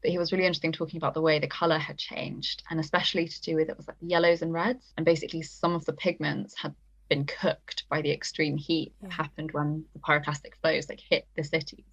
But 0.00 0.10
he 0.10 0.18
was 0.18 0.32
really 0.32 0.44
interesting 0.44 0.72
talking 0.72 0.96
about 0.96 1.12
the 1.12 1.20
way 1.20 1.38
the 1.38 1.46
color 1.46 1.78
had 1.78 1.98
changed 1.98 2.62
and 2.70 2.80
especially 2.80 3.28
to 3.28 3.42
do 3.42 3.56
with 3.56 3.68
it 3.68 3.76
was 3.76 3.86
like 3.86 3.96
yellows 4.00 4.40
and 4.42 4.52
reds. 4.52 4.92
And 4.96 5.04
basically 5.04 5.42
some 5.42 5.74
of 5.74 5.84
the 5.84 5.92
pigments 5.92 6.56
had 6.56 6.74
been 7.08 7.24
cooked 7.24 7.84
by 7.88 8.02
the 8.02 8.12
extreme 8.12 8.56
heat 8.56 8.92
that 9.02 9.12
happened 9.12 9.52
when 9.52 9.84
the 9.92 10.00
pyroclastic 10.00 10.54
flows 10.60 10.88
like 10.88 11.00
hit 11.00 11.26
the 11.36 11.44
cities. 11.44 11.84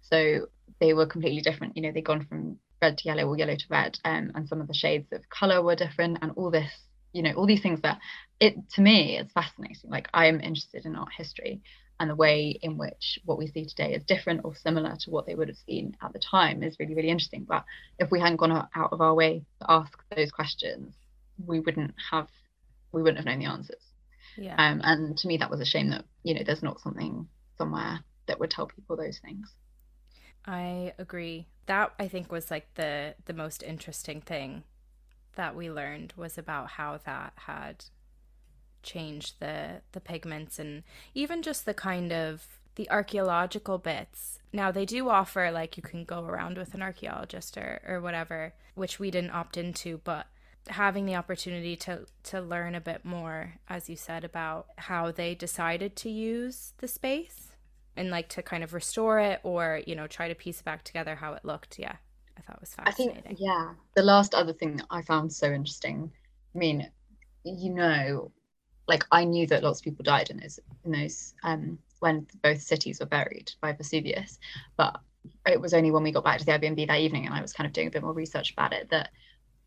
So 0.00 0.46
they 0.82 0.92
were 0.94 1.06
completely 1.06 1.40
different 1.40 1.76
you 1.76 1.82
know 1.82 1.92
they'd 1.92 2.04
gone 2.04 2.26
from 2.26 2.58
red 2.82 2.98
to 2.98 3.04
yellow 3.04 3.28
or 3.28 3.38
yellow 3.38 3.54
to 3.54 3.64
red 3.70 3.98
um, 4.04 4.32
and 4.34 4.48
some 4.48 4.60
of 4.60 4.66
the 4.66 4.74
shades 4.74 5.06
of 5.12 5.28
color 5.28 5.62
were 5.62 5.76
different 5.76 6.18
and 6.20 6.32
all 6.34 6.50
this 6.50 6.72
you 7.12 7.22
know 7.22 7.32
all 7.34 7.46
these 7.46 7.62
things 7.62 7.80
that 7.82 8.00
it 8.40 8.56
to 8.70 8.80
me 8.80 9.16
it's 9.16 9.32
fascinating. 9.32 9.90
Like 9.90 10.08
i'm 10.12 10.40
interested 10.40 10.84
in 10.84 10.96
art 10.96 11.12
history 11.16 11.62
and 12.00 12.10
the 12.10 12.16
way 12.16 12.58
in 12.62 12.78
which 12.78 13.20
what 13.24 13.38
we 13.38 13.46
see 13.46 13.64
today 13.64 13.94
is 13.94 14.02
different 14.04 14.40
or 14.44 14.56
similar 14.56 14.96
to 14.98 15.10
what 15.10 15.24
they 15.24 15.36
would 15.36 15.46
have 15.46 15.56
seen 15.68 15.96
at 16.02 16.12
the 16.12 16.18
time 16.18 16.64
is 16.64 16.76
really 16.80 16.94
really 16.94 17.10
interesting. 17.10 17.44
But 17.44 17.64
if 18.00 18.10
we 18.10 18.18
hadn't 18.18 18.38
gone 18.38 18.50
out 18.50 18.92
of 18.92 19.00
our 19.00 19.14
way 19.14 19.44
to 19.60 19.70
ask 19.70 19.96
those 20.16 20.32
questions 20.32 20.94
we 21.46 21.60
wouldn't 21.60 21.94
have 22.10 22.28
we 22.90 23.02
wouldn't 23.02 23.18
have 23.18 23.26
known 23.26 23.38
the 23.38 23.50
answers 23.50 23.91
yeah. 24.36 24.54
Um, 24.58 24.80
and 24.82 25.16
to 25.18 25.28
me 25.28 25.36
that 25.38 25.50
was 25.50 25.60
a 25.60 25.64
shame 25.64 25.90
that 25.90 26.04
you 26.22 26.34
know 26.34 26.42
there's 26.44 26.62
not 26.62 26.80
something 26.80 27.28
somewhere 27.58 28.00
that 28.26 28.38
would 28.40 28.50
tell 28.50 28.66
people 28.66 28.96
those 28.96 29.18
things. 29.18 29.48
I 30.46 30.92
agree. 30.98 31.46
That 31.66 31.92
i 32.00 32.08
think 32.08 32.32
was 32.32 32.50
like 32.50 32.74
the 32.74 33.14
the 33.24 33.32
most 33.32 33.62
interesting 33.62 34.20
thing 34.20 34.64
that 35.36 35.54
we 35.54 35.70
learned 35.70 36.12
was 36.16 36.36
about 36.36 36.70
how 36.70 36.98
that 37.04 37.32
had 37.36 37.84
changed 38.82 39.36
the 39.38 39.80
the 39.92 40.00
pigments 40.00 40.58
and 40.58 40.82
even 41.14 41.40
just 41.40 41.64
the 41.64 41.74
kind 41.74 42.12
of 42.12 42.46
the 42.74 42.90
archaeological 42.90 43.78
bits. 43.78 44.40
Now 44.52 44.70
they 44.70 44.86
do 44.86 45.08
offer 45.08 45.50
like 45.50 45.76
you 45.76 45.82
can 45.82 46.04
go 46.04 46.24
around 46.24 46.56
with 46.56 46.74
an 46.74 46.82
archaeologist 46.82 47.56
or, 47.56 47.80
or 47.86 48.00
whatever, 48.00 48.54
which 48.74 48.98
we 48.98 49.10
didn't 49.10 49.30
opt 49.30 49.56
into, 49.56 50.00
but 50.04 50.26
having 50.68 51.06
the 51.06 51.14
opportunity 51.14 51.76
to 51.76 52.06
to 52.24 52.40
learn 52.40 52.74
a 52.74 52.80
bit 52.80 53.04
more, 53.04 53.54
as 53.68 53.88
you 53.88 53.96
said, 53.96 54.24
about 54.24 54.66
how 54.76 55.10
they 55.10 55.34
decided 55.34 55.96
to 55.96 56.10
use 56.10 56.72
the 56.78 56.88
space 56.88 57.48
and 57.96 58.10
like 58.10 58.28
to 58.30 58.42
kind 58.42 58.64
of 58.64 58.72
restore 58.72 59.18
it 59.18 59.40
or, 59.42 59.80
you 59.86 59.94
know, 59.94 60.06
try 60.06 60.28
to 60.28 60.34
piece 60.34 60.60
it 60.60 60.64
back 60.64 60.84
together 60.84 61.16
how 61.16 61.34
it 61.34 61.44
looked. 61.44 61.78
Yeah. 61.78 61.96
I 62.36 62.40
thought 62.40 62.56
it 62.56 62.60
was 62.62 62.74
fascinating. 62.74 63.18
I 63.18 63.28
think 63.28 63.38
yeah. 63.40 63.72
The 63.94 64.02
last 64.02 64.34
other 64.34 64.52
thing 64.52 64.76
that 64.76 64.86
I 64.90 65.02
found 65.02 65.32
so 65.32 65.52
interesting, 65.52 66.10
I 66.54 66.58
mean, 66.58 66.90
you 67.44 67.74
know, 67.74 68.32
like 68.88 69.04
I 69.12 69.24
knew 69.24 69.46
that 69.48 69.62
lots 69.62 69.80
of 69.80 69.84
people 69.84 70.02
died 70.02 70.30
in 70.30 70.38
those 70.38 70.58
in 70.84 70.92
those 70.92 71.34
um 71.42 71.78
when 72.00 72.26
both 72.42 72.60
cities 72.60 73.00
were 73.00 73.06
buried 73.06 73.52
by 73.60 73.72
Vesuvius. 73.72 74.38
But 74.76 75.00
it 75.46 75.60
was 75.60 75.74
only 75.74 75.90
when 75.90 76.02
we 76.02 76.12
got 76.12 76.24
back 76.24 76.38
to 76.38 76.46
the 76.46 76.52
Airbnb 76.52 76.86
that 76.88 76.98
evening 76.98 77.26
and 77.26 77.34
I 77.34 77.42
was 77.42 77.52
kind 77.52 77.66
of 77.66 77.72
doing 77.72 77.88
a 77.88 77.90
bit 77.90 78.02
more 78.02 78.12
research 78.12 78.52
about 78.52 78.72
it 78.72 78.90
that 78.90 79.10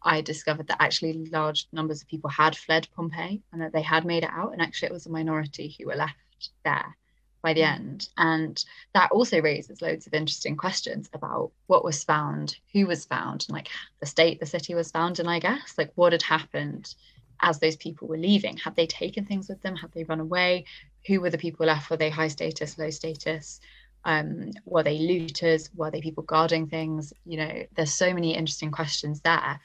I 0.05 0.21
discovered 0.21 0.67
that 0.67 0.81
actually 0.81 1.13
large 1.25 1.67
numbers 1.71 2.01
of 2.01 2.07
people 2.07 2.29
had 2.29 2.55
fled 2.55 2.87
Pompeii 2.95 3.41
and 3.51 3.61
that 3.61 3.73
they 3.73 3.81
had 3.81 4.05
made 4.05 4.23
it 4.23 4.29
out. 4.31 4.53
And 4.53 4.61
actually, 4.61 4.87
it 4.87 4.93
was 4.93 5.05
a 5.05 5.11
minority 5.11 5.75
who 5.77 5.87
were 5.87 5.95
left 5.95 6.15
there 6.63 6.95
by 7.41 7.53
the 7.53 7.63
end. 7.63 8.09
And 8.17 8.63
that 8.93 9.11
also 9.11 9.41
raises 9.41 9.81
loads 9.81 10.07
of 10.07 10.13
interesting 10.13 10.55
questions 10.55 11.09
about 11.13 11.51
what 11.67 11.83
was 11.83 12.03
found, 12.03 12.55
who 12.73 12.87
was 12.87 13.05
found, 13.05 13.45
and 13.47 13.55
like 13.55 13.69
the 13.99 14.05
state 14.05 14.39
the 14.39 14.45
city 14.45 14.73
was 14.73 14.91
found 14.91 15.19
in, 15.19 15.27
I 15.27 15.39
guess, 15.39 15.75
like 15.77 15.91
what 15.95 16.13
had 16.13 16.23
happened 16.23 16.95
as 17.41 17.59
those 17.59 17.75
people 17.75 18.07
were 18.07 18.17
leaving. 18.17 18.57
Had 18.57 18.75
they 18.75 18.87
taken 18.87 19.25
things 19.25 19.49
with 19.49 19.61
them? 19.61 19.75
Had 19.75 19.91
they 19.91 20.05
run 20.05 20.21
away? 20.21 20.65
who 21.07 21.21
were 21.21 21.29
the 21.29 21.37
people 21.37 21.65
left? 21.65 21.89
Were 21.89 21.97
they 21.97 22.09
high 22.09 22.27
status, 22.27 22.77
low 22.77 22.89
status? 22.89 23.59
Um, 24.03 24.51
were 24.65 24.83
they 24.83 24.99
looters? 24.99 25.69
Were 25.75 25.91
they 25.91 26.01
people 26.01 26.23
guarding 26.23 26.67
things? 26.67 27.13
You 27.25 27.37
know, 27.37 27.65
there's 27.75 27.93
so 27.93 28.13
many 28.13 28.35
interesting 28.35 28.71
questions 28.71 29.21
there. 29.21 29.59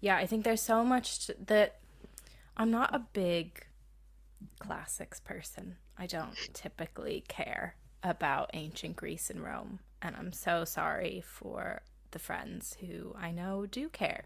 Yeah, 0.00 0.16
I 0.16 0.26
think 0.26 0.44
there's 0.44 0.62
so 0.62 0.84
much 0.84 1.30
that 1.46 1.80
I'm 2.56 2.70
not 2.70 2.94
a 2.94 3.00
big 3.12 3.64
classics 4.60 5.20
person. 5.20 5.76
I 5.96 6.06
don't 6.06 6.36
typically 6.52 7.24
care 7.28 7.76
about 8.02 8.50
ancient 8.54 8.96
Greece 8.96 9.30
and 9.30 9.42
Rome. 9.42 9.80
And 10.00 10.14
I'm 10.16 10.32
so 10.32 10.64
sorry 10.64 11.22
for 11.26 11.82
the 12.12 12.18
friends 12.18 12.76
who 12.80 13.14
I 13.18 13.32
know 13.32 13.66
do 13.66 13.88
care. 13.88 14.24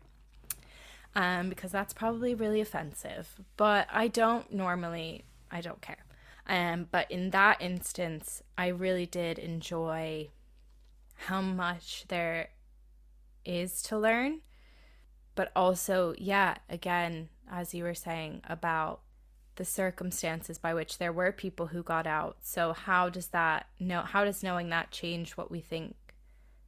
Um, 1.15 1.49
because 1.49 1.73
that's 1.73 1.93
probably 1.93 2.35
really 2.35 2.61
offensive. 2.61 3.41
But 3.57 3.87
I 3.91 4.09
don't 4.09 4.53
normally, 4.53 5.25
I 5.51 5.61
don't 5.61 5.81
care. 5.81 6.05
Um, 6.47 6.89
but 6.91 7.11
in 7.11 7.31
that 7.31 7.63
instance, 7.63 8.43
I 8.59 8.69
really 8.69 9.07
did 9.07 9.39
enjoy 9.39 10.31
how 11.15 11.41
much 11.41 12.05
there 12.09 12.49
is 13.45 13.83
to 13.85 13.99
learn. 13.99 14.41
But 15.35 15.51
also, 15.57 16.15
yeah, 16.19 16.57
again, 16.69 17.29
as 17.51 17.75
you 17.75 17.85
were 17.85 17.95
saying 17.95 18.43
about 18.49 19.01
the 19.57 19.65
circumstances 19.65 20.59
by 20.59 20.73
which 20.75 20.99
there 20.99 21.13
were 21.13 21.33
people 21.33 21.67
who 21.67 21.83
got 21.83 22.07
out. 22.07 22.39
So 22.43 22.73
how 22.73 23.09
does 23.09 23.29
that 23.29 23.67
know 23.79 24.01
how 24.03 24.25
does 24.25 24.43
knowing 24.43 24.71
that 24.71 24.91
change 24.91 25.33
what 25.33 25.51
we 25.51 25.61
think 25.61 25.95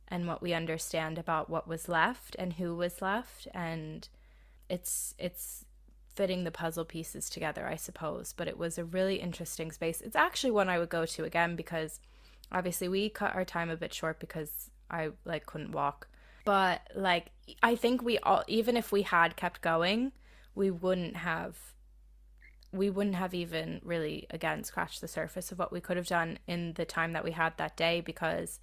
and 0.09 0.27
what 0.27 0.43
we 0.43 0.53
understand 0.53 1.19
about 1.19 1.49
what 1.49 1.67
was 1.67 1.89
left 1.89 2.37
and 2.39 2.55
who 2.55 2.75
was 2.77 3.01
left 3.01 3.49
and 3.55 4.07
it's 4.69 5.15
it's 5.19 5.65
fitting 6.15 6.45
the 6.45 6.51
puzzle 6.51 6.85
pieces 6.85 7.29
together, 7.29 7.67
I 7.67 7.77
suppose. 7.77 8.33
But 8.37 8.49
it 8.49 8.59
was 8.59 8.79
a 8.79 8.85
really 8.85 9.17
interesting 9.17 9.73
space. 9.73 10.01
It's 10.01 10.15
actually 10.15 10.53
one 10.53 10.69
I 10.69 10.79
would 10.79 10.89
go 10.89 11.07
to 11.07 11.25
again 11.25 11.57
because 11.57 12.01
obviously 12.53 12.89
we 12.89 13.09
cut 13.09 13.35
our 13.35 13.45
time 13.45 13.71
a 13.71 13.77
bit 13.77 13.93
short 13.93 14.21
because 14.21 14.71
I 14.91 15.11
like 15.25 15.47
couldn't 15.47 15.73
walk. 15.73 16.09
But 16.45 16.83
like 16.95 17.31
I 17.63 17.77
think 17.77 18.03
we 18.03 18.19
all 18.19 18.45
even 18.47 18.77
if 18.77 18.93
we 18.93 19.03
had 19.03 19.37
kept 19.37 19.61
going, 19.61 20.13
we 20.55 20.71
wouldn't 20.71 21.17
have 21.17 21.57
we 22.73 22.91
wouldn't 22.91 23.17
have 23.17 23.35
even 23.35 23.81
really 23.85 24.27
again 24.31 24.65
scratched 24.65 25.01
the 25.01 25.09
surface 25.09 25.53
of 25.53 25.59
what 25.59 25.73
we 25.73 25.81
could 25.81 25.97
have 25.97 26.07
done 26.07 26.39
in 26.47 26.73
the 26.75 26.85
time 26.85 27.13
that 27.13 27.25
we 27.25 27.33
had 27.33 27.57
that 27.57 27.77
day 27.77 28.01
because 28.01 28.61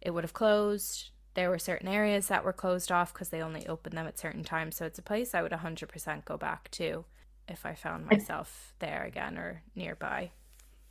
it 0.00 0.10
would 0.10 0.24
have 0.24 0.32
closed 0.32 1.10
there 1.34 1.50
were 1.50 1.58
certain 1.58 1.88
areas 1.88 2.28
that 2.28 2.44
were 2.44 2.52
closed 2.52 2.90
off 2.90 3.12
because 3.12 3.28
they 3.28 3.42
only 3.42 3.66
opened 3.66 3.96
them 3.96 4.06
at 4.06 4.18
certain 4.18 4.42
times. 4.42 4.76
So 4.76 4.84
it's 4.84 4.98
a 4.98 5.02
place 5.02 5.34
I 5.34 5.42
would 5.42 5.52
100% 5.52 6.24
go 6.24 6.36
back 6.36 6.70
to 6.72 7.04
if 7.48 7.64
I 7.64 7.74
found 7.74 8.06
myself 8.06 8.74
there 8.78 9.04
again 9.04 9.38
or 9.38 9.62
nearby. 9.74 10.32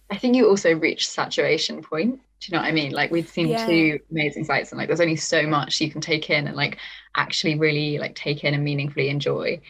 I 0.10 0.18
think 0.18 0.36
you 0.36 0.48
also 0.48 0.74
reach 0.74 1.08
saturation 1.08 1.82
point. 1.82 2.20
Do 2.40 2.48
you 2.52 2.56
know 2.56 2.62
what 2.62 2.70
I 2.70 2.72
mean? 2.72 2.92
Like 2.92 3.12
we've 3.12 3.28
seen 3.28 3.50
yeah. 3.50 3.66
two 3.66 4.00
amazing 4.12 4.46
sites 4.46 4.72
and 4.72 4.80
like 4.80 4.88
there's 4.88 5.02
only 5.02 5.18
so 5.18 5.46
much 5.46 5.82
you 5.82 5.92
can 5.92 6.02
take 6.02 6.30
in 6.30 6.48
and 6.48 6.56
like 6.56 6.78
actually 7.16 7.60
really 7.60 7.98
like 7.98 8.16
take 8.16 8.44
in 8.44 8.54
and 8.54 8.64
meaningfully 8.64 9.10
enjoy. 9.10 9.62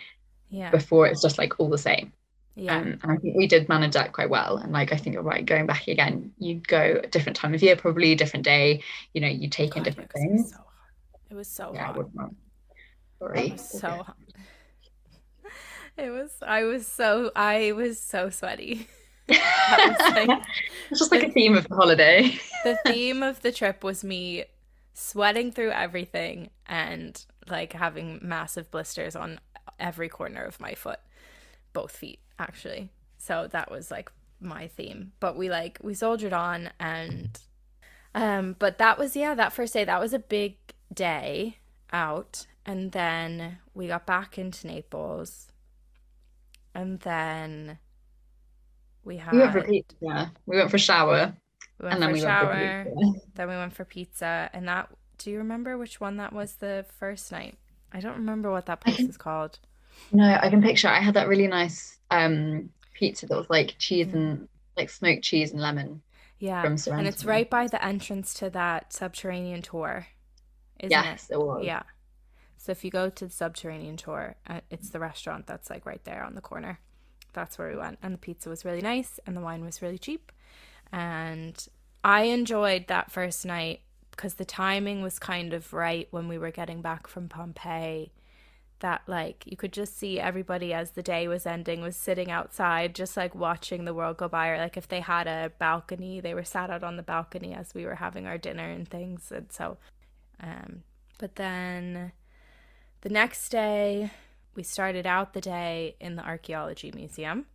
Yeah. 0.50 0.70
Before 0.70 1.08
it's 1.08 1.22
just 1.22 1.38
like 1.38 1.60
all 1.60 1.70
the 1.70 1.78
same. 1.78 2.14
Yeah. 2.56 2.78
Um, 2.78 3.00
and 3.04 3.12
I 3.12 3.16
think 3.18 3.36
we 3.38 3.48
did 3.48 3.70
manage 3.70 3.94
that 3.94 4.14
quite 4.14 4.30
well. 4.30 4.58
And 4.58 4.72
like 4.72 4.92
I 4.92 4.98
think 4.98 5.14
you're 5.14 5.24
right, 5.24 5.46
going 5.46 5.66
back 5.66 5.88
again, 5.88 6.32
you 6.38 6.56
go 6.56 7.00
a 7.04 7.08
different 7.08 7.36
time 7.36 7.54
of 7.54 7.62
year, 7.62 7.76
probably 7.76 8.12
a 8.12 8.16
different 8.16 8.46
day, 8.46 8.84
you 9.14 9.22
know, 9.22 9.28
you 9.28 9.50
take 9.50 9.72
God, 9.72 9.78
in 9.78 9.84
different 9.84 10.12
things. 10.12 10.42
It 10.42 10.44
was 10.44 10.52
so, 10.52 10.60
it 11.30 11.36
was 11.36 11.48
so 11.48 11.72
yeah, 11.74 11.94
hot. 11.94 12.32
Sorry. 13.20 13.48
It 13.48 13.52
was 13.54 13.70
so 13.70 13.88
okay. 13.88 13.98
hot. 13.98 14.18
It 15.98 16.12
was 16.12 16.32
I 16.42 16.64
was 16.64 16.88
so 16.88 17.30
I 17.36 17.74
was 17.74 18.00
so 18.00 18.30
sweaty. 18.30 18.88
it's 20.90 21.00
just 21.00 21.12
like 21.12 21.24
a 21.24 21.32
theme 21.32 21.58
of 21.58 21.68
the 21.68 21.76
holiday. 21.76 22.40
the 22.64 22.78
theme 22.86 23.24
of 23.24 23.42
the 23.42 23.52
trip 23.52 23.84
was 23.84 24.04
me 24.04 24.46
sweating 24.94 25.52
through 25.52 25.72
everything 25.72 26.50
and 26.66 27.26
like 27.50 27.74
having 27.74 28.20
massive 28.22 28.70
blisters 28.70 29.16
on 29.16 29.40
every 29.80 30.10
corner 30.10 30.44
of 30.44 30.60
my 30.60 30.74
foot 30.74 31.00
both 31.74 31.92
feet 31.92 32.20
actually. 32.38 32.90
So 33.18 33.48
that 33.52 33.72
was 33.72 33.92
like 33.92 34.12
my 34.40 34.68
theme. 34.68 35.14
But 35.20 35.38
we 35.38 35.50
like 35.50 35.80
we 35.82 35.94
soldiered 35.94 36.34
on 36.34 36.72
and 36.80 37.40
um 38.16 38.56
but 38.60 38.78
that 38.78 38.98
was 38.98 39.16
yeah, 39.16 39.36
that 39.36 39.54
first 39.54 39.74
day 39.74 39.86
that 39.86 40.00
was 40.00 40.14
a 40.14 40.20
big 40.20 40.58
day 40.94 41.58
out 41.92 42.48
and 42.66 42.92
then 42.92 43.60
we 43.74 43.88
got 43.88 44.06
back 44.06 44.38
into 44.38 44.68
Naples. 44.68 45.48
And 46.76 47.00
then 47.00 47.80
we 49.04 49.18
had 49.18 49.34
We 49.34 49.40
went 49.40 49.54
for 49.54 49.62
pizza. 49.62 49.96
Yeah. 50.02 50.28
We 50.46 50.58
went 50.58 50.72
for 50.72 50.78
shower. 50.78 51.34
We 51.80 51.84
went 51.84 51.94
and 51.94 52.04
then 52.04 52.12
we 52.12 52.20
shower. 52.20 52.86
Went 52.86 52.96
for 52.96 53.22
then 53.36 53.50
we 53.50 53.56
went 53.56 53.74
for 53.74 53.86
pizza 53.86 54.50
and 54.54 54.68
that 54.68 54.90
do 55.18 55.32
you 55.32 55.38
remember 55.38 55.78
which 55.78 56.00
one 56.00 56.18
that 56.18 56.34
was 56.34 56.54
the 56.56 56.86
first 56.98 57.32
night? 57.32 57.58
I 57.92 58.00
don't 58.00 58.16
remember 58.18 58.52
what 58.52 58.66
that 58.68 58.82
place 58.82 59.00
is 59.00 59.18
called. 59.18 59.60
No, 60.12 60.40
I 60.42 60.50
can 60.50 60.62
picture. 60.62 60.88
I 60.88 61.02
had 61.02 61.16
that 61.16 61.28
really 61.28 61.48
nice 61.48 61.98
um 62.12 62.70
pizza 62.94 63.26
that 63.28 63.38
was 63.38 63.50
like 63.50 63.76
cheese 63.78 64.08
mm. 64.08 64.14
and 64.14 64.50
like 64.78 64.90
smoked 64.90 65.24
cheese 65.24 65.52
and 65.52 65.62
lemon. 65.62 66.02
Yeah, 66.40 66.66
and 66.66 67.06
it's 67.06 67.26
right 67.26 67.50
by 67.50 67.68
the 67.68 67.84
entrance 67.84 68.34
to 68.36 68.50
that 68.52 68.94
subterranean 68.94 69.62
tour, 69.62 70.08
isn't 70.80 70.90
yes, 70.90 71.30
it? 71.30 71.34
it 71.34 71.40
was. 71.40 71.66
Yeah. 71.66 71.84
So 72.56 72.72
if 72.72 72.86
you 72.86 72.92
go 72.92 73.10
to 73.10 73.26
the 73.26 73.32
subterranean 73.32 73.98
tour, 73.98 74.36
uh, 74.48 74.62
it's 74.70 74.90
the 74.90 75.00
restaurant 75.00 75.48
that's 75.48 75.70
like 75.70 75.86
right 75.86 76.04
there 76.06 76.24
on 76.24 76.36
the 76.36 76.42
corner. 76.42 76.80
That's 77.34 77.58
where 77.58 77.70
we 77.70 77.78
went, 77.78 78.00
and 78.02 78.14
the 78.14 78.18
pizza 78.18 78.50
was 78.50 78.66
really 78.66 78.82
nice, 78.82 79.20
and 79.26 79.36
the 79.36 79.42
wine 79.42 79.64
was 79.64 79.82
really 79.82 79.98
cheap, 79.98 80.32
and 80.92 81.68
I 82.04 82.24
enjoyed 82.24 82.88
that 82.88 83.12
first 83.12 83.46
night 83.46 83.82
because 84.12 84.36
the 84.36 84.46
timing 84.46 85.02
was 85.02 85.20
kind 85.20 85.54
of 85.54 85.74
right 85.74 86.08
when 86.12 86.28
we 86.28 86.38
were 86.38 86.52
getting 86.52 86.82
back 86.82 87.08
from 87.08 87.30
Pompeii 87.30 88.12
that 88.80 89.02
like 89.08 89.44
you 89.46 89.58
could 89.58 89.74
just 89.74 89.98
see 89.98 90.20
everybody 90.20 90.74
as 90.74 90.92
the 90.92 91.04
day 91.04 91.28
was 91.28 91.46
ending 91.46 91.82
was 91.82 91.96
sitting 91.96 92.32
outside 92.32 92.96
just 92.96 93.18
like 93.18 93.36
watching 93.36 93.86
the 93.86 93.94
world 93.94 94.18
go 94.18 94.28
by 94.28 94.50
or 94.50 94.58
like 94.58 94.78
if 94.78 94.88
they 94.88 95.02
had 95.02 95.28
a 95.28 95.52
balcony 95.60 96.20
they 96.20 96.34
were 96.34 96.44
sat 96.44 96.70
out 96.70 96.84
on 96.84 96.96
the 96.96 97.04
balcony 97.04 97.54
as 97.54 97.74
we 97.74 97.86
were 97.86 97.96
having 97.96 98.26
our 98.26 98.38
dinner 98.38 98.70
and 98.70 98.88
things 98.88 99.32
and 99.32 99.52
so 99.52 99.78
um 100.42 100.84
but 101.18 101.36
then 101.36 102.12
the 103.02 103.10
next 103.10 103.50
day 103.50 104.12
we 104.60 104.64
started 104.64 105.08
out 105.08 105.32
the 105.32 105.40
day 105.40 105.96
in 106.02 106.18
the 106.18 106.22
archaeology 106.22 106.92
museum 106.94 107.46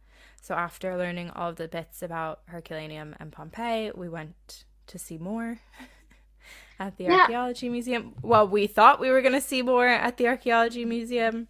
so 0.40 0.55
after 0.55 0.97
learning 0.97 1.29
all 1.29 1.51
of 1.51 1.57
the 1.57 1.69
bits 1.69 2.03
about 2.03 2.40
herculaneum 2.47 3.14
and 3.21 3.31
pompeii 3.31 3.90
we 3.95 4.09
went 4.09 4.64
to 4.87 4.99
see 4.99 5.19
more 5.19 5.59
at 6.79 6.97
the 6.97 7.05
yeah. 7.05 7.21
archaeology 7.21 7.69
museum. 7.69 8.14
Well, 8.23 8.49
we 8.49 8.67
thought 8.67 9.01
we 9.01 9.11
were 9.11 9.21
going 9.21 9.35
to 9.35 9.40
see 9.40 9.61
more 9.61 9.87
at 9.87 10.17
the 10.17 10.29
archaeology 10.29 10.85
museum. 10.87 11.49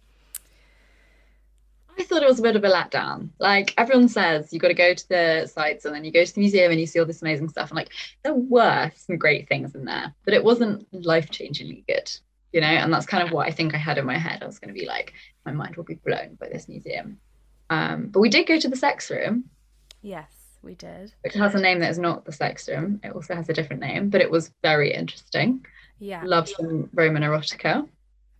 I 1.97 2.03
thought 2.03 2.21
it 2.21 2.27
was 2.27 2.39
a 2.39 2.43
bit 2.43 2.57
of 2.57 2.63
a 2.65 2.69
letdown. 2.69 3.29
Like 3.39 3.73
everyone 3.77 4.09
says, 4.09 4.51
you 4.51 4.59
got 4.59 4.67
to 4.67 4.73
go 4.73 4.93
to 4.93 5.09
the 5.09 5.51
sites 5.51 5.85
and 5.85 5.95
then 5.95 6.03
you 6.03 6.11
go 6.11 6.25
to 6.25 6.35
the 6.35 6.41
museum 6.41 6.71
and 6.71 6.79
you 6.79 6.85
see 6.85 6.99
all 6.99 7.05
this 7.05 7.21
amazing 7.21 7.47
stuff. 7.47 7.69
And 7.69 7.77
like 7.77 7.89
there 8.23 8.33
were 8.33 8.91
some 8.95 9.17
great 9.17 9.47
things 9.47 9.73
in 9.73 9.85
there, 9.85 10.13
but 10.25 10.33
it 10.33 10.43
wasn't 10.43 10.85
life 10.91 11.31
changingly 11.31 11.87
good. 11.87 12.11
You 12.55 12.61
know, 12.61 12.67
and 12.67 12.91
that's 12.91 13.05
kind 13.05 13.21
of 13.21 13.33
what 13.33 13.45
I 13.45 13.51
think 13.51 13.75
I 13.75 13.77
had 13.77 13.97
in 13.97 14.05
my 14.05 14.17
head. 14.17 14.41
I 14.41 14.45
was 14.45 14.59
going 14.59 14.73
to 14.73 14.79
be 14.79 14.87
like, 14.87 15.11
my 15.45 15.51
mind 15.51 15.75
will 15.75 15.83
be 15.83 15.95
blown 15.95 16.35
by 16.39 16.47
this 16.47 16.69
museum. 16.69 17.19
Um, 17.69 18.07
but 18.07 18.21
we 18.21 18.29
did 18.29 18.47
go 18.47 18.57
to 18.57 18.69
the 18.69 18.77
sex 18.77 19.11
room. 19.11 19.43
Yes, 20.01 20.31
we 20.63 20.73
did. 20.75 21.13
Which 21.25 21.33
has 21.33 21.53
a 21.53 21.59
name 21.59 21.79
that 21.79 21.91
is 21.91 21.99
not 21.99 22.23
the 22.23 22.31
sex 22.31 22.69
room. 22.69 23.01
It 23.03 23.11
also 23.11 23.35
has 23.35 23.49
a 23.49 23.53
different 23.53 23.81
name, 23.81 24.09
but 24.09 24.21
it 24.21 24.31
was 24.31 24.53
very 24.63 24.93
interesting. 24.93 25.65
Yeah. 25.99 26.23
Love 26.23 26.47
some 26.47 26.89
Roman 26.93 27.23
erotica. 27.23 27.89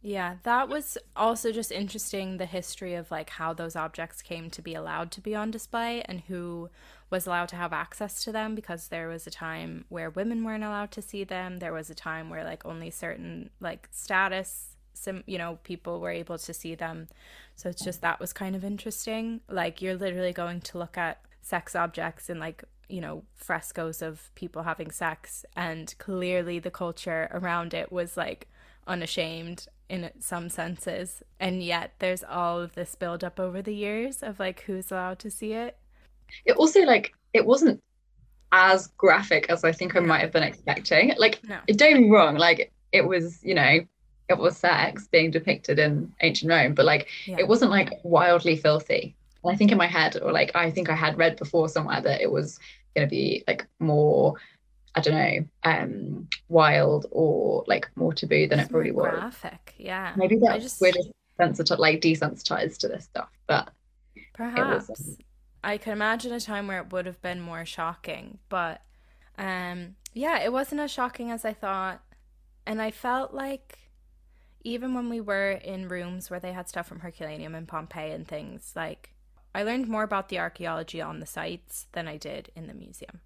Yeah, 0.02 0.36
that 0.44 0.70
was 0.70 0.98
also 1.18 1.52
just 1.52 1.74
interesting 1.74 2.38
the 2.38 2.46
history 2.46 2.94
of 2.94 3.12
like 3.12 3.32
how 3.32 3.52
those 3.52 3.76
objects 3.76 4.22
came 4.22 4.50
to 4.52 4.62
be 4.62 4.76
allowed 4.76 5.12
to 5.12 5.20
be 5.22 5.36
on 5.36 5.52
display 5.52 6.04
and 6.04 6.22
who 6.22 6.70
was 7.10 7.28
allowed 7.28 7.50
to 7.50 7.56
have 7.56 7.74
access 7.74 8.24
to 8.24 8.32
them 8.32 8.56
because 8.56 8.88
there 8.88 9.08
was 9.08 9.28
a 9.28 9.32
time 9.32 9.86
where 9.90 10.10
women 10.10 10.44
weren't 10.44 10.64
allowed 10.64 10.92
to 10.92 11.02
see 11.02 11.24
them. 11.24 11.60
There 11.60 11.74
was 11.74 11.90
a 11.90 11.96
time 11.96 12.30
where 12.30 12.44
like 12.44 12.66
only 12.66 12.90
certain 12.90 13.50
like 13.60 13.88
status 13.92 14.76
some 14.94 15.24
you 15.28 15.38
know 15.38 15.60
people 15.64 16.00
were 16.00 16.10
able 16.10 16.38
to 16.38 16.54
see 16.54 16.76
them. 16.76 17.08
So 17.56 17.70
it's 17.70 17.84
just 17.84 18.02
that 18.02 18.20
was 18.20 18.34
kind 18.34 18.56
of 18.56 18.64
interesting. 18.64 19.42
Like 19.50 19.82
you're 19.82 19.96
literally 19.96 20.34
going 20.34 20.62
to 20.62 20.78
look 20.78 20.98
at 20.98 21.22
sex 21.42 21.76
objects 21.76 22.30
and 22.30 22.40
like 22.40 22.64
you 22.90 23.02
know 23.02 23.24
frescoes 23.36 24.02
of 24.02 24.32
people 24.36 24.64
having 24.64 24.92
sex 24.92 25.46
and 25.56 25.94
clearly 26.00 26.60
the 26.60 26.72
culture 26.72 27.30
around 27.32 27.74
it 27.74 27.92
was 27.92 28.18
like 28.18 28.48
unashamed 28.88 29.68
in 29.90 30.10
some 30.20 30.50
senses 30.50 31.24
and 31.40 31.64
yet 31.64 31.94
there's 32.00 32.24
all 32.24 32.60
of 32.60 32.74
this 32.74 32.96
build 32.96 33.24
up 33.24 33.40
over 33.40 33.62
the 33.62 33.74
years 33.74 34.24
of 34.24 34.40
like 34.40 34.62
who's 34.62 34.92
allowed 34.92 35.20
to 35.20 35.30
see 35.30 35.54
it 35.54 35.78
it 36.46 36.56
also 36.56 36.82
like 36.82 37.14
it 37.34 37.46
wasn't 37.46 37.82
as 38.52 38.88
graphic 38.98 39.50
as 39.50 39.64
i 39.64 39.72
think 39.72 39.96
i 39.96 40.00
might 40.00 40.22
have 40.22 40.32
been 40.32 40.44
expecting 40.44 41.14
like 41.18 41.40
no. 41.48 41.58
don't 41.68 41.94
get 41.94 42.02
me 42.02 42.10
wrong 42.10 42.36
like 42.36 42.72
it 42.92 43.06
was 43.06 43.44
you 43.44 43.54
know 43.54 43.80
it 44.30 44.38
was 44.38 44.58
sex 44.58 45.08
being 45.12 45.30
depicted 45.30 45.78
in 45.80 46.12
ancient 46.22 46.50
rome 46.50 46.74
but 46.74 46.86
like 46.86 47.08
yeah. 47.26 47.36
it 47.38 47.48
wasn't 47.48 47.70
like 47.70 47.92
wildly 48.04 48.56
filthy 48.56 49.16
and 49.44 49.54
i 49.54 49.56
think 49.56 49.72
in 49.72 49.78
my 49.78 49.88
head 49.88 50.18
or 50.22 50.32
like 50.32 50.52
i 50.56 50.70
think 50.70 50.90
i 50.90 50.96
had 50.96 51.18
read 51.18 51.36
before 51.38 51.68
somewhere 51.68 52.02
that 52.02 52.22
it 52.22 52.32
was 52.32 52.60
going 52.96 53.08
to 53.08 53.10
be 53.10 53.44
like 53.48 53.68
more 53.80 54.36
I 54.96 55.02
don't 55.02 55.14
know, 55.14 55.46
um, 55.64 56.28
wild 56.48 57.08
or 57.12 57.66
like 57.68 57.90
more 57.96 58.14
taboo 58.14 58.48
than 58.48 58.62
it 58.62 58.70
probably 58.70 58.92
was. 58.92 59.12
Graphic, 59.12 59.74
yeah. 59.78 60.14
Maybe 60.16 60.38
that's 60.38 60.64
just... 60.64 60.80
we're 60.80 60.94
just 60.94 61.10
sensitized, 61.38 61.80
like 61.80 62.00
desensitized 62.00 62.78
to 62.78 62.88
this 62.88 63.04
stuff, 63.04 63.30
but 63.46 63.72
perhaps 64.34 64.88
was, 64.88 65.18
I 65.66 65.78
can 65.78 65.94
imagine 65.94 66.32
a 66.32 66.40
time 66.40 66.68
where 66.68 66.80
it 66.80 66.92
would 66.92 67.06
have 67.06 67.22
been 67.22 67.42
more 67.42 67.66
shocking, 67.66 68.38
but 68.50 68.82
um, 69.38 69.96
yeah, 70.14 70.40
it 70.42 70.54
wasn't 70.54 70.82
as 70.82 70.92
shocking 70.92 71.32
as 71.32 71.44
I 71.44 71.54
thought, 71.54 72.02
and 72.66 72.82
I 72.82 72.92
felt 72.92 73.34
like 73.34 73.80
even 74.64 74.94
when 74.94 75.10
we 75.10 75.22
were 75.22 75.52
in 75.52 75.90
rooms 75.90 76.30
where 76.30 76.40
they 76.40 76.54
had 76.54 76.70
stuff 76.70 76.88
from 76.88 77.00
Herculaneum 77.00 77.56
and 77.56 77.68
Pompeii 77.68 78.12
and 78.12 78.28
things 78.28 78.74
like. 78.76 79.12
I 79.54 79.64
learned 79.64 79.88
more 79.88 80.04
about 80.04 80.28
the 80.28 80.40
archaeology 80.40 81.00
on 81.00 81.22
the 81.22 81.26
sites 81.26 81.88
than 81.94 82.10
I 82.10 82.18
did 82.18 82.52
in 82.58 82.68
the 82.68 82.74
museum. 82.74 83.22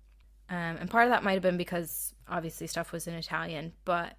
Um, 0.47 0.77
and 0.79 0.87
part 0.87 1.05
of 1.05 1.09
that 1.09 1.23
might 1.23 1.33
have 1.33 1.41
been 1.41 1.57
because 1.57 2.13
obviously 2.27 2.67
stuff 2.67 2.91
was 2.91 3.07
in 3.07 3.15
Italian, 3.15 3.73
but 3.83 4.15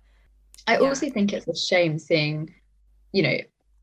I 0.67 0.75
yeah. 0.75 0.89
also 0.89 1.09
think 1.09 1.33
it's 1.33 1.47
a 1.47 1.55
shame 1.55 2.01
seeing, 2.01 2.53
you 3.13 3.23
know, 3.23 3.37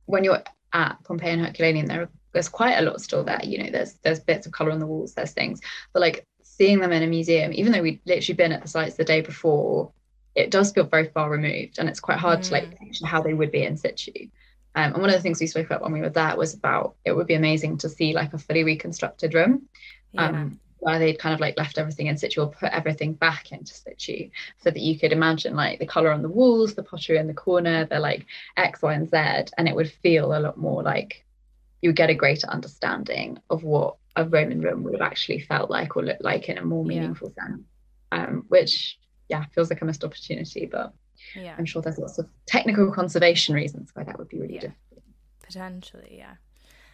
when 0.05 0.25
you're 0.25 0.43
at 0.73 1.01
Pompeii 1.05 1.31
and 1.31 1.45
Herculaneum, 1.45 1.85
there 1.85 2.09
there's 2.33 2.49
quite 2.49 2.77
a 2.77 2.81
lot 2.81 3.01
still 3.01 3.23
there. 3.23 3.39
You 3.43 3.63
know, 3.63 3.69
there's 3.69 3.93
there's 4.03 4.19
bits 4.19 4.45
of 4.45 4.51
color 4.51 4.71
on 4.71 4.79
the 4.79 4.85
walls, 4.85 5.13
there's 5.13 5.31
things, 5.31 5.61
but 5.93 6.01
like 6.01 6.25
seeing 6.43 6.79
them 6.79 6.91
in 6.91 7.03
a 7.03 7.07
museum, 7.07 7.53
even 7.53 7.71
though 7.71 7.81
we'd 7.81 8.01
literally 8.05 8.35
been 8.35 8.51
at 8.51 8.61
the 8.61 8.67
sites 8.67 8.95
the 8.95 9.03
day 9.03 9.21
before, 9.21 9.91
it 10.35 10.51
does 10.51 10.71
feel 10.71 10.85
very 10.85 11.07
far 11.07 11.29
removed, 11.29 11.79
and 11.79 11.89
it's 11.89 11.99
quite 11.99 12.17
hard 12.17 12.39
mm. 12.39 12.43
to 12.43 12.53
like 12.53 12.65
mm. 12.65 12.79
picture 12.79 13.05
how 13.05 13.21
they 13.21 13.33
would 13.33 13.51
be 13.51 13.63
in 13.63 13.77
situ. 13.77 14.27
Um, 14.75 14.93
and 14.93 15.01
one 15.01 15.09
of 15.09 15.15
the 15.15 15.21
things 15.21 15.39
we 15.39 15.47
spoke 15.47 15.65
about 15.65 15.81
when 15.81 15.91
we 15.91 16.01
were 16.01 16.09
there 16.09 16.35
was 16.37 16.53
about 16.53 16.95
it 17.03 17.13
would 17.13 17.27
be 17.27 17.33
amazing 17.33 17.77
to 17.79 17.89
see 17.89 18.13
like 18.13 18.33
a 18.33 18.37
fully 18.37 18.63
reconstructed 18.63 19.33
room. 19.33 19.67
Yeah. 20.11 20.29
Um, 20.29 20.59
where 20.79 20.99
they'd 20.99 21.19
kind 21.19 21.33
of 21.33 21.39
like 21.39 21.57
left 21.57 21.77
everything 21.77 22.07
in 22.07 22.17
situ 22.17 22.39
or 22.41 22.47
put 22.47 22.71
everything 22.71 23.13
back 23.13 23.51
into 23.51 23.73
situ 23.73 24.29
so 24.59 24.69
that 24.69 24.79
you 24.79 24.97
could 24.97 25.11
imagine 25.11 25.55
like 25.55 25.79
the 25.79 25.85
color 25.85 26.11
on 26.11 26.21
the 26.21 26.29
walls 26.29 26.75
the 26.75 26.83
pottery 26.83 27.17
in 27.17 27.27
the 27.27 27.33
corner 27.33 27.85
the 27.85 27.99
like 27.99 28.25
x 28.57 28.81
y 28.81 28.93
and 28.93 29.09
z 29.09 29.17
and 29.57 29.67
it 29.67 29.75
would 29.75 29.91
feel 29.91 30.37
a 30.37 30.39
lot 30.39 30.57
more 30.57 30.83
like 30.83 31.25
you 31.81 31.89
would 31.89 31.95
get 31.95 32.09
a 32.09 32.15
greater 32.15 32.47
understanding 32.49 33.37
of 33.49 33.63
what 33.63 33.95
a 34.15 34.25
roman 34.25 34.61
room 34.61 34.83
would 34.83 34.93
have 34.93 35.01
actually 35.01 35.39
felt 35.39 35.69
like 35.69 35.95
or 35.95 36.03
looked 36.03 36.23
like 36.23 36.49
in 36.49 36.57
a 36.57 36.65
more 36.65 36.83
meaningful 36.85 37.33
yeah. 37.37 37.43
sense 37.45 37.61
um, 38.11 38.45
which 38.47 38.97
yeah 39.29 39.45
feels 39.53 39.69
like 39.69 39.81
a 39.81 39.85
missed 39.85 40.03
opportunity 40.03 40.65
but 40.65 40.93
yeah 41.35 41.55
i'm 41.57 41.65
sure 41.65 41.81
there's 41.81 41.97
lots 41.97 42.17
of 42.17 42.27
technical 42.45 42.91
conservation 42.91 43.53
reasons 43.53 43.89
why 43.93 44.03
that 44.03 44.17
would 44.17 44.29
be 44.29 44.39
really 44.39 44.55
yeah. 44.55 44.61
difficult 44.61 45.03
potentially 45.41 46.15
yeah 46.17 46.35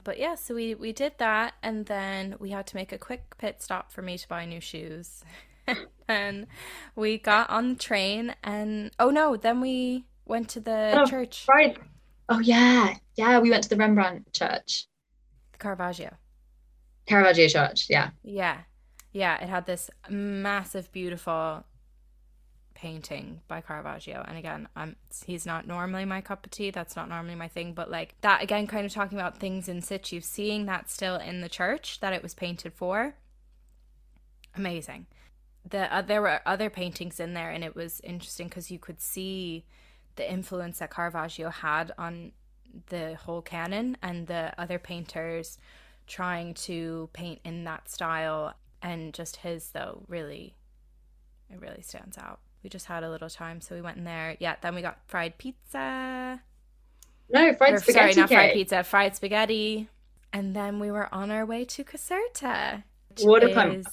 but 0.03 0.19
yeah, 0.19 0.35
so 0.35 0.55
we 0.55 0.75
we 0.75 0.91
did 0.91 1.13
that, 1.17 1.53
and 1.63 1.85
then 1.85 2.35
we 2.39 2.49
had 2.49 2.67
to 2.67 2.75
make 2.75 2.91
a 2.91 2.97
quick 2.97 3.37
pit 3.37 3.61
stop 3.61 3.91
for 3.91 4.01
me 4.01 4.17
to 4.17 4.27
buy 4.27 4.45
new 4.45 4.59
shoes. 4.59 5.23
and 6.07 6.47
we 6.95 7.17
got 7.17 7.49
on 7.49 7.69
the 7.69 7.79
train, 7.79 8.35
and 8.43 8.91
oh 8.99 9.09
no, 9.09 9.37
then 9.37 9.61
we 9.61 10.05
went 10.25 10.49
to 10.49 10.59
the 10.59 11.01
oh, 11.01 11.05
church. 11.05 11.45
Right. 11.49 11.77
Oh 12.27 12.39
yeah, 12.39 12.95
yeah. 13.15 13.39
We 13.39 13.49
went 13.49 13.63
to 13.63 13.69
the 13.69 13.77
Rembrandt 13.77 14.31
Church. 14.33 14.87
Caravaggio. 15.59 16.15
Caravaggio 17.05 17.47
Church. 17.47 17.87
Yeah. 17.89 18.11
Yeah, 18.23 18.59
yeah. 19.11 19.41
It 19.41 19.49
had 19.49 19.65
this 19.65 19.89
massive, 20.09 20.91
beautiful 20.91 21.65
painting 22.83 23.39
by 23.47 23.61
Caravaggio. 23.61 24.25
And 24.27 24.37
again, 24.37 24.67
I'm 24.75 24.97
he's 25.25 25.45
not 25.45 25.65
normally 25.65 26.03
my 26.03 26.19
cup 26.19 26.45
of 26.45 26.51
tea. 26.51 26.69
That's 26.69 26.95
not 26.97 27.07
normally 27.07 27.35
my 27.35 27.47
thing. 27.47 27.73
But 27.73 27.89
like 27.89 28.15
that 28.21 28.43
again, 28.43 28.67
kind 28.67 28.85
of 28.85 28.91
talking 28.91 29.17
about 29.17 29.37
things 29.37 29.69
in 29.69 29.81
situ, 29.81 30.19
seeing 30.19 30.65
that 30.65 30.89
still 30.89 31.15
in 31.15 31.39
the 31.39 31.49
church 31.49 32.01
that 32.01 32.11
it 32.11 32.21
was 32.21 32.33
painted 32.33 32.73
for. 32.73 33.15
Amazing. 34.55 35.07
The 35.69 35.93
uh, 35.95 36.01
there 36.01 36.21
were 36.21 36.41
other 36.45 36.69
paintings 36.69 37.21
in 37.21 37.33
there, 37.33 37.51
and 37.51 37.63
it 37.63 37.73
was 37.73 38.01
interesting 38.03 38.49
because 38.49 38.69
you 38.69 38.79
could 38.79 38.99
see 38.99 39.65
the 40.15 40.29
influence 40.29 40.79
that 40.79 40.91
Caravaggio 40.91 41.49
had 41.49 41.93
on 41.97 42.33
the 42.87 43.15
whole 43.15 43.41
canon 43.41 43.97
and 44.01 44.27
the 44.27 44.53
other 44.57 44.79
painters 44.79 45.57
trying 46.07 46.53
to 46.53 47.09
paint 47.13 47.39
in 47.43 47.63
that 47.63 47.89
style 47.89 48.53
and 48.81 49.13
just 49.13 49.37
his 49.37 49.69
though 49.69 50.03
really 50.07 50.55
it 51.49 51.59
really 51.61 51.81
stands 51.81 52.17
out 52.17 52.39
we 52.63 52.69
just 52.69 52.85
had 52.85 53.03
a 53.03 53.11
little 53.11 53.29
time, 53.29 53.59
so 53.59 53.75
we 53.75 53.81
went 53.81 53.97
in 53.97 54.05
there. 54.05 54.37
Yeah, 54.39 54.55
then 54.61 54.73
we 54.73 54.81
got 54.81 54.97
fried 55.05 55.37
pizza. 55.37 56.41
No, 57.29 57.53
fried 57.55 57.73
or, 57.73 57.79
spaghetti. 57.79 58.13
Sorry, 58.13 58.21
not 58.21 58.29
fried 58.29 58.53
pizza, 58.53 58.83
fried 58.83 59.15
spaghetti. 59.15 59.89
And 60.31 60.55
then 60.55 60.79
we 60.79 60.89
were 60.89 61.13
on 61.13 61.29
our 61.29 61.45
way 61.45 61.65
to 61.65 61.83
Caserta. 61.83 62.83
What 63.21 63.43
a. 63.43 63.83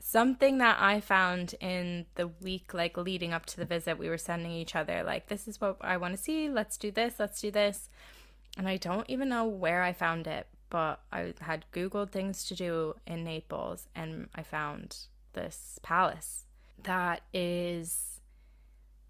Something 0.00 0.58
that 0.58 0.78
I 0.80 1.00
found 1.00 1.56
in 1.60 2.06
the 2.14 2.28
week 2.28 2.72
like 2.72 2.96
leading 2.96 3.32
up 3.32 3.44
to 3.46 3.56
the 3.56 3.64
visit, 3.64 3.98
we 3.98 4.08
were 4.08 4.18
sending 4.18 4.52
each 4.52 4.76
other 4.76 5.02
like, 5.02 5.26
"This 5.26 5.48
is 5.48 5.60
what 5.60 5.76
I 5.80 5.96
want 5.96 6.16
to 6.16 6.22
see. 6.22 6.48
Let's 6.48 6.76
do 6.76 6.92
this. 6.92 7.16
Let's 7.18 7.40
do 7.40 7.50
this." 7.50 7.90
And 8.56 8.68
I 8.68 8.76
don't 8.76 9.08
even 9.08 9.28
know 9.28 9.44
where 9.44 9.82
I 9.82 9.92
found 9.92 10.26
it, 10.26 10.46
but 10.70 11.00
I 11.12 11.34
had 11.40 11.66
googled 11.72 12.10
things 12.10 12.44
to 12.46 12.54
do 12.54 12.94
in 13.06 13.24
Naples, 13.24 13.88
and 13.94 14.28
I 14.34 14.42
found 14.42 14.96
this 15.34 15.78
palace 15.82 16.44
that 16.82 17.22
is 17.32 18.20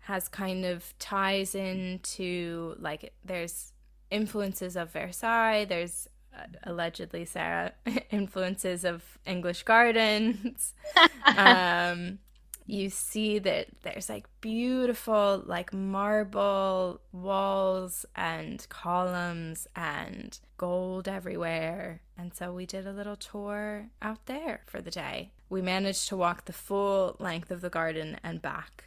has 0.01 0.29
kind 0.29 0.65
of 0.65 0.97
ties 0.99 1.55
into 1.55 2.77
like 2.79 3.13
there's 3.25 3.73
influences 4.11 4.77
of 4.77 4.93
Versailles, 4.93 5.65
there's 5.65 6.09
uh, 6.37 6.47
allegedly 6.65 7.25
Sarah 7.25 7.73
influences 8.11 8.85
of 8.85 9.03
English 9.27 9.65
gardens. 9.65 10.75
um, 11.37 12.19
you 12.67 12.91
see 12.91 13.39
that 13.39 13.69
there's 13.83 14.09
like 14.09 14.27
beautiful 14.41 15.43
like 15.47 15.73
marble 15.73 17.01
walls 17.13 18.05
and 18.17 18.67
columns 18.69 19.67
and 19.77 20.39
gold 20.59 21.07
everywhere. 21.09 22.03
And 22.19 22.35
so 22.35 22.53
we 22.53 22.67
did 22.67 22.87
a 22.87 22.93
little 22.93 23.17
tour 23.17 23.89
out 24.03 24.27
there 24.27 24.63
for 24.67 24.81
the 24.81 24.91
day. 24.91 25.31
We 25.49 25.63
managed 25.63 26.09
to 26.09 26.17
walk 26.17 26.47
the 26.47 26.53
full 26.53 27.17
length 27.21 27.51
of 27.51 27.61
the 27.61 27.71
garden 27.71 28.19
and 28.25 28.43
back. 28.43 28.85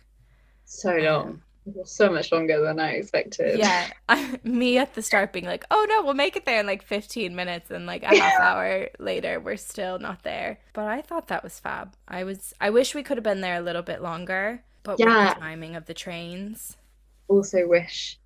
So 0.65 0.95
long. 0.97 1.27
Um, 1.27 1.41
so 1.85 2.11
much 2.11 2.31
longer 2.31 2.61
than 2.61 2.79
I 2.79 2.91
expected. 2.91 3.59
Yeah, 3.59 3.91
I, 4.09 4.39
me 4.43 4.77
at 4.77 4.95
the 4.95 5.01
start 5.01 5.33
being 5.33 5.45
like, 5.45 5.65
"Oh 5.71 5.85
no, 5.89 6.03
we'll 6.03 6.13
make 6.13 6.35
it 6.35 6.45
there 6.45 6.59
in 6.59 6.65
like 6.65 6.83
15 6.83 7.35
minutes," 7.35 7.71
and 7.71 7.85
like 7.85 8.03
a 8.03 8.15
yeah. 8.15 8.29
half 8.29 8.39
hour 8.39 8.89
later, 8.99 9.39
we're 9.39 9.57
still 9.57 9.99
not 9.99 10.23
there. 10.23 10.59
But 10.73 10.85
I 10.85 11.01
thought 11.01 11.27
that 11.27 11.43
was 11.43 11.59
fab. 11.59 11.95
I 12.07 12.23
was. 12.23 12.53
I 12.59 12.69
wish 12.69 12.95
we 12.95 13.03
could 13.03 13.17
have 13.17 13.23
been 13.23 13.41
there 13.41 13.57
a 13.57 13.61
little 13.61 13.81
bit 13.81 14.01
longer, 14.01 14.63
but 14.83 14.99
yeah. 14.99 15.33
the 15.33 15.39
timing 15.39 15.75
of 15.75 15.85
the 15.85 15.93
trains. 15.93 16.77
Also, 17.27 17.67
wish 17.67 18.19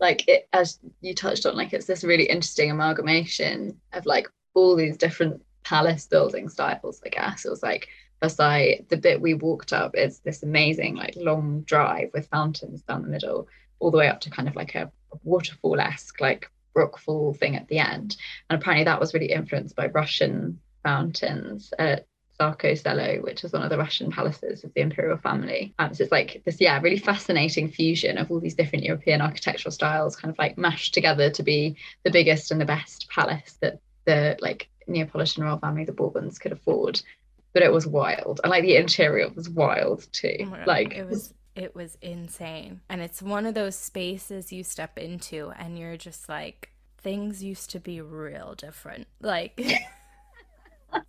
like 0.00 0.28
it 0.28 0.48
as 0.52 0.78
you 1.00 1.14
touched 1.14 1.46
on, 1.46 1.56
like 1.56 1.72
it's 1.72 1.86
this 1.86 2.04
really 2.04 2.24
interesting 2.24 2.70
amalgamation 2.70 3.78
of 3.92 4.06
like 4.06 4.28
all 4.54 4.76
these 4.76 4.96
different 4.96 5.42
palace 5.64 6.06
building 6.06 6.48
styles. 6.48 7.00
I 7.04 7.08
guess 7.08 7.44
it 7.44 7.50
was 7.50 7.62
like 7.62 7.88
Versailles, 8.20 8.84
the 8.88 8.96
bit 8.96 9.20
we 9.20 9.34
walked 9.34 9.72
up 9.72 9.96
is 9.96 10.18
this 10.20 10.42
amazing 10.42 10.96
like 10.96 11.14
long 11.16 11.62
drive 11.62 12.10
with 12.12 12.28
fountains 12.28 12.82
down 12.82 13.02
the 13.02 13.08
middle. 13.08 13.48
all 13.80 13.90
the 13.92 13.98
way 13.98 14.08
up 14.08 14.20
to 14.20 14.30
kind 14.30 14.48
of 14.48 14.56
like 14.56 14.74
a 14.74 14.90
waterfall 15.22 15.78
esque 15.80 16.20
like 16.20 16.50
brookfall 16.74 17.36
thing 17.36 17.56
at 17.56 17.68
the 17.68 17.78
end. 17.78 18.16
And 18.50 18.60
apparently 18.60 18.84
that 18.84 19.00
was 19.00 19.14
really 19.14 19.32
influenced 19.32 19.76
by 19.76 19.86
Russian 19.86 20.60
fountains 20.82 21.72
at 21.78 22.06
Selo, 22.40 23.20
which 23.22 23.42
is 23.42 23.52
one 23.52 23.62
of 23.62 23.70
the 23.70 23.78
Russian 23.78 24.10
palaces 24.12 24.62
of 24.62 24.72
the 24.74 24.80
imperial 24.80 25.18
family. 25.18 25.74
Um, 25.78 25.92
so 25.92 26.04
it's 26.04 26.12
like 26.12 26.42
this, 26.44 26.60
yeah, 26.60 26.80
really 26.80 26.98
fascinating 26.98 27.70
fusion 27.70 28.16
of 28.16 28.30
all 28.30 28.40
these 28.40 28.54
different 28.54 28.84
European 28.84 29.20
architectural 29.20 29.72
styles 29.72 30.14
kind 30.14 30.30
of 30.30 30.38
like 30.38 30.56
mashed 30.56 30.94
together 30.94 31.30
to 31.30 31.42
be 31.42 31.76
the 32.04 32.10
biggest 32.10 32.50
and 32.50 32.60
the 32.60 32.64
best 32.64 33.08
palace 33.08 33.58
that 33.60 33.80
the 34.04 34.36
like 34.40 34.68
Neapolitan 34.86 35.42
royal 35.42 35.58
family, 35.58 35.84
the 35.84 35.92
Bourbons, 35.92 36.38
could 36.38 36.52
afford. 36.52 37.02
But 37.58 37.64
it 37.64 37.72
was 37.72 37.88
wild. 37.88 38.40
And 38.44 38.52
like 38.52 38.62
the 38.62 38.76
interior 38.76 39.28
was 39.34 39.50
wild 39.50 40.06
too. 40.12 40.36
Oh 40.42 40.62
like 40.64 40.94
it 40.94 41.08
was 41.08 41.34
it 41.56 41.74
was 41.74 41.98
insane. 42.00 42.82
And 42.88 43.00
it's 43.00 43.20
one 43.20 43.46
of 43.46 43.54
those 43.54 43.74
spaces 43.74 44.52
you 44.52 44.62
step 44.62 44.96
into 44.96 45.50
and 45.58 45.76
you're 45.76 45.96
just 45.96 46.28
like, 46.28 46.70
things 46.98 47.42
used 47.42 47.70
to 47.70 47.80
be 47.80 48.00
real 48.00 48.54
different. 48.54 49.08
Like 49.20 49.60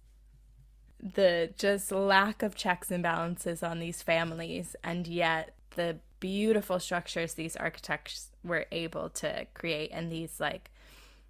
the 0.99 1.53
just 1.55 1.91
lack 1.91 2.41
of 2.41 2.55
checks 2.55 2.89
and 2.89 3.03
balances 3.03 3.61
on 3.61 3.77
these 3.77 4.01
families 4.01 4.75
and 4.83 5.05
yet 5.05 5.53
the 5.75 5.99
beautiful 6.19 6.79
structures 6.79 7.35
these 7.35 7.55
architects 7.55 8.31
were 8.43 8.65
able 8.71 9.07
to 9.11 9.45
create 9.53 9.91
and 9.93 10.11
these 10.11 10.39
like 10.39 10.71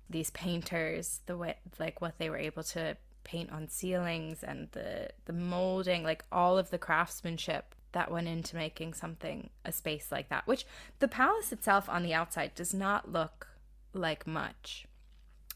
these 0.10 0.32
painters 0.32 1.19
the 1.25 1.36
way 1.36 1.55
like 1.77 1.99
what 1.99 2.17
they 2.19 2.29
were 2.29 2.38
able 2.38 2.63
to 2.63 2.95
paint 3.23 3.51
on 3.51 3.67
ceilings 3.67 4.43
and 4.43 4.69
the 4.71 5.10
the 5.25 5.34
molding 5.34 6.03
like 6.03 6.23
all 6.32 6.58
of 6.58 6.69
the 6.69 6.77
craftsmanship 6.77 7.75
that 7.91 8.12
went 8.12 8.27
into 8.27 8.55
making 8.55 8.93
something 8.93 9.49
a 9.65 9.71
space 9.71 10.12
like 10.12 10.29
that 10.29 10.45
which 10.47 10.65
the 10.99 11.08
palace 11.08 11.51
itself 11.51 11.89
on 11.89 12.03
the 12.03 12.13
outside 12.13 12.53
does 12.55 12.73
not 12.73 13.12
look 13.12 13.47
like 13.93 14.27
much. 14.27 14.86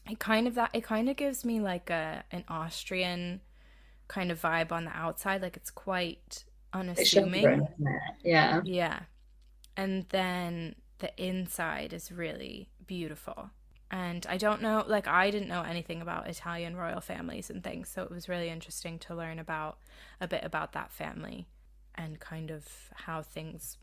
It 0.08 0.18
kind 0.18 0.46
of 0.46 0.54
that 0.56 0.70
it 0.72 0.84
kind 0.84 1.08
of 1.08 1.16
gives 1.16 1.44
me 1.44 1.60
like 1.60 1.90
a 1.90 2.24
an 2.30 2.44
austrian 2.48 3.40
kind 4.08 4.30
of 4.30 4.40
vibe 4.40 4.70
on 4.70 4.84
the 4.84 4.94
outside 4.94 5.40
like 5.40 5.56
it's 5.56 5.70
quite 5.70 6.44
unassuming. 6.72 7.66
yeah. 8.24 8.60
Yeah. 8.64 9.00
And 9.76 10.06
then 10.10 10.76
the 10.98 11.10
inside 11.16 11.92
is 11.92 12.12
really 12.12 12.68
beautiful 12.86 13.50
and 13.94 14.26
I 14.28 14.38
don't 14.38 14.60
know, 14.60 14.84
like, 14.88 15.06
I 15.06 15.30
didn't 15.30 15.46
know 15.46 15.62
anything 15.62 16.02
about 16.02 16.26
Italian 16.26 16.74
royal 16.74 17.00
families 17.00 17.48
and 17.48 17.62
things. 17.62 17.88
So 17.88 18.02
it 18.02 18.10
was 18.10 18.28
really 18.28 18.48
interesting 18.48 18.98
to 18.98 19.14
learn 19.14 19.38
about 19.38 19.78
a 20.20 20.26
bit 20.26 20.42
about 20.42 20.72
that 20.72 20.90
family 20.90 21.46
and 21.94 22.18
kind 22.18 22.50
of 22.50 22.66
how 22.92 23.22
things 23.22 23.78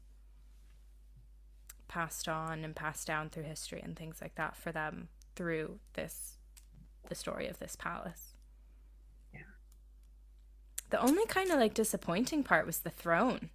passed 1.88 2.28
on 2.28 2.66
and 2.66 2.76
passed 2.76 3.08
down 3.08 3.30
through 3.30 3.44
history 3.44 3.80
and 3.82 3.96
things 3.96 4.18
like 4.22 4.36
that 4.36 4.58
for 4.58 4.74
them 4.74 5.08
through 5.34 5.80
this 5.94 6.36
the 7.08 7.16
story 7.16 7.48
of 7.48 7.60
this 7.60 7.78
palace. 7.78 8.34
Yeah. 9.34 9.40
The 10.90 11.00
only 11.00 11.26
kind 11.28 11.52
of 11.52 11.58
like 11.58 11.74
disappointing 11.74 12.44
part 12.44 12.66
was 12.66 12.80
the 12.80 12.90
throne. 12.90 13.50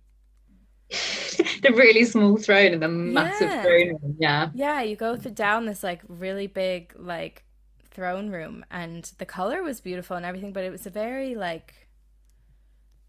the 1.62 1.72
really 1.72 2.04
small 2.04 2.36
throne 2.36 2.72
and 2.72 2.82
the 2.82 2.88
massive 2.88 3.50
yeah. 3.50 3.62
throne 3.62 3.88
room. 3.88 4.16
Yeah. 4.18 4.50
Yeah, 4.54 4.82
you 4.82 4.96
go 4.96 5.16
through 5.16 5.32
down 5.32 5.66
this 5.66 5.82
like 5.82 6.02
really 6.08 6.46
big 6.46 6.92
like 6.96 7.44
throne 7.90 8.30
room 8.30 8.64
and 8.70 9.10
the 9.18 9.26
color 9.26 9.62
was 9.62 9.80
beautiful 9.80 10.16
and 10.16 10.26
everything, 10.26 10.52
but 10.52 10.64
it 10.64 10.70
was 10.70 10.86
a 10.86 10.90
very 10.90 11.34
like 11.34 11.88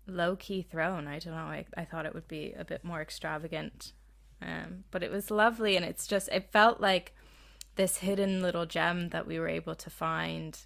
low 0.08 0.36
key 0.36 0.62
throne. 0.62 1.08
I 1.08 1.20
don't 1.20 1.34
know. 1.34 1.40
I, 1.40 1.66
I 1.76 1.86
thought 1.86 2.06
it 2.06 2.14
would 2.14 2.28
be 2.28 2.54
a 2.58 2.64
bit 2.64 2.84
more 2.84 3.02
extravagant. 3.02 3.94
Um, 4.42 4.84
but 4.92 5.02
it 5.02 5.12
was 5.12 5.32
lovely 5.32 5.76
and 5.76 5.84
it's 5.84 6.06
just 6.06 6.30
it 6.30 6.52
felt 6.52 6.80
like 6.80 7.16
this 7.76 7.98
hidden 7.98 8.42
little 8.42 8.66
gem 8.66 9.10
that 9.10 9.26
we 9.26 9.40
were 9.40 9.48
able 9.48 9.76
to 9.76 9.90
find 9.90 10.60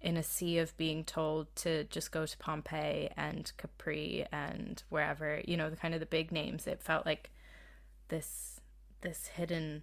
in 0.00 0.16
a 0.16 0.22
sea 0.22 0.58
of 0.58 0.76
being 0.76 1.04
told 1.04 1.54
to 1.56 1.84
just 1.84 2.10
go 2.10 2.24
to 2.24 2.38
Pompeii 2.38 3.10
and 3.16 3.52
Capri 3.56 4.26
and 4.32 4.82
wherever, 4.88 5.40
you 5.46 5.56
know, 5.56 5.68
the 5.68 5.76
kind 5.76 5.94
of 5.94 6.00
the 6.00 6.06
big 6.06 6.32
names. 6.32 6.66
It 6.66 6.82
felt 6.82 7.04
like 7.06 7.30
this 8.08 8.60
this 9.02 9.26
hidden 9.26 9.82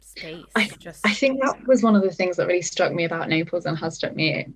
space. 0.00 0.44
I, 0.56 0.68
just 0.78 1.06
I 1.06 1.12
think 1.14 1.42
that 1.42 1.66
was 1.66 1.82
one 1.82 1.96
of 1.96 2.02
the 2.02 2.10
things 2.10 2.36
that 2.36 2.46
really 2.46 2.62
struck 2.62 2.92
me 2.92 3.04
about 3.04 3.28
Naples 3.28 3.66
and 3.66 3.78
has 3.78 3.94
struck 3.94 4.14
me 4.14 4.46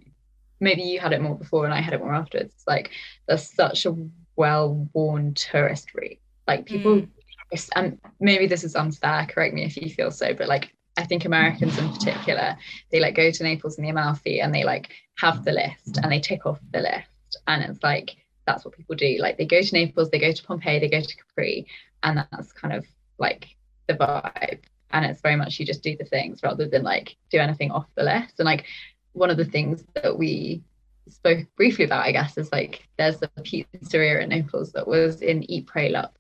maybe 0.63 0.83
you 0.83 1.01
had 1.01 1.13
it 1.13 1.21
more 1.21 1.37
before 1.37 1.65
and 1.65 1.75
I 1.75 1.81
had 1.81 1.93
it 1.93 2.01
more 2.01 2.15
afterwards. 2.15 2.55
It's 2.55 2.67
like 2.67 2.91
there's 3.27 3.53
such 3.53 3.85
a 3.85 3.95
well-worn 4.37 5.35
tourist 5.35 5.93
route. 5.95 6.19
Like 6.47 6.65
people, 6.65 7.03
mm. 7.03 7.71
and 7.77 7.99
maybe 8.21 8.47
this 8.47 8.65
is 8.65 8.77
unfair. 8.77 9.27
Correct 9.29 9.55
me 9.55 9.65
if 9.65 9.77
you 9.77 9.91
feel 9.91 10.11
so, 10.11 10.33
but 10.33 10.49
like 10.49 10.73
I 10.97 11.05
think 11.05 11.25
Americans 11.25 11.79
in 11.79 11.89
particular, 11.91 12.57
they 12.91 13.01
like 13.01 13.15
go 13.15 13.31
to 13.31 13.43
Naples 13.43 13.79
and 13.79 13.87
the 13.87 13.91
Amalfi 13.91 14.41
and 14.41 14.55
they 14.55 14.65
like 14.65 14.91
have 15.17 15.45
the 15.45 15.53
list 15.53 15.99
and 16.03 16.13
they 16.13 16.21
tick 16.21 16.45
off 16.47 16.59
the 16.73 16.81
list, 16.81 17.39
and 17.47 17.63
it's 17.63 17.83
like 17.83 18.17
that's 18.47 18.65
what 18.65 18.77
people 18.77 18.97
do. 18.97 19.17
Like 19.21 19.39
they 19.39 19.47
go 19.47 19.63
to 19.63 19.75
Naples, 19.75 20.11
they 20.11 20.19
go 20.19 20.33
to 20.33 20.43
Pompeii, 20.43 20.79
they 20.81 20.89
go 20.89 21.01
to 21.01 21.17
Capri, 21.17 21.67
and 22.03 22.19
that's 22.31 22.53
kind 22.53 22.75
of 22.75 22.85
like 23.19 23.49
the 23.87 23.95
vibe. 23.95 24.61
And 24.91 25.07
it's 25.07 25.23
very 25.23 25.37
much 25.37 25.59
you 25.59 25.65
just 25.65 25.83
do 25.83 25.97
the 25.97 26.05
things 26.05 26.43
rather 26.43 26.69
than 26.69 26.83
like 26.83 27.17
do 27.31 27.39
anything 27.39 27.71
off 27.71 27.87
the 27.95 28.03
list. 28.03 28.35
And 28.39 28.47
like 28.47 28.67
one 29.13 29.31
of 29.31 29.39
the 29.39 29.45
things 29.45 29.85
that 29.95 30.19
we 30.19 30.63
spoke 31.09 31.47
briefly 31.57 31.85
about, 31.85 32.05
I 32.05 32.13
guess, 32.13 32.37
is 32.37 32.53
like 32.53 32.87
there's 32.99 33.23
a 33.23 33.29
pizzeria 33.41 34.23
in 34.23 34.29
Naples 34.29 34.73
that 34.73 34.87
was 34.87 35.23
in 35.23 35.51
Eat 35.51 35.67
Pray 35.67 35.89
Love, 35.89 36.11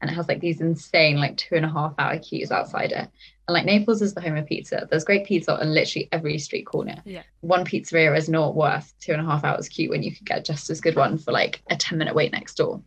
and 0.00 0.10
it 0.10 0.14
has 0.14 0.28
like 0.28 0.40
these 0.40 0.60
insane 0.60 1.16
like 1.18 1.36
two 1.36 1.56
and 1.56 1.66
a 1.66 1.70
half 1.70 1.94
hour 1.98 2.18
queues 2.18 2.50
outside 2.50 2.92
it. 2.92 3.08
And 3.48 3.54
like 3.54 3.64
Naples 3.64 4.02
is 4.02 4.14
the 4.14 4.20
home 4.20 4.36
of 4.36 4.46
pizza. 4.46 4.86
There's 4.88 5.04
great 5.04 5.26
pizza 5.26 5.60
on 5.60 5.74
literally 5.74 6.08
every 6.12 6.38
street 6.38 6.64
corner. 6.64 7.02
Yeah. 7.04 7.22
One 7.40 7.64
pizzeria 7.64 8.16
is 8.16 8.28
not 8.28 8.54
worth 8.54 8.94
two 9.00 9.12
and 9.12 9.20
a 9.20 9.24
half 9.24 9.44
hours 9.44 9.68
queue 9.68 9.90
when 9.90 10.02
you 10.02 10.14
could 10.14 10.26
get 10.26 10.44
just 10.44 10.70
as 10.70 10.80
good 10.80 10.96
one 10.96 11.18
for 11.18 11.32
like 11.32 11.62
a 11.68 11.76
10 11.76 11.98
minute 11.98 12.14
wait 12.14 12.32
next 12.32 12.54
door. 12.54 12.80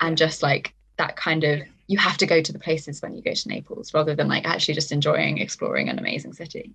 And 0.00 0.18
just 0.18 0.42
like 0.42 0.74
that 0.96 1.16
kind 1.16 1.44
of 1.44 1.60
you 1.86 1.98
have 1.98 2.16
to 2.18 2.26
go 2.26 2.40
to 2.40 2.52
the 2.52 2.58
places 2.58 3.02
when 3.02 3.14
you 3.14 3.22
go 3.22 3.34
to 3.34 3.48
Naples 3.48 3.92
rather 3.94 4.14
than 4.14 4.28
like 4.28 4.46
actually 4.46 4.74
just 4.74 4.90
enjoying 4.90 5.38
exploring 5.38 5.88
an 5.88 5.98
amazing 5.98 6.32
city. 6.32 6.74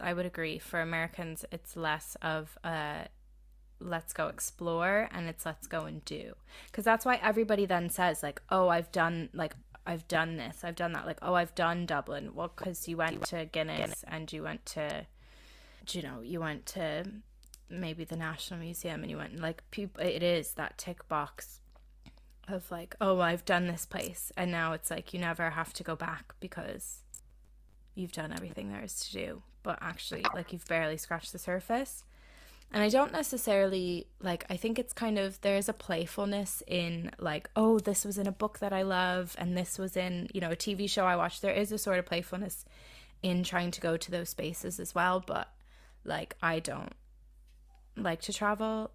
I 0.00 0.14
would 0.14 0.26
agree. 0.26 0.58
For 0.58 0.80
Americans, 0.80 1.44
it's 1.50 1.76
less 1.76 2.16
of 2.22 2.56
a 2.62 3.08
let's 3.80 4.12
go 4.12 4.28
explore 4.28 5.08
and 5.12 5.28
it's 5.28 5.46
let's 5.46 5.66
go 5.66 5.82
and 5.82 6.04
do. 6.04 6.34
Because 6.66 6.84
that's 6.84 7.04
why 7.04 7.20
everybody 7.22 7.66
then 7.66 7.90
says, 7.90 8.22
like, 8.22 8.42
oh, 8.50 8.68
I've 8.68 8.90
done, 8.92 9.28
like, 9.32 9.54
I've 9.88 10.06
done 10.06 10.36
this, 10.36 10.64
I've 10.64 10.76
done 10.76 10.92
that. 10.92 11.06
Like, 11.06 11.18
oh, 11.22 11.34
I've 11.34 11.54
done 11.54 11.86
Dublin. 11.86 12.34
Well, 12.34 12.52
because 12.54 12.86
you 12.86 12.96
went 12.96 13.24
to 13.26 13.46
Guinness 13.46 14.04
and 14.06 14.32
you 14.32 14.42
went 14.42 14.66
to, 14.66 15.06
you 15.90 16.02
know, 16.02 16.20
you 16.22 16.40
went 16.40 16.66
to 16.66 17.04
maybe 17.70 18.04
the 18.04 18.16
National 18.16 18.60
Museum 18.60 19.02
and 19.02 19.10
you 19.10 19.16
went, 19.16 19.40
like, 19.40 19.62
people, 19.70 20.04
it 20.04 20.22
is 20.22 20.52
that 20.52 20.78
tick 20.78 21.08
box 21.08 21.60
of 22.46 22.70
like, 22.70 22.96
oh, 23.00 23.20
I've 23.20 23.44
done 23.44 23.66
this 23.66 23.86
place. 23.86 24.30
And 24.36 24.50
now 24.50 24.72
it's 24.72 24.90
like 24.90 25.12
you 25.12 25.20
never 25.20 25.50
have 25.50 25.72
to 25.74 25.82
go 25.82 25.96
back 25.96 26.34
because 26.38 27.02
you've 27.94 28.12
done 28.12 28.32
everything 28.32 28.70
there 28.70 28.84
is 28.84 29.00
to 29.00 29.12
do 29.12 29.42
but 29.68 29.78
actually 29.82 30.24
like 30.34 30.52
you've 30.52 30.66
barely 30.66 30.96
scratched 30.96 31.32
the 31.32 31.38
surface 31.38 32.04
and 32.72 32.82
i 32.82 32.88
don't 32.88 33.12
necessarily 33.12 34.06
like 34.20 34.44
i 34.50 34.56
think 34.56 34.78
it's 34.78 34.92
kind 34.92 35.18
of 35.18 35.40
there's 35.40 35.68
a 35.68 35.72
playfulness 35.72 36.62
in 36.66 37.10
like 37.18 37.48
oh 37.56 37.78
this 37.78 38.04
was 38.04 38.18
in 38.18 38.26
a 38.26 38.32
book 38.32 38.58
that 38.58 38.72
i 38.72 38.82
love 38.82 39.34
and 39.38 39.56
this 39.56 39.78
was 39.78 39.96
in 39.96 40.28
you 40.32 40.40
know 40.40 40.50
a 40.50 40.56
tv 40.56 40.88
show 40.88 41.04
i 41.04 41.16
watched. 41.16 41.42
There 41.42 41.52
is 41.52 41.72
a 41.72 41.78
sort 41.78 41.98
of 41.98 42.06
playfulness 42.06 42.64
in 43.22 43.42
trying 43.42 43.70
to 43.72 43.80
go 43.80 43.96
to 43.96 44.10
those 44.10 44.28
spaces 44.28 44.78
as 44.78 44.94
well 44.94 45.22
but 45.24 45.48
like 46.04 46.36
i 46.42 46.58
don't 46.58 46.92
like 47.96 48.20
to 48.20 48.32
travel. 48.32 48.92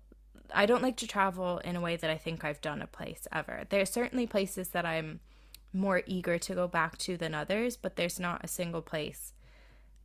I 0.54 0.66
don't 0.66 0.84
like 0.84 0.96
to 0.98 1.08
travel 1.08 1.58
in 1.60 1.76
a 1.76 1.82
way 1.82 1.96
that 1.96 2.10
i 2.10 2.18
think 2.18 2.46
i've 2.46 2.62
done 2.62 2.82
a 2.82 2.88
place 2.88 3.28
ever. 3.32 3.64
There's 3.70 3.90
certainly 3.90 4.28
places 4.28 4.70
that 4.70 4.86
i'm 4.86 5.20
more 5.76 6.04
eager 6.06 6.38
to 6.38 6.54
go 6.54 6.68
back 6.68 6.98
to 7.00 7.18
than 7.18 7.34
others 7.34 7.76
but 7.76 7.96
there's 7.96 8.20
not 8.20 8.44
a 8.44 8.48
single 8.48 8.84
place 8.84 9.34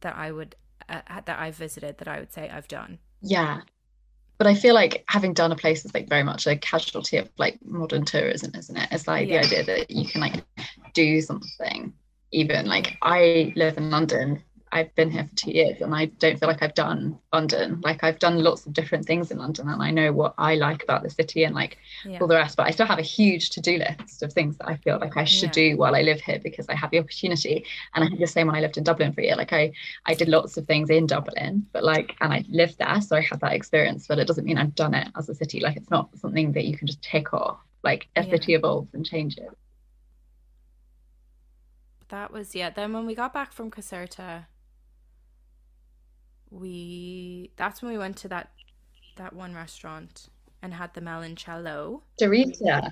that 0.00 0.16
I 0.16 0.32
would 0.32 0.56
uh, 0.88 1.00
that 1.24 1.38
I've 1.38 1.56
visited 1.56 1.98
that 1.98 2.08
I 2.08 2.18
would 2.18 2.32
say 2.32 2.48
I've 2.48 2.68
done. 2.68 2.98
Yeah. 3.20 3.62
But 4.38 4.46
I 4.46 4.54
feel 4.54 4.74
like 4.74 5.04
having 5.08 5.34
done 5.34 5.50
a 5.50 5.56
place 5.56 5.84
is 5.84 5.92
like 5.92 6.08
very 6.08 6.22
much 6.22 6.46
a 6.46 6.56
casualty 6.56 7.16
of 7.16 7.28
like 7.38 7.58
modern 7.64 8.04
tourism, 8.04 8.52
isn't 8.54 8.76
it? 8.76 8.88
It's 8.92 9.08
like 9.08 9.28
yeah. 9.28 9.42
the 9.42 9.46
idea 9.46 9.64
that 9.64 9.90
you 9.90 10.06
can 10.06 10.20
like 10.20 10.44
do 10.94 11.20
something. 11.20 11.92
Even 12.30 12.66
like 12.66 12.96
I 13.02 13.52
live 13.56 13.78
in 13.78 13.90
London 13.90 14.42
I've 14.72 14.94
been 14.94 15.10
here 15.10 15.24
for 15.24 15.34
two 15.36 15.50
years 15.50 15.80
and 15.80 15.94
I 15.94 16.06
don't 16.06 16.38
feel 16.38 16.48
like 16.48 16.62
I've 16.62 16.74
done 16.74 17.18
London. 17.32 17.80
Like 17.82 18.04
I've 18.04 18.18
done 18.18 18.42
lots 18.42 18.66
of 18.66 18.72
different 18.72 19.06
things 19.06 19.30
in 19.30 19.38
London 19.38 19.68
and 19.68 19.82
I 19.82 19.90
know 19.90 20.12
what 20.12 20.34
I 20.38 20.54
like 20.54 20.82
about 20.82 21.02
the 21.02 21.10
city 21.10 21.44
and 21.44 21.54
like 21.54 21.78
yeah. 22.04 22.18
all 22.20 22.26
the 22.26 22.36
rest. 22.36 22.56
But 22.56 22.66
I 22.66 22.70
still 22.70 22.86
have 22.86 22.98
a 22.98 23.02
huge 23.02 23.50
to-do 23.50 23.78
list 23.78 24.22
of 24.22 24.32
things 24.32 24.56
that 24.58 24.68
I 24.68 24.76
feel 24.76 24.98
like 24.98 25.16
I 25.16 25.24
should 25.24 25.56
yeah. 25.56 25.70
do 25.70 25.76
while 25.76 25.94
I 25.94 26.02
live 26.02 26.20
here 26.20 26.38
because 26.38 26.68
I 26.68 26.74
have 26.74 26.90
the 26.90 26.98
opportunity. 26.98 27.64
And 27.94 28.04
I 28.04 28.08
had 28.08 28.18
the 28.18 28.26
same 28.26 28.46
when 28.46 28.56
I 28.56 28.60
lived 28.60 28.76
in 28.76 28.84
Dublin 28.84 29.12
for 29.12 29.20
a 29.20 29.24
year. 29.24 29.36
Like 29.36 29.52
I 29.52 29.72
I 30.06 30.14
did 30.14 30.28
lots 30.28 30.56
of 30.56 30.66
things 30.66 30.90
in 30.90 31.06
Dublin, 31.06 31.66
but 31.72 31.84
like 31.84 32.16
and 32.20 32.32
I 32.32 32.44
lived 32.48 32.78
there. 32.78 33.00
So 33.00 33.16
I 33.16 33.20
had 33.20 33.40
that 33.40 33.52
experience, 33.52 34.06
but 34.06 34.18
it 34.18 34.26
doesn't 34.26 34.44
mean 34.44 34.58
I've 34.58 34.74
done 34.74 34.94
it 34.94 35.08
as 35.16 35.28
a 35.28 35.34
city. 35.34 35.60
Like 35.60 35.76
it's 35.76 35.90
not 35.90 36.10
something 36.18 36.52
that 36.52 36.64
you 36.64 36.76
can 36.76 36.86
just 36.86 37.02
tick 37.02 37.32
off. 37.32 37.58
Like 37.82 38.08
a 38.16 38.24
yeah. 38.24 38.30
city 38.30 38.54
evolves 38.54 38.92
and 38.94 39.06
changes. 39.06 39.50
that 42.08 42.32
was 42.32 42.54
yeah. 42.54 42.70
Then 42.70 42.92
when 42.92 43.06
we 43.06 43.14
got 43.14 43.32
back 43.32 43.52
from 43.52 43.70
Caserta, 43.70 44.46
we 46.50 47.50
that's 47.56 47.82
when 47.82 47.92
we 47.92 47.98
went 47.98 48.16
to 48.18 48.28
that 48.28 48.50
that 49.16 49.32
one 49.32 49.54
restaurant 49.54 50.28
and 50.62 50.74
had 50.74 50.94
the 50.94 51.00
meloncello. 51.00 52.02
Dorita. 52.20 52.90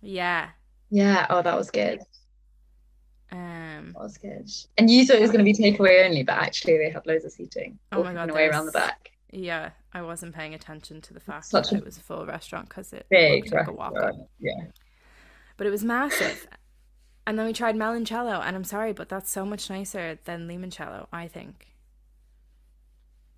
Yeah. 0.00 0.50
Yeah. 0.90 1.26
Oh, 1.30 1.42
that 1.42 1.56
was 1.56 1.70
good. 1.70 2.00
Um. 3.32 3.92
That 3.94 4.02
was 4.02 4.18
good. 4.18 4.48
And 4.78 4.88
you 4.90 5.06
thought 5.06 5.16
it 5.16 5.22
was 5.22 5.30
going 5.32 5.44
to 5.44 5.50
be 5.50 5.54
takeaway 5.54 6.04
only, 6.04 6.22
but 6.22 6.36
actually 6.36 6.78
they 6.78 6.90
had 6.90 7.06
loads 7.06 7.24
of 7.24 7.32
seating. 7.32 7.78
Oh 7.92 8.04
my 8.04 8.12
god. 8.12 8.32
There 8.32 8.50
around 8.50 8.66
the 8.66 8.72
back. 8.72 9.10
Yeah, 9.32 9.70
I 9.92 10.02
wasn't 10.02 10.34
paying 10.34 10.54
attention 10.54 11.00
to 11.02 11.14
the 11.14 11.18
fact 11.18 11.46
Such 11.46 11.70
that 11.70 11.78
it 11.78 11.84
was 11.84 11.96
a 11.96 12.00
full 12.00 12.24
restaurant 12.24 12.68
because 12.68 12.92
it 12.92 13.06
Big 13.10 13.44
looked 13.44 13.54
like 13.54 13.66
a 13.66 13.72
walk 13.72 13.88
up. 13.88 13.94
restaurant. 13.94 14.28
Yeah. 14.38 14.66
But 15.56 15.66
it 15.66 15.70
was 15.70 15.82
massive. 15.82 16.46
And 17.26 17.38
then 17.38 17.46
we 17.46 17.52
tried 17.52 17.74
meloncello, 17.74 18.40
and 18.44 18.54
I'm 18.54 18.64
sorry, 18.64 18.92
but 18.92 19.08
that's 19.08 19.30
so 19.30 19.44
much 19.44 19.68
nicer 19.70 20.18
than 20.24 20.46
limoncello, 20.46 21.06
I 21.12 21.26
think. 21.26 21.73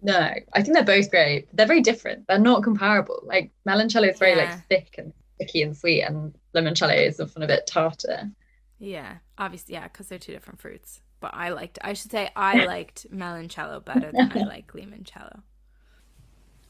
No, 0.03 0.14
I 0.53 0.62
think 0.62 0.74
they're 0.74 0.84
both 0.84 1.11
great. 1.11 1.49
They're 1.53 1.66
very 1.66 1.80
different. 1.80 2.26
They're 2.28 2.38
not 2.38 2.62
comparable. 2.62 3.20
Like 3.24 3.53
meloncello 3.68 4.11
is 4.11 4.18
very 4.18 4.34
Yeah. 4.34 4.36
like 4.36 4.68
thick 4.68 4.94
and 4.99 5.12
sticky 5.36 5.62
and 5.62 5.76
sweet, 5.76 6.03
and 6.03 6.36
limoncello 6.55 6.97
is 6.97 7.20
often 7.20 7.42
a 7.42 7.47
bit 7.47 7.66
tartar. 7.66 8.30
Yeah, 8.78 9.18
obviously, 9.38 9.74
yeah, 9.74 9.84
because 9.84 10.09
they're 10.09 10.18
two 10.18 10.32
different 10.32 10.61
fruits. 10.61 11.01
But 11.20 11.34
I 11.34 11.49
liked, 11.49 11.78
I 11.82 11.94
should 11.94 12.11
say, 12.11 12.30
I 12.36 12.59
liked 12.61 13.07
meloncello 13.11 13.84
better 13.84 14.12
than 14.12 14.26
I 14.30 14.42
like 14.42 14.72
limoncello. 14.72 15.42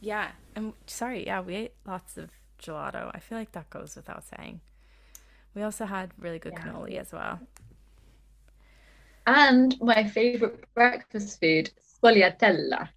Yeah, 0.00 0.32
and 0.54 0.74
sorry, 0.86 1.26
yeah, 1.26 1.40
we 1.40 1.54
ate 1.54 1.72
lots 1.86 2.16
of 2.18 2.30
gelato. 2.60 3.10
I 3.14 3.18
feel 3.20 3.38
like 3.38 3.52
that 3.52 3.70
goes 3.70 3.96
without 3.96 4.24
saying. 4.24 4.60
We 5.54 5.62
also 5.62 5.86
had 5.86 6.12
really 6.18 6.38
good 6.40 6.54
Yeah. 6.54 6.56
cannoli 6.56 6.98
as 6.98 7.12
well. 7.12 7.40
And 9.26 9.78
my 9.80 10.04
favorite 10.08 10.64
breakfast 10.74 11.38
food, 11.40 11.70
sfogliatella. 12.02 12.88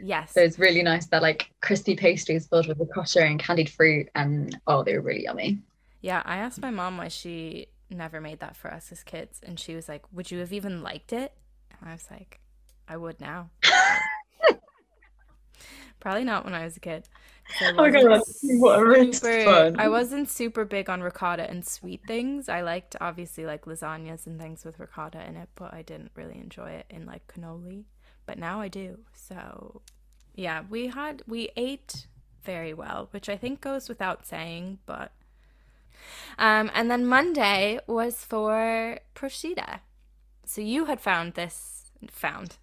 Yes. 0.00 0.32
So 0.32 0.40
it's 0.40 0.58
really 0.58 0.82
nice. 0.82 1.06
They're 1.06 1.20
like 1.20 1.50
crispy 1.60 1.96
pastries 1.96 2.46
filled 2.46 2.68
with 2.68 2.78
ricotta 2.78 3.22
and 3.24 3.38
candied 3.38 3.70
fruit, 3.70 4.08
and 4.14 4.58
oh, 4.66 4.82
they 4.82 4.94
were 4.94 5.02
really 5.02 5.24
yummy. 5.24 5.58
Yeah, 6.00 6.22
I 6.24 6.36
asked 6.36 6.60
my 6.60 6.70
mom 6.70 6.98
why 6.98 7.08
she 7.08 7.68
never 7.90 8.20
made 8.20 8.40
that 8.40 8.56
for 8.56 8.72
us 8.72 8.92
as 8.92 9.02
kids, 9.02 9.40
and 9.42 9.58
she 9.58 9.74
was 9.74 9.88
like, 9.88 10.02
"Would 10.12 10.30
you 10.30 10.38
have 10.40 10.52
even 10.52 10.82
liked 10.82 11.12
it?" 11.12 11.32
And 11.70 11.88
I 11.88 11.92
was 11.92 12.06
like, 12.10 12.40
"I 12.88 12.96
would 12.96 13.20
now." 13.20 13.50
Probably 16.00 16.24
not 16.24 16.44
when 16.44 16.52
I 16.52 16.64
was 16.64 16.76
a 16.76 16.80
kid. 16.80 17.08
Oh 17.62 17.72
my 17.74 17.90
God, 17.90 18.04
wasn't 18.08 18.60
what 18.60 18.98
a 18.98 19.12
super- 19.12 19.44
fun. 19.44 19.76
I 19.78 19.88
wasn't 19.88 20.28
super 20.28 20.64
big 20.66 20.90
on 20.90 21.00
ricotta 21.02 21.48
and 21.48 21.64
sweet 21.64 22.02
things. 22.06 22.48
I 22.48 22.60
liked 22.60 22.96
obviously 23.00 23.46
like 23.46 23.64
lasagnas 23.64 24.26
and 24.26 24.38
things 24.38 24.64
with 24.64 24.78
ricotta 24.78 25.26
in 25.26 25.36
it, 25.36 25.48
but 25.54 25.72
I 25.72 25.82
didn't 25.82 26.10
really 26.14 26.38
enjoy 26.38 26.70
it 26.72 26.86
in 26.90 27.06
like 27.06 27.26
cannoli. 27.26 27.84
But 28.26 28.38
now 28.38 28.60
I 28.60 28.68
do. 28.68 29.00
So 29.14 29.82
yeah, 30.34 30.62
we 30.68 30.88
had 30.88 31.22
we 31.26 31.50
ate 31.56 32.06
very 32.42 32.74
well, 32.74 33.08
which 33.10 33.28
I 33.28 33.36
think 33.36 33.60
goes 33.60 33.88
without 33.88 34.26
saying, 34.26 34.78
but 34.86 35.12
um 36.38 36.70
and 36.74 36.90
then 36.90 37.06
Monday 37.06 37.80
was 37.86 38.24
for 38.24 38.98
Procida. 39.14 39.80
So 40.44 40.60
you 40.60 40.86
had 40.86 41.00
found 41.00 41.34
this 41.34 41.90
found. 42.10 42.56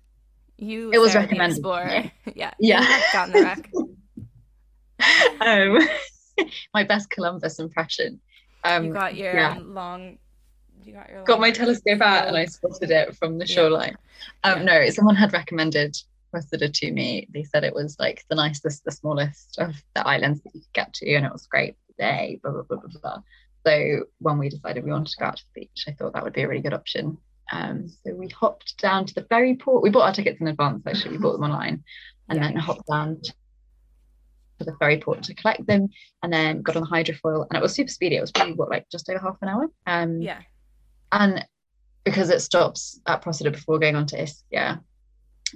You 0.58 0.92
It 0.92 1.00
was 1.00 1.14
Sarah 1.14 1.26
recommended, 1.26 1.58
Explorer. 1.58 2.12
yeah. 2.36 2.52
Yeah. 2.60 2.82
You 2.82 2.88
had 2.88 3.14
gotten 3.14 3.34
the 3.34 3.42
rec. 3.42 3.72
um, 5.42 5.80
my 6.74 6.84
best 6.84 7.10
Columbus 7.10 7.60
impression. 7.60 8.20
Um, 8.64 8.86
you 8.86 8.94
got 8.94 9.16
your 9.16 9.34
yeah. 9.34 9.58
long 9.60 10.18
you 10.86 10.94
got 10.94 11.10
your 11.10 11.24
got 11.24 11.40
my 11.40 11.52
telescope 11.52 12.02
out 12.02 12.28
and 12.28 12.36
I 12.38 12.46
spotted 12.46 12.92
it 12.92 13.16
from 13.18 13.38
the 13.38 13.46
Yeah. 13.48 13.54
shoreline. 13.56 13.96
Um, 14.44 14.60
Yeah. 14.60 14.64
No, 14.64 14.90
someone 14.90 15.16
had 15.16 15.34
recommended 15.34 15.96
Procida 16.34 16.72
to 16.74 16.92
me. 16.92 17.28
They 17.34 17.44
said 17.44 17.64
it 17.64 17.74
was 17.74 17.98
like 18.00 18.24
the 18.30 18.36
nicest, 18.36 18.84
the 18.86 18.92
smallest 18.92 19.60
of 19.60 19.76
the 19.96 20.08
islands 20.08 20.42
that 20.44 20.56
you 20.56 20.62
could 20.62 20.74
get 20.74 20.94
to, 20.96 21.14
and 21.14 21.26
it 21.26 21.32
was 21.32 21.46
great 21.48 21.76
day. 21.98 22.40
Blah 22.42 22.52
blah 22.54 22.64
blah 22.64 22.78
blah 22.78 23.02
blah. 23.02 23.22
So 23.66 24.06
when 24.20 24.38
we 24.40 24.50
decided 24.50 24.84
we 24.84 24.92
wanted 24.92 25.12
to 25.12 25.18
go 25.20 25.26
out 25.26 25.38
to 25.38 25.44
the 25.54 25.62
beach, 25.62 25.86
I 25.88 25.92
thought 25.92 26.14
that 26.14 26.24
would 26.24 26.34
be 26.34 26.42
a 26.44 26.48
really 26.48 26.62
good 26.62 26.74
option. 26.74 27.18
Um, 27.52 27.90
so 27.90 28.14
we 28.16 28.30
hopped 28.30 28.78
down 28.80 29.06
to 29.06 29.14
the 29.14 29.24
ferry 29.26 29.56
port. 29.56 29.84
We 29.84 29.90
bought 29.90 30.08
our 30.08 30.14
tickets 30.14 30.40
in 30.40 30.48
advance. 30.48 30.84
Actually, 30.88 31.12
we 31.12 31.18
bought 31.18 31.34
them 31.34 31.44
online, 31.44 31.84
and 32.30 32.40
Yeah. 32.40 32.48
then 32.48 32.56
hopped 32.56 32.88
down 32.88 33.20
to 33.22 33.34
the 34.64 34.76
ferry 34.78 35.00
port 35.00 35.24
to 35.24 35.34
collect 35.34 35.66
them, 35.68 35.90
and 36.24 36.32
then 36.32 36.62
got 36.62 36.76
on 36.78 36.84
the 36.84 36.88
hydrofoil, 36.88 37.46
and 37.50 37.58
it 37.58 37.62
was 37.62 37.74
super 37.74 37.90
speedy. 37.92 38.16
It 38.16 38.22
was 38.22 38.32
probably 38.32 38.54
what 38.54 38.70
like 38.70 38.88
just 38.90 39.10
over 39.10 39.20
half 39.20 39.38
an 39.42 39.50
hour. 39.50 39.68
Um, 39.86 40.22
Yeah. 40.22 40.42
And 41.12 41.46
because 42.04 42.30
it 42.30 42.42
stops 42.42 43.00
at 43.08 43.24
Procida 43.24 43.52
before 43.52 43.80
going 43.80 43.96
on 43.96 44.06
to 44.08 44.18
Ischia, 44.18 44.82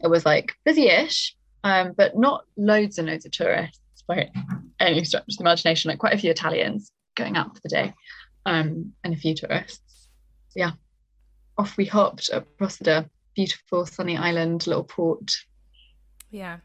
it 0.03 0.07
was 0.07 0.25
like 0.25 0.53
busy-ish, 0.63 1.35
um, 1.63 1.93
but 1.97 2.17
not 2.17 2.45
loads 2.57 2.97
and 2.97 3.07
loads 3.07 3.25
of 3.25 3.31
tourists 3.31 3.79
by 4.07 4.29
any 4.79 5.03
stretch 5.03 5.23
of 5.27 5.37
the 5.37 5.43
imagination. 5.43 5.89
Like 5.89 5.99
quite 5.99 6.13
a 6.13 6.17
few 6.17 6.31
Italians 6.31 6.91
going 7.15 7.37
out 7.37 7.55
for 7.55 7.61
the 7.63 7.69
day, 7.69 7.93
um, 8.45 8.93
and 9.03 9.13
a 9.13 9.17
few 9.17 9.33
tourists. 9.33 10.07
So 10.49 10.59
yeah, 10.59 10.71
off 11.57 11.77
we 11.77 11.85
hopped 11.85 12.29
at 12.29 12.45
Procida, 12.57 13.09
beautiful 13.35 13.85
sunny 13.85 14.17
island, 14.17 14.67
little 14.67 14.83
port. 14.83 15.35
Yeah. 16.29 16.57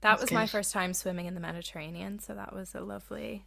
That 0.00 0.10
That's 0.10 0.22
was 0.22 0.32
my 0.32 0.46
first 0.46 0.72
time 0.72 0.94
swimming 0.94 1.26
in 1.26 1.34
the 1.34 1.40
Mediterranean, 1.40 2.20
so 2.20 2.34
that 2.34 2.54
was 2.54 2.74
a 2.74 2.80
lovely 2.80 3.44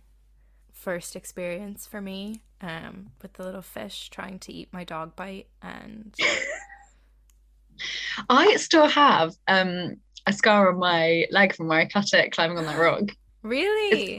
first 0.81 1.15
experience 1.15 1.85
for 1.85 2.01
me. 2.01 2.41
Um, 2.59 3.11
with 3.21 3.33
the 3.33 3.43
little 3.43 3.63
fish 3.63 4.09
trying 4.09 4.37
to 4.39 4.53
eat 4.53 4.69
my 4.71 4.83
dog 4.83 5.15
bite 5.15 5.47
and 5.63 6.13
I 8.29 8.55
still 8.57 8.87
have 8.87 9.33
um, 9.47 9.95
a 10.27 10.33
scar 10.33 10.71
on 10.71 10.77
my 10.77 11.25
leg 11.31 11.55
from 11.55 11.69
where 11.69 11.79
I 11.79 11.87
cut 11.87 12.13
it 12.13 12.31
climbing 12.31 12.59
on 12.59 12.65
that 12.65 12.77
rock. 12.79 13.03
really 13.41 14.15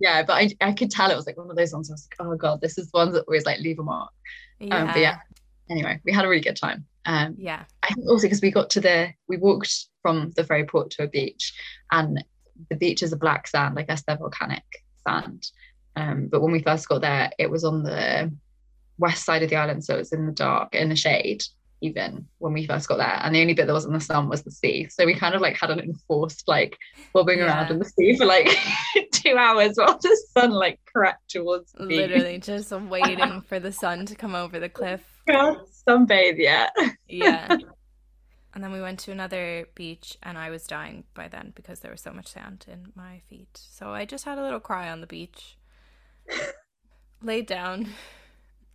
Yeah, 0.00 0.24
but 0.24 0.34
I, 0.34 0.50
I 0.60 0.72
could 0.72 0.90
tell 0.90 1.10
it 1.10 1.16
was 1.16 1.26
like 1.26 1.38
one 1.38 1.50
of 1.50 1.56
those 1.56 1.72
ones. 1.72 1.90
I 1.90 1.94
was 1.94 2.08
like, 2.10 2.26
oh 2.26 2.36
god, 2.36 2.60
this 2.60 2.78
is 2.78 2.90
the 2.90 2.98
ones 2.98 3.14
that 3.14 3.24
always 3.28 3.46
like 3.46 3.60
leave 3.60 3.78
a 3.78 3.84
mark. 3.84 4.10
yeah. 4.58 4.76
Um, 4.76 4.86
but 4.88 4.98
yeah, 4.98 5.18
anyway, 5.70 6.00
we 6.04 6.12
had 6.12 6.24
a 6.24 6.28
really 6.28 6.42
good 6.42 6.56
time. 6.56 6.84
Um, 7.06 7.36
yeah. 7.38 7.64
I 7.82 7.94
think 7.94 8.08
also 8.08 8.22
because 8.22 8.42
we 8.42 8.50
got 8.50 8.70
to 8.70 8.80
the, 8.80 9.10
we 9.28 9.36
walked 9.36 9.86
from 10.02 10.32
the 10.36 10.44
ferry 10.44 10.64
port 10.64 10.90
to 10.92 11.04
a 11.04 11.08
beach, 11.08 11.54
and 11.92 12.22
the 12.70 12.76
beach 12.76 13.02
is 13.02 13.12
a 13.12 13.16
black 13.16 13.46
sand, 13.46 13.78
I 13.78 13.82
guess 13.82 14.02
they're 14.02 14.16
volcanic 14.16 14.64
sand. 15.06 15.46
Um, 15.96 16.28
but 16.30 16.40
when 16.40 16.52
we 16.52 16.62
first 16.62 16.88
got 16.88 17.02
there, 17.02 17.30
it 17.38 17.50
was 17.50 17.64
on 17.64 17.82
the 17.82 18.32
west 18.98 19.24
side 19.24 19.42
of 19.42 19.50
the 19.50 19.56
island, 19.56 19.84
so 19.84 19.94
it 19.94 19.98
was 19.98 20.12
in 20.12 20.26
the 20.26 20.32
dark, 20.32 20.74
in 20.74 20.88
the 20.88 20.96
shade, 20.96 21.44
even 21.80 22.26
when 22.38 22.52
we 22.52 22.66
first 22.66 22.88
got 22.88 22.96
there. 22.96 23.20
And 23.22 23.34
the 23.34 23.40
only 23.40 23.54
bit 23.54 23.66
that 23.66 23.72
was 23.72 23.84
in 23.84 23.92
the 23.92 24.00
sun 24.00 24.28
was 24.28 24.42
the 24.42 24.50
sea. 24.50 24.88
So 24.88 25.04
we 25.04 25.14
kind 25.14 25.34
of 25.34 25.40
like 25.40 25.56
had 25.56 25.70
an 25.70 25.80
enforced 25.80 26.48
like 26.48 26.78
bobbing 27.12 27.40
around 27.40 27.70
in 27.70 27.78
the 27.78 27.84
sea 27.84 28.16
for 28.16 28.24
like 28.24 28.48
two 29.12 29.36
hours 29.36 29.74
while 29.76 29.98
the 29.98 30.20
sun 30.32 30.50
like 30.50 30.80
crept 30.86 31.30
towards 31.30 31.72
beach. 31.72 31.88
Literally 31.88 32.38
just 32.42 32.72
waiting 32.72 33.42
for 33.42 33.60
the 33.60 33.72
sun 33.72 34.06
to 34.06 34.14
come 34.14 34.34
over 34.34 34.58
the 34.58 34.68
cliff. 34.68 35.02
Sunbathe 35.28 36.38
yet. 36.38 36.74
Yeah. 37.08 37.56
And 38.54 38.62
then 38.62 38.70
we 38.70 38.80
went 38.80 39.00
to 39.00 39.10
another 39.10 39.66
beach, 39.74 40.16
and 40.22 40.38
I 40.38 40.48
was 40.50 40.64
dying 40.64 41.02
by 41.12 41.26
then 41.26 41.52
because 41.56 41.80
there 41.80 41.90
was 41.90 42.00
so 42.00 42.12
much 42.12 42.28
sand 42.28 42.66
in 42.68 42.92
my 42.94 43.20
feet. 43.28 43.48
So 43.52 43.90
I 43.90 44.04
just 44.04 44.24
had 44.24 44.38
a 44.38 44.42
little 44.42 44.60
cry 44.60 44.90
on 44.90 45.00
the 45.00 45.08
beach, 45.08 45.56
laid 47.22 47.46
down, 47.46 47.88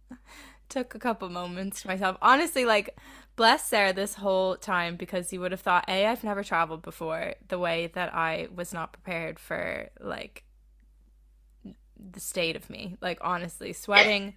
took 0.70 0.96
a 0.96 1.00
couple 1.00 1.30
moments 1.30 1.82
to 1.82 1.88
myself. 1.88 2.18
Honestly, 2.22 2.66
like, 2.66 2.98
bless 3.36 3.66
Sarah 3.66 3.94
this 3.94 4.16
whole 4.16 4.56
time 4.56 4.96
because 4.96 5.32
you 5.32 5.40
would 5.40 5.52
have 5.52 5.62
thought, 5.62 5.86
A, 5.88 6.06
I've 6.06 6.24
never 6.24 6.44
traveled 6.44 6.82
before, 6.82 7.36
the 7.48 7.60
way 7.60 7.92
that 7.94 8.14
I 8.14 8.48
was 8.54 8.74
not 8.74 8.94
prepared 8.94 9.40
for, 9.40 9.90
like, 10.00 10.44
the 11.98 12.20
state 12.20 12.56
of 12.56 12.70
me. 12.70 12.98
Like, 13.02 13.20
honestly, 13.22 13.74
sweating 13.74 14.36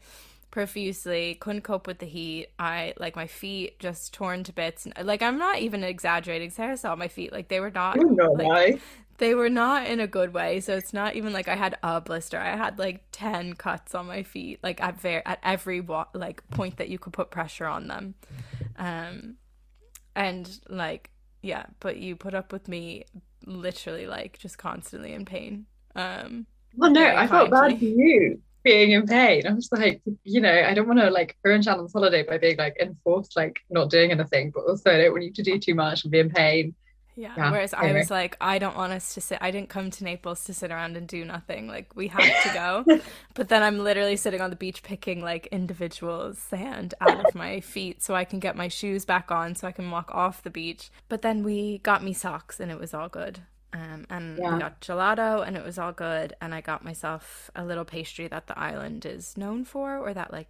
profusely 0.52 1.34
couldn't 1.36 1.62
cope 1.62 1.88
with 1.88 1.98
the 1.98 2.06
heat. 2.06 2.48
I 2.58 2.92
like 2.98 3.16
my 3.16 3.26
feet 3.26 3.80
just 3.80 4.14
torn 4.14 4.44
to 4.44 4.52
bits. 4.52 4.86
Like 5.02 5.22
i'm 5.22 5.38
not 5.38 5.58
even 5.58 5.82
exaggerating. 5.82 6.50
Sarah 6.50 6.76
saw 6.76 6.94
my 6.94 7.08
feet. 7.08 7.32
Like 7.32 7.48
they 7.48 7.58
were 7.58 7.70
not 7.70 7.98
like, 7.98 8.80
they 9.18 9.34
were 9.34 9.48
not 9.48 9.86
in 9.86 10.00
a 10.00 10.06
good 10.06 10.32
way 10.32 10.60
so 10.60 10.76
it's 10.76 10.92
not 10.92 11.14
even 11.14 11.32
like 11.32 11.48
i 11.48 11.54
had 11.54 11.76
a 11.82 12.00
blister 12.00 12.38
i 12.38 12.56
had 12.56 12.78
like 12.78 13.04
10 13.12 13.54
cuts 13.54 13.94
on 13.94 14.06
my 14.06 14.22
feet 14.22 14.58
like 14.62 14.80
at 14.82 15.00
very 15.00 15.22
at 15.26 15.38
every 15.42 15.80
wa- 15.80 16.06
like 16.14 16.48
point 16.50 16.76
that 16.78 16.88
you 16.88 16.98
could 16.98 17.12
put 17.12 17.30
pressure 17.30 17.66
on 17.66 17.88
them 17.88 18.14
um 18.76 19.34
and 20.16 20.60
like 20.68 21.10
yeah 21.42 21.66
but 21.80 21.96
you 21.96 22.16
put 22.16 22.34
up 22.34 22.52
with 22.52 22.68
me 22.68 23.04
literally 23.46 24.06
like 24.06 24.38
just 24.38 24.58
constantly 24.58 25.12
in 25.12 25.24
pain 25.24 25.66
um 25.96 26.46
Well, 26.76 26.90
no, 26.90 27.04
I 27.04 27.26
felt 27.26 27.50
bad 27.50 27.78
for 27.78 27.84
you 27.84 28.40
being 28.64 28.92
in 28.92 29.06
pain. 29.06 29.46
I 29.46 29.52
was 29.52 29.68
like, 29.72 30.00
you 30.24 30.40
know, 30.40 30.52
I 30.52 30.72
don't 30.74 30.86
want 30.86 31.00
to 31.00 31.10
like 31.10 31.36
ruin 31.44 31.62
Shannon's 31.62 31.92
holiday 31.92 32.22
by 32.22 32.38
being 32.38 32.56
like 32.56 32.76
enforced, 32.80 33.36
like 33.36 33.60
not 33.70 33.90
doing 33.90 34.10
anything, 34.12 34.52
but 34.54 34.62
also 34.62 34.90
I 34.90 34.98
don't 34.98 35.12
want 35.12 35.24
you 35.24 35.32
to 35.32 35.42
do 35.42 35.58
too 35.58 35.74
much 35.74 36.04
and 36.04 36.12
be 36.12 36.20
in 36.20 36.30
pain. 36.30 36.74
Yeah. 37.14 37.32
Yeah, 37.36 37.50
Whereas 37.50 37.74
I 37.74 37.92
was 37.92 38.10
like, 38.10 38.36
I 38.40 38.58
don't 38.58 38.76
want 38.76 38.92
us 38.92 39.14
to 39.14 39.20
sit. 39.20 39.38
I 39.40 39.50
didn't 39.50 39.68
come 39.68 39.90
to 39.90 40.04
Naples 40.04 40.44
to 40.44 40.54
sit 40.54 40.70
around 40.70 40.96
and 40.96 41.06
do 41.06 41.24
nothing. 41.24 41.68
Like 41.68 41.94
we 41.94 42.08
have 42.08 42.38
to 42.40 42.50
go. 42.50 42.84
but 43.34 43.48
then 43.48 43.62
I'm 43.62 43.78
literally 43.78 44.16
sitting 44.16 44.40
on 44.40 44.50
the 44.50 44.56
beach 44.56 44.82
picking 44.82 45.20
like 45.22 45.46
individual 45.48 46.34
sand 46.34 46.94
out 47.00 47.20
of 47.20 47.34
my 47.34 47.60
feet 47.60 48.02
so 48.02 48.14
I 48.14 48.24
can 48.24 48.38
get 48.38 48.56
my 48.56 48.68
shoes 48.68 49.04
back 49.04 49.30
on 49.30 49.54
so 49.54 49.66
I 49.68 49.72
can 49.72 49.90
walk 49.90 50.10
off 50.14 50.42
the 50.42 50.50
beach. 50.50 50.90
But 51.08 51.22
then 51.22 51.42
we 51.42 51.78
got 51.78 52.02
me 52.02 52.12
socks 52.12 52.60
and 52.60 52.70
it 52.70 52.78
was 52.78 52.94
all 52.94 53.08
good. 53.08 53.40
Um, 53.74 54.06
and 54.10 54.36
we 54.36 54.42
Yeah. 54.42 54.58
got 54.58 54.80
gelato 54.80 55.46
and 55.46 55.56
it 55.56 55.64
was 55.64 55.78
all 55.78 55.92
good. 55.92 56.34
And 56.40 56.54
I 56.54 56.60
got 56.60 56.84
myself 56.84 57.50
a 57.54 57.64
little 57.64 57.84
pastry 57.86 58.28
that 58.28 58.46
the 58.46 58.58
island 58.58 59.06
is 59.06 59.36
known 59.36 59.64
for, 59.64 59.96
or 59.98 60.12
that 60.14 60.32
like 60.32 60.48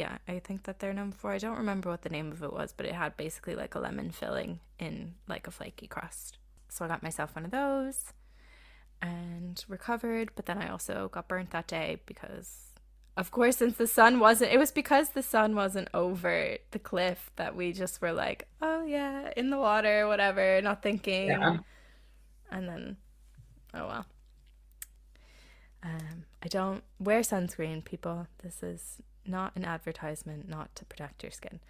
yeah, 0.00 0.16
I 0.26 0.38
think 0.38 0.62
that 0.62 0.78
they're 0.78 0.94
known 0.94 1.12
for. 1.12 1.30
I 1.30 1.36
don't 1.36 1.58
remember 1.58 1.90
what 1.90 2.00
the 2.00 2.08
name 2.08 2.32
of 2.32 2.42
it 2.42 2.54
was, 2.54 2.72
but 2.74 2.86
it 2.86 2.94
had 2.94 3.18
basically 3.18 3.54
like 3.54 3.74
a 3.74 3.78
lemon 3.78 4.10
filling 4.10 4.60
in 4.78 5.14
like 5.28 5.46
a 5.46 5.50
flaky 5.50 5.86
crust. 5.86 6.38
So 6.70 6.86
I 6.86 6.88
got 6.88 7.02
myself 7.02 7.36
one 7.36 7.44
of 7.44 7.50
those 7.50 8.14
and 9.02 9.62
recovered, 9.68 10.30
but 10.34 10.46
then 10.46 10.56
I 10.56 10.70
also 10.70 11.10
got 11.12 11.28
burnt 11.28 11.50
that 11.50 11.66
day 11.66 12.00
because 12.06 12.72
of 13.14 13.30
course 13.30 13.58
since 13.58 13.76
the 13.76 13.86
sun 13.86 14.20
wasn't 14.20 14.52
it 14.52 14.58
was 14.58 14.70
because 14.70 15.10
the 15.10 15.22
sun 15.22 15.54
wasn't 15.54 15.88
over 15.92 16.56
the 16.70 16.78
cliff 16.78 17.30
that 17.36 17.54
we 17.54 17.72
just 17.72 18.00
were 18.00 18.12
like, 18.12 18.48
"Oh 18.62 18.86
yeah, 18.86 19.30
in 19.36 19.50
the 19.50 19.58
water, 19.58 20.08
whatever, 20.08 20.62
not 20.62 20.82
thinking." 20.82 21.28
Yeah. 21.28 21.58
And 22.50 22.66
then 22.66 22.96
oh 23.74 23.86
well. 23.86 24.06
Um, 25.82 26.24
I 26.42 26.48
don't 26.48 26.82
wear 26.98 27.20
sunscreen, 27.20 27.84
people. 27.84 28.26
This 28.42 28.62
is 28.62 29.00
not 29.30 29.54
an 29.56 29.64
advertisement 29.64 30.48
not 30.48 30.74
to 30.76 30.84
protect 30.84 31.22
your 31.22 31.32
skin. 31.32 31.60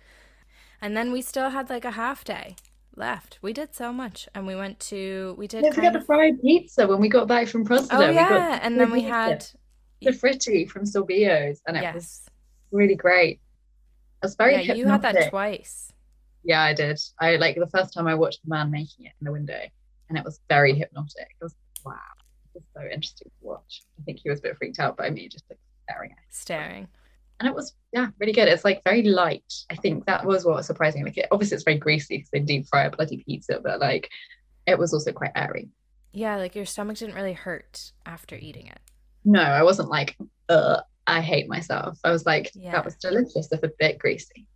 And 0.80 0.96
then 0.96 1.12
we 1.12 1.22
still 1.22 1.50
had 1.50 1.68
like 1.68 1.84
a 1.84 1.92
half 1.92 2.24
day 2.24 2.56
left. 2.96 3.38
We 3.42 3.52
did 3.52 3.74
so 3.74 3.92
much, 3.92 4.28
and 4.34 4.46
we 4.46 4.56
went 4.56 4.80
to 4.80 5.34
we 5.38 5.46
did 5.46 5.62
Don't 5.62 5.74
forget 5.74 5.92
kind 5.92 6.02
the 6.02 6.06
fried 6.06 6.40
pizza 6.40 6.86
when 6.86 7.00
we 7.00 7.08
got 7.08 7.28
back 7.28 7.48
from 7.48 7.66
Procida. 7.66 7.88
oh 7.92 8.10
yeah, 8.10 8.60
and 8.62 8.78
then 8.78 8.90
we 8.90 9.02
had 9.02 9.46
the 10.00 10.10
fritti 10.10 10.68
from 10.68 10.84
Silvio's, 10.84 11.60
and 11.66 11.76
it 11.76 11.94
was 11.94 12.22
really 12.70 12.94
great. 12.94 13.40
It 14.22 14.26
was 14.26 14.34
very 14.34 14.62
yeah, 14.62 14.74
you 14.74 14.86
had 14.86 15.02
that 15.02 15.30
twice. 15.30 15.92
Yeah, 16.42 16.62
I 16.62 16.72
did. 16.72 16.98
I 17.20 17.36
like 17.36 17.56
the 17.56 17.66
first 17.66 17.92
time 17.92 18.06
I 18.06 18.14
watched 18.14 18.42
the 18.42 18.50
man 18.50 18.70
making 18.70 19.06
it 19.06 19.12
in 19.20 19.24
the 19.24 19.32
window, 19.32 19.60
and 20.08 20.18
it 20.18 20.24
was 20.24 20.40
very 20.48 20.74
hypnotic. 20.74 21.28
It 21.40 21.42
was 21.42 21.54
wow, 21.84 21.94
it 22.54 22.58
was 22.58 22.64
so 22.74 22.82
interesting 22.82 23.28
to 23.28 23.46
watch. 23.46 23.82
I 23.98 24.02
think 24.04 24.20
he 24.22 24.30
was 24.30 24.38
a 24.38 24.42
bit 24.42 24.56
freaked 24.56 24.78
out 24.78 24.96
by 24.96 25.10
me 25.10 25.28
just 25.28 25.44
like 25.50 25.58
staring 25.84 26.12
at. 26.12 26.18
Staring. 26.30 26.88
And 27.40 27.48
it 27.48 27.54
was 27.54 27.74
yeah, 27.92 28.08
really 28.18 28.34
good. 28.34 28.48
It's 28.48 28.64
like 28.64 28.84
very 28.84 29.02
light. 29.02 29.52
I 29.70 29.74
think 29.74 30.04
that 30.06 30.24
was 30.24 30.44
what 30.44 30.56
was 30.56 30.66
surprising. 30.66 31.04
Like 31.04 31.16
it, 31.16 31.26
obviously 31.32 31.54
it's 31.54 31.64
very 31.64 31.78
greasy 31.78 32.18
because 32.18 32.30
they 32.30 32.40
deep 32.40 32.66
fry 32.68 32.84
a 32.84 32.90
bloody 32.90 33.24
pizza, 33.26 33.60
but 33.62 33.80
like 33.80 34.10
it 34.66 34.78
was 34.78 34.92
also 34.92 35.10
quite 35.10 35.32
airy. 35.34 35.70
Yeah, 36.12 36.36
like 36.36 36.54
your 36.54 36.66
stomach 36.66 36.98
didn't 36.98 37.14
really 37.14 37.32
hurt 37.32 37.92
after 38.04 38.36
eating 38.36 38.66
it. 38.66 38.78
No, 39.24 39.40
I 39.40 39.62
wasn't 39.62 39.88
like, 39.88 40.16
uh, 40.48 40.80
I 41.06 41.20
hate 41.20 41.48
myself. 41.48 41.98
I 42.04 42.10
was 42.10 42.26
like, 42.26 42.50
Yeah. 42.54 42.72
that 42.72 42.84
was 42.84 42.96
delicious, 42.96 43.50
if 43.52 43.62
a 43.62 43.70
bit 43.78 43.98
greasy. 43.98 44.46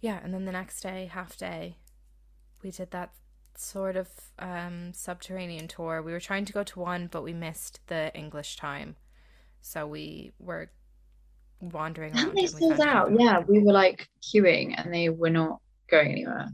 Yeah, 0.00 0.18
and 0.22 0.32
then 0.32 0.44
the 0.44 0.52
next 0.52 0.80
day, 0.82 1.10
half 1.12 1.36
day, 1.36 1.76
we 2.62 2.70
did 2.70 2.90
that 2.90 3.10
sort 3.56 3.96
of 3.96 4.08
um, 4.38 4.92
subterranean 4.92 5.68
tour. 5.68 6.02
We 6.02 6.12
were 6.12 6.20
trying 6.20 6.46
to 6.46 6.52
go 6.52 6.64
to 6.64 6.80
one, 6.80 7.08
but 7.10 7.22
we 7.22 7.32
missed 7.32 7.80
the 7.86 8.14
English 8.14 8.56
time, 8.56 8.96
so 9.60 9.86
we 9.86 10.32
were 10.38 10.70
wandering 11.60 12.14
around. 12.16 12.28
And 12.28 12.36
they 12.36 12.46
and 12.46 12.50
sold 12.50 12.80
out. 12.80 13.10
Yeah, 13.18 13.40
we 13.40 13.60
were 13.60 13.72
like 13.72 14.08
queuing 14.22 14.74
and 14.76 14.92
they 14.92 15.08
were 15.08 15.30
not 15.30 15.60
going 15.90 16.12
anywhere. 16.12 16.48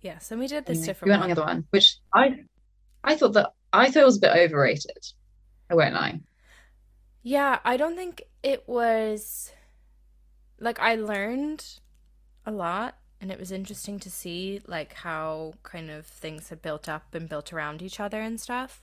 Yeah, 0.00 0.18
so 0.18 0.36
we 0.38 0.46
did 0.46 0.66
this 0.66 0.82
Anyway, 0.82 0.96
we 1.02 1.10
different 1.10 1.10
went 1.10 1.22
on 1.22 1.28
one. 1.28 1.28
the 1.28 1.32
other 1.32 1.42
one, 1.42 1.66
which 1.70 1.96
I 2.14 2.44
I 3.04 3.16
thought 3.16 3.34
that 3.34 3.50
I 3.72 3.90
thought 3.90 4.02
it 4.02 4.06
was 4.06 4.18
a 4.18 4.20
bit 4.20 4.36
overrated. 4.36 5.06
I 5.70 5.74
won't 5.74 5.94
lie. 5.94 6.20
Yeah, 7.22 7.58
I 7.64 7.76
don't 7.76 7.96
think 7.96 8.22
it 8.42 8.66
was 8.68 9.52
like 10.58 10.78
I 10.80 10.94
learned 10.94 11.64
a 12.46 12.50
lot 12.52 12.96
and 13.20 13.30
it 13.30 13.38
was 13.38 13.52
interesting 13.52 13.98
to 14.00 14.10
see 14.10 14.60
like 14.66 14.94
how 14.94 15.54
kind 15.62 15.90
of 15.90 16.06
things 16.06 16.48
had 16.48 16.62
built 16.62 16.88
up 16.88 17.14
and 17.14 17.28
built 17.28 17.52
around 17.52 17.82
each 17.82 18.00
other 18.00 18.20
and 18.20 18.40
stuff. 18.40 18.82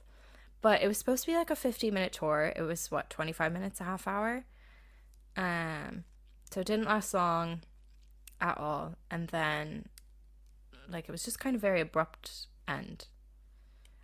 But 0.62 0.82
it 0.82 0.88
was 0.88 0.98
supposed 0.98 1.24
to 1.26 1.32
be 1.32 1.36
like 1.38 1.50
a 1.50 1.56
50 1.56 1.92
minute 1.92 2.14
tour. 2.14 2.54
It 2.56 2.62
was 2.62 2.92
what, 2.92 3.10
25 3.10 3.52
minutes, 3.52 3.82
a 3.82 3.86
half 3.86 4.08
hour? 4.08 4.46
Um 5.38 6.04
so 6.52 6.60
it 6.62 6.68
didn't 6.68 6.86
last 6.86 7.14
long 7.14 7.62
at 8.42 8.58
all. 8.58 8.96
And 9.12 9.28
then 9.30 9.86
like 10.90 11.06
it 11.08 11.12
was 11.12 11.24
just 11.24 11.40
kind 11.40 11.56
of 11.56 11.62
very 11.62 11.82
abrupt 11.82 12.48
end. 12.68 13.08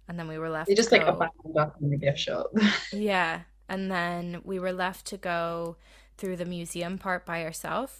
And 0.07 0.19
then 0.19 0.27
we 0.27 0.37
were 0.37 0.49
left 0.49 0.67
They 0.67 0.75
just 0.75 0.91
like 0.91 1.01
abandoned 1.01 1.57
us 1.57 1.71
in 1.81 1.89
the 1.89 1.97
gift 1.97 2.19
shop. 2.19 2.47
yeah. 2.93 3.41
And 3.69 3.89
then 3.89 4.41
we 4.43 4.59
were 4.59 4.73
left 4.73 5.05
to 5.07 5.17
go 5.17 5.77
through 6.17 6.35
the 6.35 6.45
museum 6.45 6.97
part 6.97 7.25
by 7.25 7.43
ourselves. 7.43 7.99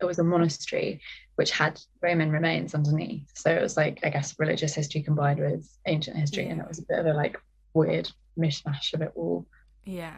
it 0.00 0.04
was 0.06 0.18
a 0.18 0.24
monastery 0.24 1.00
which 1.36 1.50
had 1.50 1.80
Roman 2.00 2.30
remains 2.30 2.74
underneath. 2.74 3.28
So 3.34 3.50
it 3.50 3.60
was 3.60 3.76
like 3.76 3.98
I 4.04 4.10
guess 4.10 4.38
religious 4.38 4.74
history 4.74 5.02
combined 5.02 5.40
with 5.40 5.68
ancient 5.86 6.16
history, 6.16 6.46
and 6.48 6.60
it 6.60 6.68
was 6.68 6.78
a 6.78 6.82
bit 6.88 7.00
of 7.00 7.06
a 7.06 7.12
like 7.12 7.36
weird 7.74 8.10
mishmash 8.38 8.94
of 8.94 9.02
it 9.02 9.12
all. 9.16 9.46
Yeah. 9.84 10.14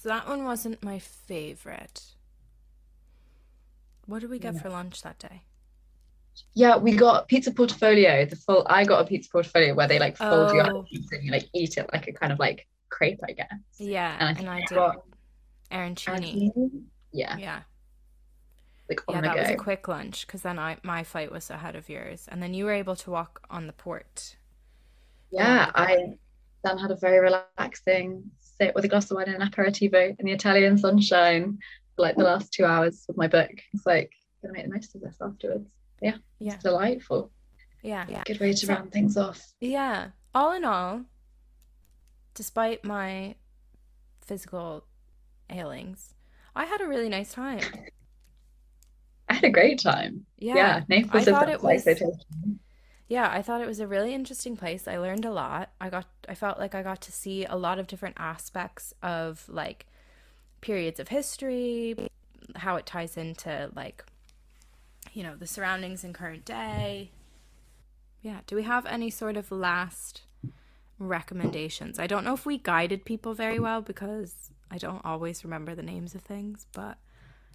So 0.00 0.08
that 0.08 0.26
one 0.26 0.44
wasn't 0.46 0.82
my 0.82 0.98
favorite. 0.98 2.14
What 4.06 4.20
did 4.20 4.30
we 4.30 4.38
get 4.38 4.54
Yeah. 4.54 4.60
for 4.62 4.70
lunch 4.70 5.02
that 5.02 5.18
day? 5.18 5.42
Yeah, 6.54 6.78
we 6.78 6.96
got 6.96 7.28
pizza 7.28 7.50
portafoglio. 7.50 8.24
The 8.30 8.36
full 8.36 8.66
I 8.66 8.86
got 8.86 9.02
a 9.02 9.04
pizza 9.06 9.28
portafoglio 9.28 9.76
where 9.76 9.86
they 9.86 9.98
like 9.98 10.16
fold 10.16 10.54
you 10.54 10.62
out 10.62 10.72
Oh. 10.72 10.86
and 11.12 11.22
you 11.22 11.30
like 11.30 11.50
eat 11.52 11.76
it 11.76 11.86
like 11.92 12.08
a 12.08 12.14
kind 12.14 12.32
of 12.32 12.38
like 12.38 12.66
crepe, 12.88 13.20
I 13.28 13.32
guess. 13.32 13.52
Yeah, 13.76 14.16
And 14.18 14.38
I 14.38 14.40
and 14.40 14.48
I 14.48 14.74
got 14.74 15.04
arancini. 15.70 16.50
Yeah, 17.12 17.36
Yeah. 17.36 17.62
like 18.88 19.02
Yeah, 19.06 19.16
on 19.16 19.22
the 19.22 19.28
that 19.28 19.38
was 19.38 19.50
a 19.50 19.56
quick 19.56 19.86
lunch 19.86 20.26
because 20.26 20.40
then 20.40 20.58
I 20.58 20.78
my 20.82 21.04
flight 21.04 21.30
was 21.30 21.50
ahead 21.50 21.76
of 21.76 21.90
yours, 21.90 22.26
and 22.26 22.42
then 22.42 22.54
you 22.54 22.64
were 22.64 22.72
able 22.72 22.96
to 22.96 23.10
walk 23.10 23.46
on 23.50 23.66
the 23.66 23.74
port. 23.74 24.36
Yeah, 25.30 25.70
I 25.74 26.14
then 26.64 26.78
had 26.78 26.90
a 26.90 26.96
very 26.96 27.18
relaxing 27.18 28.30
sit 28.60 28.74
with 28.74 28.84
a 28.84 28.88
glass 28.88 29.10
of 29.10 29.16
wine 29.16 29.28
and 29.28 29.42
an 29.42 29.48
aperitivo 29.50 30.14
in 30.18 30.26
the 30.26 30.32
Italian 30.32 30.76
sunshine 30.76 31.58
for 31.96 32.02
like 32.02 32.16
the 32.16 32.24
last 32.24 32.52
two 32.52 32.64
hours 32.64 33.04
with 33.08 33.16
my 33.16 33.26
book. 33.26 33.50
It's 33.72 33.86
like 33.86 34.12
gonna 34.42 34.52
make 34.52 34.66
the 34.66 34.72
most 34.74 34.94
of 34.94 35.00
this 35.00 35.16
afterwards. 35.20 35.68
Yeah, 36.02 36.16
Yeah. 36.38 36.54
it's 36.54 36.62
delightful. 36.62 37.30
Yeah, 37.82 38.04
yeah, 38.08 38.22
Good 38.26 38.40
way 38.40 38.52
to 38.52 38.66
So- 38.66 38.74
round 38.74 38.92
things 38.92 39.16
off. 39.16 39.40
yeah. 39.60 40.10
All 40.34 40.52
in 40.52 40.64
all, 40.64 41.04
despite 42.34 42.84
my 42.84 43.36
physical 44.20 44.84
ailings, 45.48 46.14
I 46.54 46.66
had 46.66 46.80
a 46.82 46.86
really 46.86 47.08
nice 47.08 47.32
time. 47.32 47.60
I 49.28 49.34
had 49.34 49.44
a 49.44 49.50
great 49.50 49.80
time. 49.80 50.26
Yeah. 50.38 50.54
Yeah, 50.56 50.84
Naples 50.88 51.14
I 51.14 51.18
is 51.20 51.24
thought 51.26 51.42
up 51.44 51.48
it 51.48 51.58
to 51.60 51.64
was- 51.66 51.86
expectations. 51.86 52.24
Yeah, 53.10 53.28
I 53.28 53.42
thought 53.42 53.60
it 53.60 53.66
was 53.66 53.80
a 53.80 53.88
really 53.88 54.14
interesting 54.14 54.56
place. 54.56 54.86
I 54.86 54.96
learned 54.96 55.24
a 55.24 55.32
lot. 55.32 55.70
I 55.80 55.90
got 55.90 56.06
I 56.28 56.36
felt 56.36 56.60
like 56.60 56.76
I 56.76 56.84
got 56.84 57.00
to 57.02 57.12
see 57.12 57.44
a 57.44 57.56
lot 57.56 57.80
of 57.80 57.88
different 57.88 58.14
aspects 58.20 58.94
of 59.02 59.44
like 59.48 59.86
periods 60.60 61.00
of 61.00 61.08
history, 61.08 61.96
how 62.54 62.76
it 62.76 62.86
ties 62.86 63.16
into 63.16 63.68
like 63.74 64.04
you 65.12 65.24
know, 65.24 65.34
the 65.34 65.46
surroundings 65.48 66.04
in 66.04 66.12
current 66.12 66.44
day. 66.44 67.10
Yeah, 68.22 68.42
do 68.46 68.54
we 68.54 68.62
have 68.62 68.86
any 68.86 69.10
sort 69.10 69.36
of 69.36 69.50
last 69.50 70.22
recommendations? 71.00 71.98
I 71.98 72.06
don't 72.06 72.22
know 72.24 72.34
if 72.34 72.46
we 72.46 72.58
guided 72.58 73.04
people 73.04 73.34
very 73.34 73.58
well 73.58 73.82
because 73.82 74.52
I 74.70 74.78
don't 74.78 75.04
always 75.04 75.42
remember 75.42 75.74
the 75.74 75.82
names 75.82 76.14
of 76.14 76.22
things, 76.22 76.66
but 76.72 76.98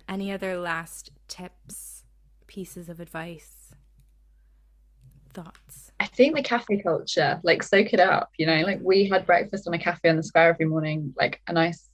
any 0.09 0.33
other 0.33 0.57
last 0.57 1.11
tips, 1.29 2.03
pieces 2.45 2.89
of 2.89 2.99
advice, 2.99 3.71
thoughts? 5.35 5.91
I 5.99 6.07
think 6.07 6.35
the 6.35 6.41
cafe 6.43 6.81
culture, 6.81 7.39
like 7.43 7.63
soak 7.63 7.93
it 7.93 7.99
up, 7.99 8.29
you 8.37 8.45
know, 8.45 8.61
like 8.61 8.79
we 8.81 9.07
had 9.07 9.25
breakfast 9.25 9.67
on 9.67 9.73
a 9.73 9.79
cafe 9.79 10.09
on 10.09 10.17
the 10.17 10.23
square 10.23 10.49
every 10.49 10.65
morning, 10.65 11.13
like 11.17 11.41
a 11.47 11.53
nice, 11.53 11.87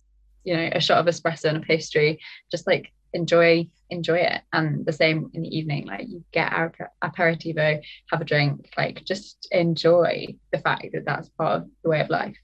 you 0.44 0.56
know, 0.56 0.70
a 0.72 0.80
shot 0.80 1.00
of 1.00 1.06
espresso 1.14 1.46
and 1.46 1.58
a 1.58 1.62
pastry, 1.62 2.20
just 2.50 2.68
like 2.68 2.92
enjoy 3.14 3.68
enjoy 3.90 4.20
it. 4.20 4.42
And 4.54 4.86
the 4.86 4.94
same 4.94 5.30
in 5.34 5.42
the 5.42 5.56
evening, 5.56 5.86
like 5.86 6.08
you 6.08 6.24
get 6.32 6.54
our 6.54 6.74
aperitivo, 7.04 7.82
have 8.10 8.22
a 8.22 8.26
drink, 8.26 8.70
like 8.78 9.04
just 9.04 9.48
enjoy 9.52 10.36
the 10.52 10.60
fact 10.60 10.88
that 10.94 11.06
that's 11.06 11.30
part 11.30 11.62
of 11.62 11.70
the 11.84 11.90
way 11.90 12.00
of 12.00 12.10
life. 12.10 12.38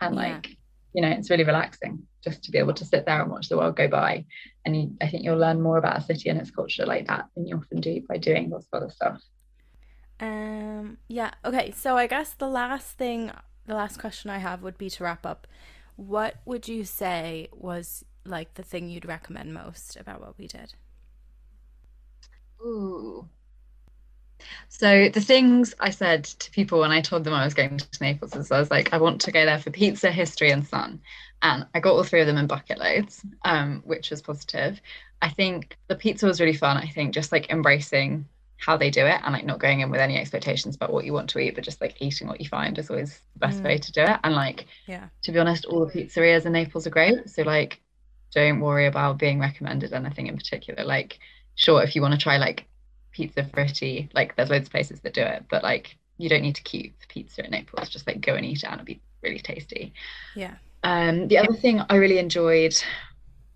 And 0.00 0.14
Yeah. 0.14 0.20
like, 0.22 0.56
you 0.94 1.02
know, 1.02 1.10
it's 1.10 1.30
really 1.30 1.44
relaxing 1.44 2.06
just 2.24 2.42
to 2.44 2.50
be 2.50 2.58
able 2.58 2.74
to 2.74 2.84
sit 2.84 3.06
there 3.06 3.20
and 3.22 3.30
watch 3.30 3.48
the 3.48 3.56
world 3.56 3.76
go 3.76 3.88
by. 3.88 4.24
And 4.64 4.76
you, 4.76 4.96
I 5.00 5.08
think 5.08 5.22
you'll 5.22 5.38
learn 5.38 5.60
more 5.60 5.78
about 5.78 5.98
a 5.98 6.02
city 6.02 6.30
and 6.30 6.40
its 6.40 6.50
culture 6.50 6.86
like 6.86 7.06
that 7.06 7.26
than 7.36 7.46
you 7.46 7.56
often 7.56 7.80
do 7.80 8.02
by 8.08 8.16
doing 8.16 8.50
lots 8.50 8.66
of 8.72 8.82
other 8.82 8.90
stuff. 8.90 9.20
Um, 10.20 10.98
yeah, 11.08 11.32
okay. 11.44 11.72
So 11.72 11.96
I 11.96 12.06
guess 12.06 12.32
the 12.34 12.48
last 12.48 12.96
thing, 12.96 13.30
the 13.66 13.74
last 13.74 13.98
question 13.98 14.30
I 14.30 14.38
have 14.38 14.62
would 14.62 14.78
be 14.78 14.90
to 14.90 15.04
wrap 15.04 15.26
up. 15.26 15.46
What 15.96 16.36
would 16.44 16.68
you 16.68 16.84
say 16.84 17.48
was 17.52 18.04
like 18.24 18.54
the 18.54 18.62
thing 18.62 18.88
you'd 18.88 19.06
recommend 19.06 19.54
most 19.54 19.96
about 19.96 20.20
what 20.20 20.38
we 20.38 20.46
did? 20.46 20.74
Ooh. 22.60 23.28
So 24.68 25.08
the 25.08 25.20
things 25.20 25.74
I 25.80 25.90
said 25.90 26.24
to 26.24 26.50
people 26.50 26.80
when 26.80 26.92
I 26.92 27.00
told 27.00 27.24
them 27.24 27.32
I 27.34 27.44
was 27.44 27.54
going 27.54 27.78
to 27.78 28.02
Naples 28.02 28.36
is 28.36 28.50
I 28.50 28.58
was 28.58 28.70
like, 28.70 28.92
I 28.92 28.98
want 28.98 29.20
to 29.22 29.32
go 29.32 29.44
there 29.44 29.58
for 29.58 29.70
pizza, 29.70 30.10
history, 30.10 30.50
and 30.50 30.66
sun. 30.66 31.00
And 31.42 31.66
I 31.74 31.80
got 31.80 31.92
all 31.92 32.04
three 32.04 32.20
of 32.20 32.26
them 32.26 32.36
in 32.38 32.46
bucket 32.46 32.78
loads, 32.78 33.24
um, 33.44 33.82
which 33.84 34.10
was 34.10 34.22
positive. 34.22 34.80
I 35.22 35.30
think 35.30 35.76
the 35.88 35.96
pizza 35.96 36.26
was 36.26 36.40
really 36.40 36.52
fun. 36.56 36.76
I 36.76 36.88
think 36.88 37.14
just 37.14 37.32
like 37.32 37.50
embracing 37.50 38.28
how 38.58 38.76
they 38.76 38.90
do 38.90 39.04
it 39.04 39.20
and 39.22 39.32
like 39.32 39.44
not 39.44 39.58
going 39.58 39.80
in 39.80 39.90
with 39.90 40.00
any 40.00 40.16
expectations 40.16 40.76
about 40.76 40.92
what 40.92 41.04
you 41.04 41.12
want 41.12 41.28
to 41.30 41.38
eat, 41.38 41.54
but 41.54 41.64
just 41.64 41.80
like 41.80 42.00
eating 42.00 42.26
what 42.26 42.40
you 42.40 42.48
find 42.48 42.78
is 42.78 42.90
always 42.90 43.20
the 43.34 43.38
best 43.38 43.60
mm. 43.60 43.64
way 43.64 43.78
to 43.78 43.92
do 43.92 44.02
it. 44.02 44.18
And 44.24 44.34
like, 44.34 44.66
yeah, 44.86 45.08
to 45.22 45.32
be 45.32 45.38
honest, 45.38 45.66
all 45.66 45.86
the 45.86 45.92
pizzerias 45.92 46.46
in 46.46 46.52
Naples 46.52 46.86
are 46.86 46.90
great. 46.90 47.28
So 47.28 47.42
like, 47.42 47.80
don't 48.32 48.60
worry 48.60 48.86
about 48.86 49.18
being 49.18 49.38
recommended 49.38 49.92
anything 49.92 50.26
in 50.26 50.36
particular. 50.36 50.84
Like, 50.84 51.18
sure, 51.54 51.82
if 51.82 51.94
you 51.94 52.02
want 52.02 52.14
to 52.14 52.20
try 52.20 52.38
like 52.38 52.66
pizza 53.12 53.42
fritti, 53.42 54.08
like 54.14 54.36
there's 54.36 54.50
loads 54.50 54.68
of 54.68 54.72
places 54.72 55.00
that 55.00 55.14
do 55.14 55.22
it, 55.22 55.44
but 55.50 55.62
like 55.62 55.96
you 56.18 56.28
don't 56.28 56.42
need 56.42 56.54
to 56.56 56.62
keep 56.62 56.96
pizza 57.08 57.44
in 57.44 57.50
Naples. 57.50 57.88
Just 57.88 58.06
like 58.06 58.20
go 58.20 58.34
and 58.34 58.44
eat 58.44 58.62
it 58.62 58.64
and 58.64 58.74
it'll 58.74 58.86
be 58.86 59.00
really 59.22 59.38
tasty. 59.38 59.92
Yeah. 60.34 60.54
Um, 60.82 61.28
the 61.28 61.38
other 61.38 61.52
thing 61.52 61.82
I 61.90 61.96
really 61.96 62.18
enjoyed, 62.18 62.74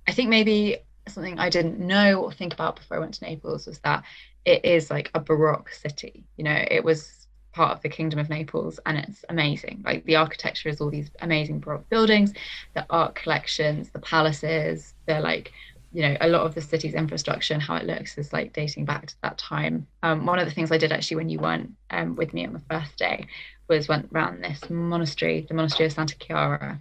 I 0.06 0.12
think 0.12 0.28
maybe 0.28 0.78
something 1.08 1.38
I 1.38 1.48
didn't 1.48 1.78
know 1.78 2.22
or 2.22 2.32
think 2.32 2.52
about 2.52 2.76
before 2.76 2.96
I 2.96 3.00
went 3.00 3.14
to 3.14 3.24
Naples 3.24 3.66
was 3.66 3.78
that 3.80 4.04
it 4.44 4.64
is 4.64 4.90
like 4.90 5.10
a 5.14 5.20
Baroque 5.20 5.70
city. 5.70 6.24
You 6.36 6.44
know, 6.44 6.64
it 6.70 6.84
was 6.84 7.26
part 7.52 7.72
of 7.72 7.82
the 7.82 7.88
Kingdom 7.88 8.18
of 8.18 8.28
Naples 8.28 8.78
and 8.86 8.98
it's 8.98 9.24
amazing. 9.28 9.82
Like 9.84 10.04
the 10.04 10.16
architecture 10.16 10.68
is 10.68 10.80
all 10.80 10.90
these 10.90 11.10
amazing 11.20 11.60
Baroque 11.60 11.88
buildings, 11.88 12.32
the 12.74 12.86
art 12.90 13.14
collections, 13.14 13.90
the 13.90 13.98
palaces, 13.98 14.94
they're 15.06 15.20
like, 15.20 15.52
you 15.92 16.02
know, 16.02 16.16
a 16.20 16.28
lot 16.28 16.42
of 16.42 16.54
the 16.54 16.60
city's 16.60 16.94
infrastructure 16.94 17.52
and 17.52 17.62
how 17.62 17.74
it 17.76 17.84
looks 17.84 18.16
is 18.16 18.32
like 18.32 18.52
dating 18.52 18.84
back 18.84 19.06
to 19.06 19.14
that 19.22 19.38
time. 19.38 19.86
Um, 20.02 20.24
one 20.24 20.38
of 20.38 20.46
the 20.46 20.54
things 20.54 20.70
I 20.70 20.78
did 20.78 20.92
actually 20.92 21.16
when 21.16 21.28
you 21.28 21.40
weren't 21.40 21.72
um, 21.90 22.14
with 22.14 22.32
me 22.32 22.46
on 22.46 22.52
the 22.52 22.62
first 22.70 22.96
day 22.96 23.26
was 23.68 23.88
went 23.88 24.08
around 24.14 24.42
this 24.42 24.70
monastery, 24.70 25.44
the 25.48 25.54
monastery 25.54 25.86
of 25.86 25.92
Santa 25.92 26.16
Chiara, 26.16 26.80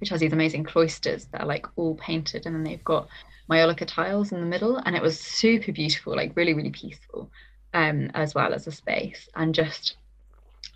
which 0.00 0.10
has 0.10 0.20
these 0.20 0.32
amazing 0.34 0.64
cloisters 0.64 1.26
that 1.26 1.40
are 1.40 1.46
like 1.46 1.66
all 1.76 1.94
painted 1.94 2.44
and 2.44 2.54
then 2.54 2.64
they've 2.64 2.84
got 2.84 3.08
Maiolica 3.50 3.86
tiles 3.86 4.32
in 4.32 4.40
the 4.40 4.46
middle, 4.46 4.78
and 4.78 4.96
it 4.96 5.02
was 5.02 5.18
super 5.18 5.72
beautiful, 5.72 6.16
like 6.16 6.36
really, 6.36 6.54
really 6.54 6.70
peaceful, 6.70 7.30
um, 7.72 8.10
as 8.14 8.34
well 8.34 8.54
as 8.54 8.66
a 8.66 8.72
space, 8.72 9.28
and 9.34 9.54
just 9.54 9.96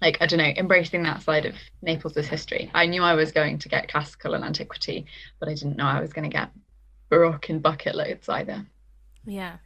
like 0.00 0.18
I 0.20 0.26
don't 0.26 0.38
know, 0.38 0.52
embracing 0.56 1.02
that 1.04 1.22
side 1.22 1.46
of 1.46 1.54
Naples' 1.82 2.26
history. 2.26 2.70
I 2.74 2.86
knew 2.86 3.02
I 3.02 3.14
was 3.14 3.32
going 3.32 3.58
to 3.58 3.68
get 3.68 3.90
classical 3.90 4.34
and 4.34 4.44
antiquity, 4.44 5.06
but 5.40 5.48
I 5.48 5.54
didn't 5.54 5.76
know 5.76 5.86
I 5.86 6.00
was 6.00 6.12
going 6.12 6.28
to 6.28 6.36
get 6.36 6.50
Baroque 7.08 7.48
and 7.48 7.62
bucket 7.62 7.94
loads 7.94 8.28
either. 8.28 8.66
Yeah. 9.24 9.56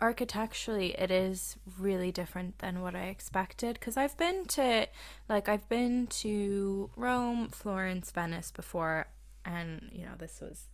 Architecturally, 0.00 0.94
it 0.98 1.10
is 1.10 1.56
really 1.78 2.10
different 2.10 2.58
than 2.60 2.80
what 2.80 2.94
I 2.94 3.08
expected 3.08 3.74
because 3.74 3.98
I've 3.98 4.16
been 4.16 4.46
to, 4.46 4.88
like, 5.28 5.46
I've 5.46 5.68
been 5.68 6.06
to 6.06 6.88
Rome, 6.96 7.48
Florence, 7.48 8.10
Venice 8.10 8.50
before, 8.50 9.08
and 9.44 9.90
you 9.92 10.06
know, 10.06 10.14
this 10.18 10.40
was 10.40 10.68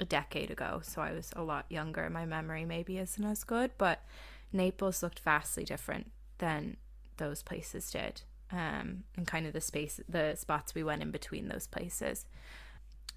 a 0.00 0.04
decade 0.04 0.50
ago, 0.50 0.80
so 0.82 1.02
I 1.02 1.12
was 1.12 1.32
a 1.34 1.42
lot 1.42 1.66
younger. 1.68 2.08
My 2.10 2.24
memory 2.24 2.64
maybe 2.64 2.98
isn't 2.98 3.24
as 3.24 3.44
good, 3.44 3.72
but 3.78 4.04
Naples 4.52 5.02
looked 5.02 5.20
vastly 5.20 5.64
different 5.64 6.10
than 6.38 6.76
those 7.16 7.42
places 7.42 7.90
did. 7.90 8.22
Um, 8.50 9.04
and 9.16 9.26
kind 9.26 9.46
of 9.46 9.52
the 9.52 9.60
space, 9.60 10.00
the 10.08 10.34
spots 10.34 10.74
we 10.74 10.82
went 10.82 11.02
in 11.02 11.10
between 11.10 11.48
those 11.48 11.66
places. 11.66 12.24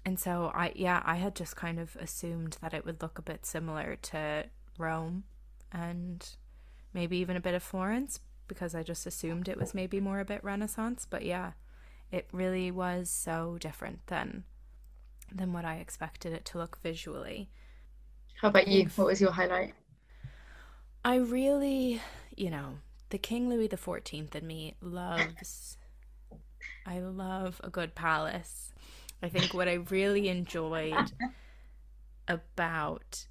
And 0.04 0.18
so 0.18 0.50
I, 0.54 0.72
yeah, 0.74 1.02
I 1.04 1.16
had 1.16 1.34
just 1.34 1.56
kind 1.56 1.78
of 1.78 1.96
assumed 1.96 2.58
that 2.60 2.74
it 2.74 2.84
would 2.84 3.00
look 3.00 3.18
a 3.18 3.22
bit 3.22 3.46
similar 3.46 3.96
to 3.96 4.44
Rome 4.76 5.24
and 5.70 6.28
maybe 6.92 7.16
even 7.18 7.36
a 7.36 7.40
bit 7.40 7.54
of 7.54 7.62
Florence 7.62 8.20
because 8.46 8.74
I 8.74 8.82
just 8.82 9.06
assumed 9.06 9.48
it 9.48 9.58
was 9.58 9.72
maybe 9.74 10.00
more 10.00 10.20
a 10.20 10.24
bit 10.24 10.44
Renaissance. 10.44 11.06
But 11.08 11.24
yeah, 11.24 11.52
it 12.10 12.28
really 12.32 12.70
was 12.70 13.08
so 13.08 13.56
different 13.58 14.06
than 14.08 14.44
than 15.34 15.52
what 15.52 15.64
I 15.64 15.76
expected 15.76 16.32
it 16.32 16.44
to 16.46 16.58
look 16.58 16.78
visually. 16.82 17.48
How 18.40 18.48
about 18.48 18.68
you? 18.68 18.88
What 18.96 19.06
was 19.06 19.20
your 19.20 19.32
highlight? 19.32 19.74
I 21.04 21.16
really, 21.16 22.00
you 22.36 22.50
know, 22.50 22.78
the 23.10 23.18
King 23.18 23.48
Louis 23.48 23.66
the 23.66 23.76
Fourteenth 23.76 24.34
in 24.34 24.46
me 24.46 24.74
loves. 24.80 25.76
I 26.86 26.98
love 26.98 27.60
a 27.62 27.70
good 27.70 27.94
palace. 27.94 28.72
I 29.22 29.28
think 29.28 29.54
what 29.54 29.68
I 29.68 29.74
really 29.74 30.28
enjoyed 30.28 31.12
about 32.26 33.26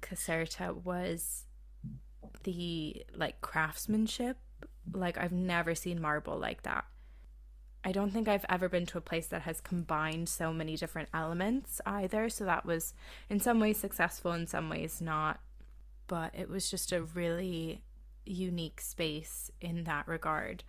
Caserta 0.00 0.74
was 0.74 1.44
the 2.44 3.04
like 3.14 3.40
craftsmanship. 3.40 4.38
Like 4.92 5.18
I've 5.18 5.32
never 5.32 5.74
seen 5.74 6.00
marble 6.00 6.38
like 6.38 6.62
that. 6.62 6.84
I 7.84 7.92
don't 7.92 8.10
think 8.10 8.28
I've 8.28 8.44
ever 8.48 8.68
been 8.68 8.86
to 8.86 8.98
a 8.98 9.02
place 9.02 9.28
that 9.28 9.42
has 9.42 9.60
combined 9.60 10.28
so 10.28 10.52
many 10.52 10.76
different 10.76 11.08
elements 11.14 11.80
either. 11.86 12.28
So 12.28 12.44
that 12.44 12.66
was 12.66 12.92
in 13.30 13.40
some 13.40 13.60
ways 13.60 13.78
successful, 13.78 14.32
in 14.32 14.46
some 14.46 14.68
ways 14.68 15.00
not. 15.00 15.40
But 16.06 16.34
it 16.34 16.48
was 16.48 16.70
just 16.70 16.92
a 16.92 17.02
really 17.02 17.84
unique 18.24 18.80
space 18.80 19.50
in 19.60 19.84
that 19.84 20.08
regard, 20.08 20.64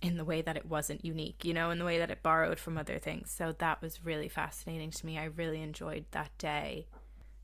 in 0.00 0.16
the 0.16 0.24
way 0.24 0.42
that 0.42 0.56
it 0.56 0.66
wasn't 0.66 1.04
unique, 1.04 1.44
you 1.44 1.54
know, 1.54 1.70
in 1.70 1.78
the 1.78 1.84
way 1.84 1.98
that 1.98 2.10
it 2.10 2.22
borrowed 2.22 2.58
from 2.58 2.76
other 2.76 2.98
things. 2.98 3.30
So 3.30 3.54
that 3.58 3.80
was 3.80 4.04
really 4.04 4.28
fascinating 4.28 4.90
to 4.90 5.06
me. 5.06 5.18
I 5.18 5.24
really 5.24 5.62
enjoyed 5.62 6.04
that 6.10 6.36
day. 6.38 6.86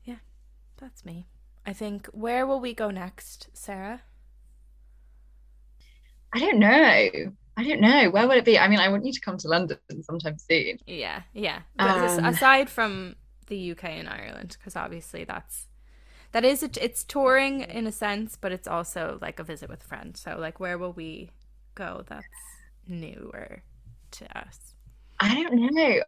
Yeah, 0.03 0.19
that's 0.77 1.03
me. 1.03 1.25
I 1.65 1.73
think, 1.73 2.07
where 2.07 2.45
will 2.45 2.59
we 2.59 2.73
go 2.73 2.89
next, 2.89 3.49
Sarah? 3.53 4.01
I 6.33 6.39
don't 6.39 6.59
know. 6.59 7.33
I 7.59 7.63
don't 7.63 7.81
know. 7.81 8.09
Where 8.09 8.25
would 8.25 8.37
it 8.37 8.45
be? 8.45 8.57
I 8.57 8.69
mean, 8.69 8.79
I 8.79 8.87
want 8.87 9.03
you 9.03 9.11
to 9.11 9.19
come 9.19 9.37
to 9.37 9.49
London 9.49 9.77
sometime 10.03 10.37
soon. 10.37 10.77
Yeah, 10.87 11.23
yeah. 11.33 11.59
Um, 11.77 12.23
aside 12.23 12.69
from 12.69 13.17
the 13.47 13.71
UK 13.71 13.83
and 13.83 14.07
Ireland, 14.07 14.55
because 14.57 14.77
obviously 14.77 15.25
that's 15.25 15.67
that 16.31 16.45
is 16.45 16.63
a, 16.63 16.69
it's 16.81 17.03
touring 17.03 17.63
in 17.63 17.85
a 17.85 17.91
sense, 17.91 18.37
but 18.39 18.53
it's 18.53 18.67
also 18.67 19.19
like 19.21 19.39
a 19.39 19.43
visit 19.43 19.69
with 19.69 19.83
friends. 19.83 20.21
So, 20.21 20.37
like, 20.39 20.61
where 20.61 20.77
will 20.77 20.93
we 20.93 21.31
go? 21.75 22.05
That's 22.07 22.25
newer 22.87 23.61
to 24.11 24.37
us. 24.37 24.75
I 25.19 25.35
don't 25.35 25.53
know. 25.53 25.99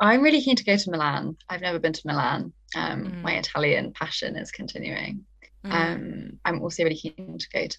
I'm 0.00 0.22
really 0.22 0.40
keen 0.40 0.56
to 0.56 0.64
go 0.64 0.78
to 0.78 0.90
Milan. 0.90 1.36
I've 1.50 1.60
never 1.60 1.78
been 1.78 1.92
to 1.92 2.02
Milan. 2.06 2.54
Um, 2.74 3.04
mm. 3.04 3.20
My 3.20 3.34
Italian 3.34 3.92
passion 3.92 4.36
is 4.36 4.50
continuing. 4.50 5.26
Mm. 5.66 5.70
Um, 5.70 6.38
I'm 6.46 6.62
also 6.62 6.82
really 6.82 6.96
keen 6.96 7.36
to 7.38 7.48
go 7.52 7.66
to 7.66 7.78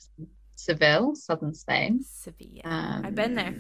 Seville, 0.56 1.16
southern 1.16 1.54
Spain. 1.54 2.04
Sevilla. 2.04 2.62
Um, 2.64 3.06
I've 3.06 3.16
been 3.16 3.36
there. 3.36 3.54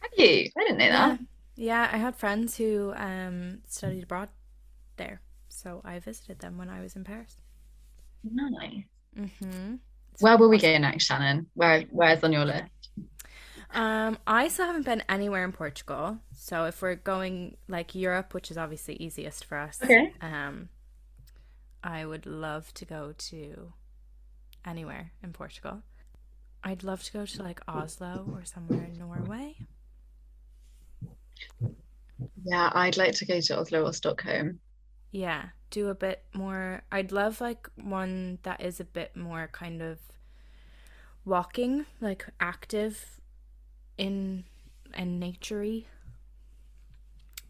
Have 0.00 0.10
you? 0.16 0.50
I 0.56 0.60
didn't 0.60 0.78
know 0.78 0.84
yeah. 0.84 1.08
that. 1.08 1.20
Yeah, 1.56 1.90
I 1.92 1.96
had 1.96 2.16
friends 2.16 2.56
who 2.56 2.92
um, 2.96 3.58
studied 3.66 4.04
abroad 4.04 4.28
there, 4.96 5.20
so 5.48 5.80
I 5.84 5.98
visited 5.98 6.38
them 6.38 6.56
when 6.56 6.68
I 6.68 6.80
was 6.80 6.94
in 6.94 7.04
Paris. 7.04 7.36
Nice. 8.22 8.84
Mm-hmm. 9.18 9.76
Where 10.20 10.36
will 10.36 10.48
we 10.48 10.58
go 10.58 10.76
next, 10.78 11.04
Shannon? 11.04 11.46
Where 11.54 11.82
Where's 11.90 12.22
on 12.22 12.32
your 12.32 12.44
list? 12.44 12.70
Um, 13.74 14.18
I 14.26 14.48
still 14.48 14.66
haven't 14.66 14.84
been 14.84 15.02
anywhere 15.08 15.44
in 15.44 15.52
Portugal. 15.52 16.18
So 16.34 16.64
if 16.64 16.80
we're 16.80 16.94
going 16.94 17.56
like 17.68 17.94
Europe, 17.94 18.34
which 18.34 18.50
is 18.50 18.58
obviously 18.58 18.94
easiest 18.94 19.44
for 19.44 19.58
us, 19.58 19.78
okay. 19.82 20.12
Um, 20.20 20.68
I 21.82 22.04
would 22.04 22.26
love 22.26 22.72
to 22.74 22.84
go 22.84 23.14
to 23.16 23.72
anywhere 24.64 25.12
in 25.22 25.32
Portugal. 25.32 25.82
I'd 26.64 26.82
love 26.82 27.02
to 27.04 27.12
go 27.12 27.24
to 27.24 27.42
like 27.42 27.60
Oslo 27.68 28.28
or 28.32 28.44
somewhere 28.44 28.84
in 28.84 28.98
Norway. 28.98 29.56
Yeah, 32.44 32.70
I'd 32.74 32.96
like 32.96 33.14
to 33.16 33.24
go 33.24 33.40
to 33.40 33.58
Oslo 33.60 33.84
or 33.84 33.92
Stockholm. 33.92 34.58
Yeah, 35.12 35.46
do 35.70 35.88
a 35.88 35.94
bit 35.94 36.24
more. 36.34 36.82
I'd 36.90 37.12
love 37.12 37.40
like 37.40 37.68
one 37.76 38.38
that 38.42 38.60
is 38.60 38.80
a 38.80 38.84
bit 38.84 39.16
more 39.16 39.48
kind 39.52 39.80
of 39.80 39.98
walking, 41.24 41.86
like 42.00 42.26
active 42.40 43.20
in 43.96 44.44
and 44.94 45.22
naturey. 45.22 45.84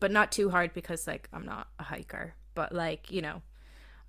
But 0.00 0.12
not 0.12 0.30
too 0.30 0.50
hard 0.50 0.74
because 0.74 1.06
like 1.06 1.28
I'm 1.32 1.46
not 1.46 1.68
a 1.78 1.84
hiker, 1.84 2.34
but 2.54 2.72
like, 2.72 3.10
you 3.10 3.22
know, 3.22 3.42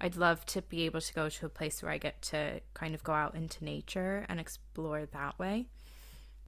I'd 0.02 0.16
love 0.16 0.46
to 0.48 0.62
be 0.62 0.86
able 0.86 1.02
to 1.02 1.14
go 1.14 1.30
to 1.30 1.46
a 1.46 1.50
place 1.50 1.84
where 1.84 1.92
I 1.92 1.98
get 1.98 2.22
to 2.24 2.62
kind 2.74 2.96
of 2.96 3.04
go 3.04 3.14
out 3.14 3.36
into 3.36 3.64
nature 3.64 4.26
and 4.30 4.40
explore 4.40 5.06
that 5.06 5.38
way, 5.38 5.68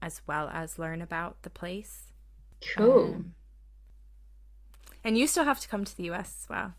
as 0.01 0.21
well 0.25 0.49
as 0.53 0.79
learn 0.79 1.01
about 1.01 1.41
the 1.43 1.49
place. 1.49 2.13
Cool. 2.77 3.15
Um, 3.15 3.33
and 5.03 5.17
you 5.17 5.27
still 5.27 5.43
have 5.43 5.59
to 5.59 5.67
come 5.67 5.83
to 5.83 5.97
the 5.97 6.09
US 6.11 6.43
as 6.43 6.49
well. 6.49 6.73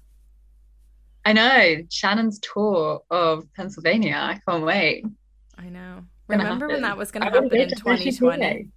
I 1.24 1.32
know. 1.32 1.82
Shannon's 1.90 2.40
tour 2.40 3.02
of 3.10 3.46
Pennsylvania. 3.54 4.16
I 4.16 4.40
can't 4.48 4.64
wait. 4.64 5.04
I 5.58 5.68
know. 5.68 6.04
Remember 6.26 6.68
when 6.68 6.82
that 6.82 6.96
was 6.96 7.10
going 7.10 7.24
to 7.24 7.30
happen 7.30 7.54
in 7.54 7.68
2020? 7.68 8.68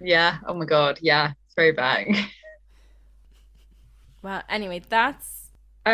Yeah. 0.00 0.38
Oh 0.46 0.54
my 0.54 0.64
God. 0.64 0.98
Yeah. 1.02 1.32
Throwback. 1.54 2.08
Well, 4.20 4.42
anyway, 4.48 4.82
that's 4.88 5.37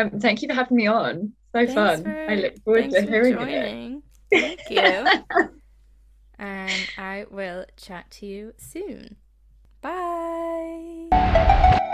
Um, 0.01 0.21
thank 0.21 0.43
you 0.43 0.49
for 0.49 0.55
having 0.55 0.77
me 0.77 0.87
on. 0.87 1.33
So 1.53 1.67
Thanks 1.67 1.75
fun. 1.75 2.05
for- 2.05 2.31
I 2.31 2.35
look 2.37 2.63
forward 2.65 2.91
to 2.91 3.03
for 3.03 3.11
hearing 3.11 3.35
it. 3.35 3.39
joining. 3.39 4.03
Thank 4.31 4.71
you. 4.71 4.81
and 6.39 6.89
I 6.99 7.27
will 7.31 7.65
chat 7.77 8.11
to 8.13 8.27
you 8.27 8.53
soon. 8.57 9.17
Bye. 9.81 11.91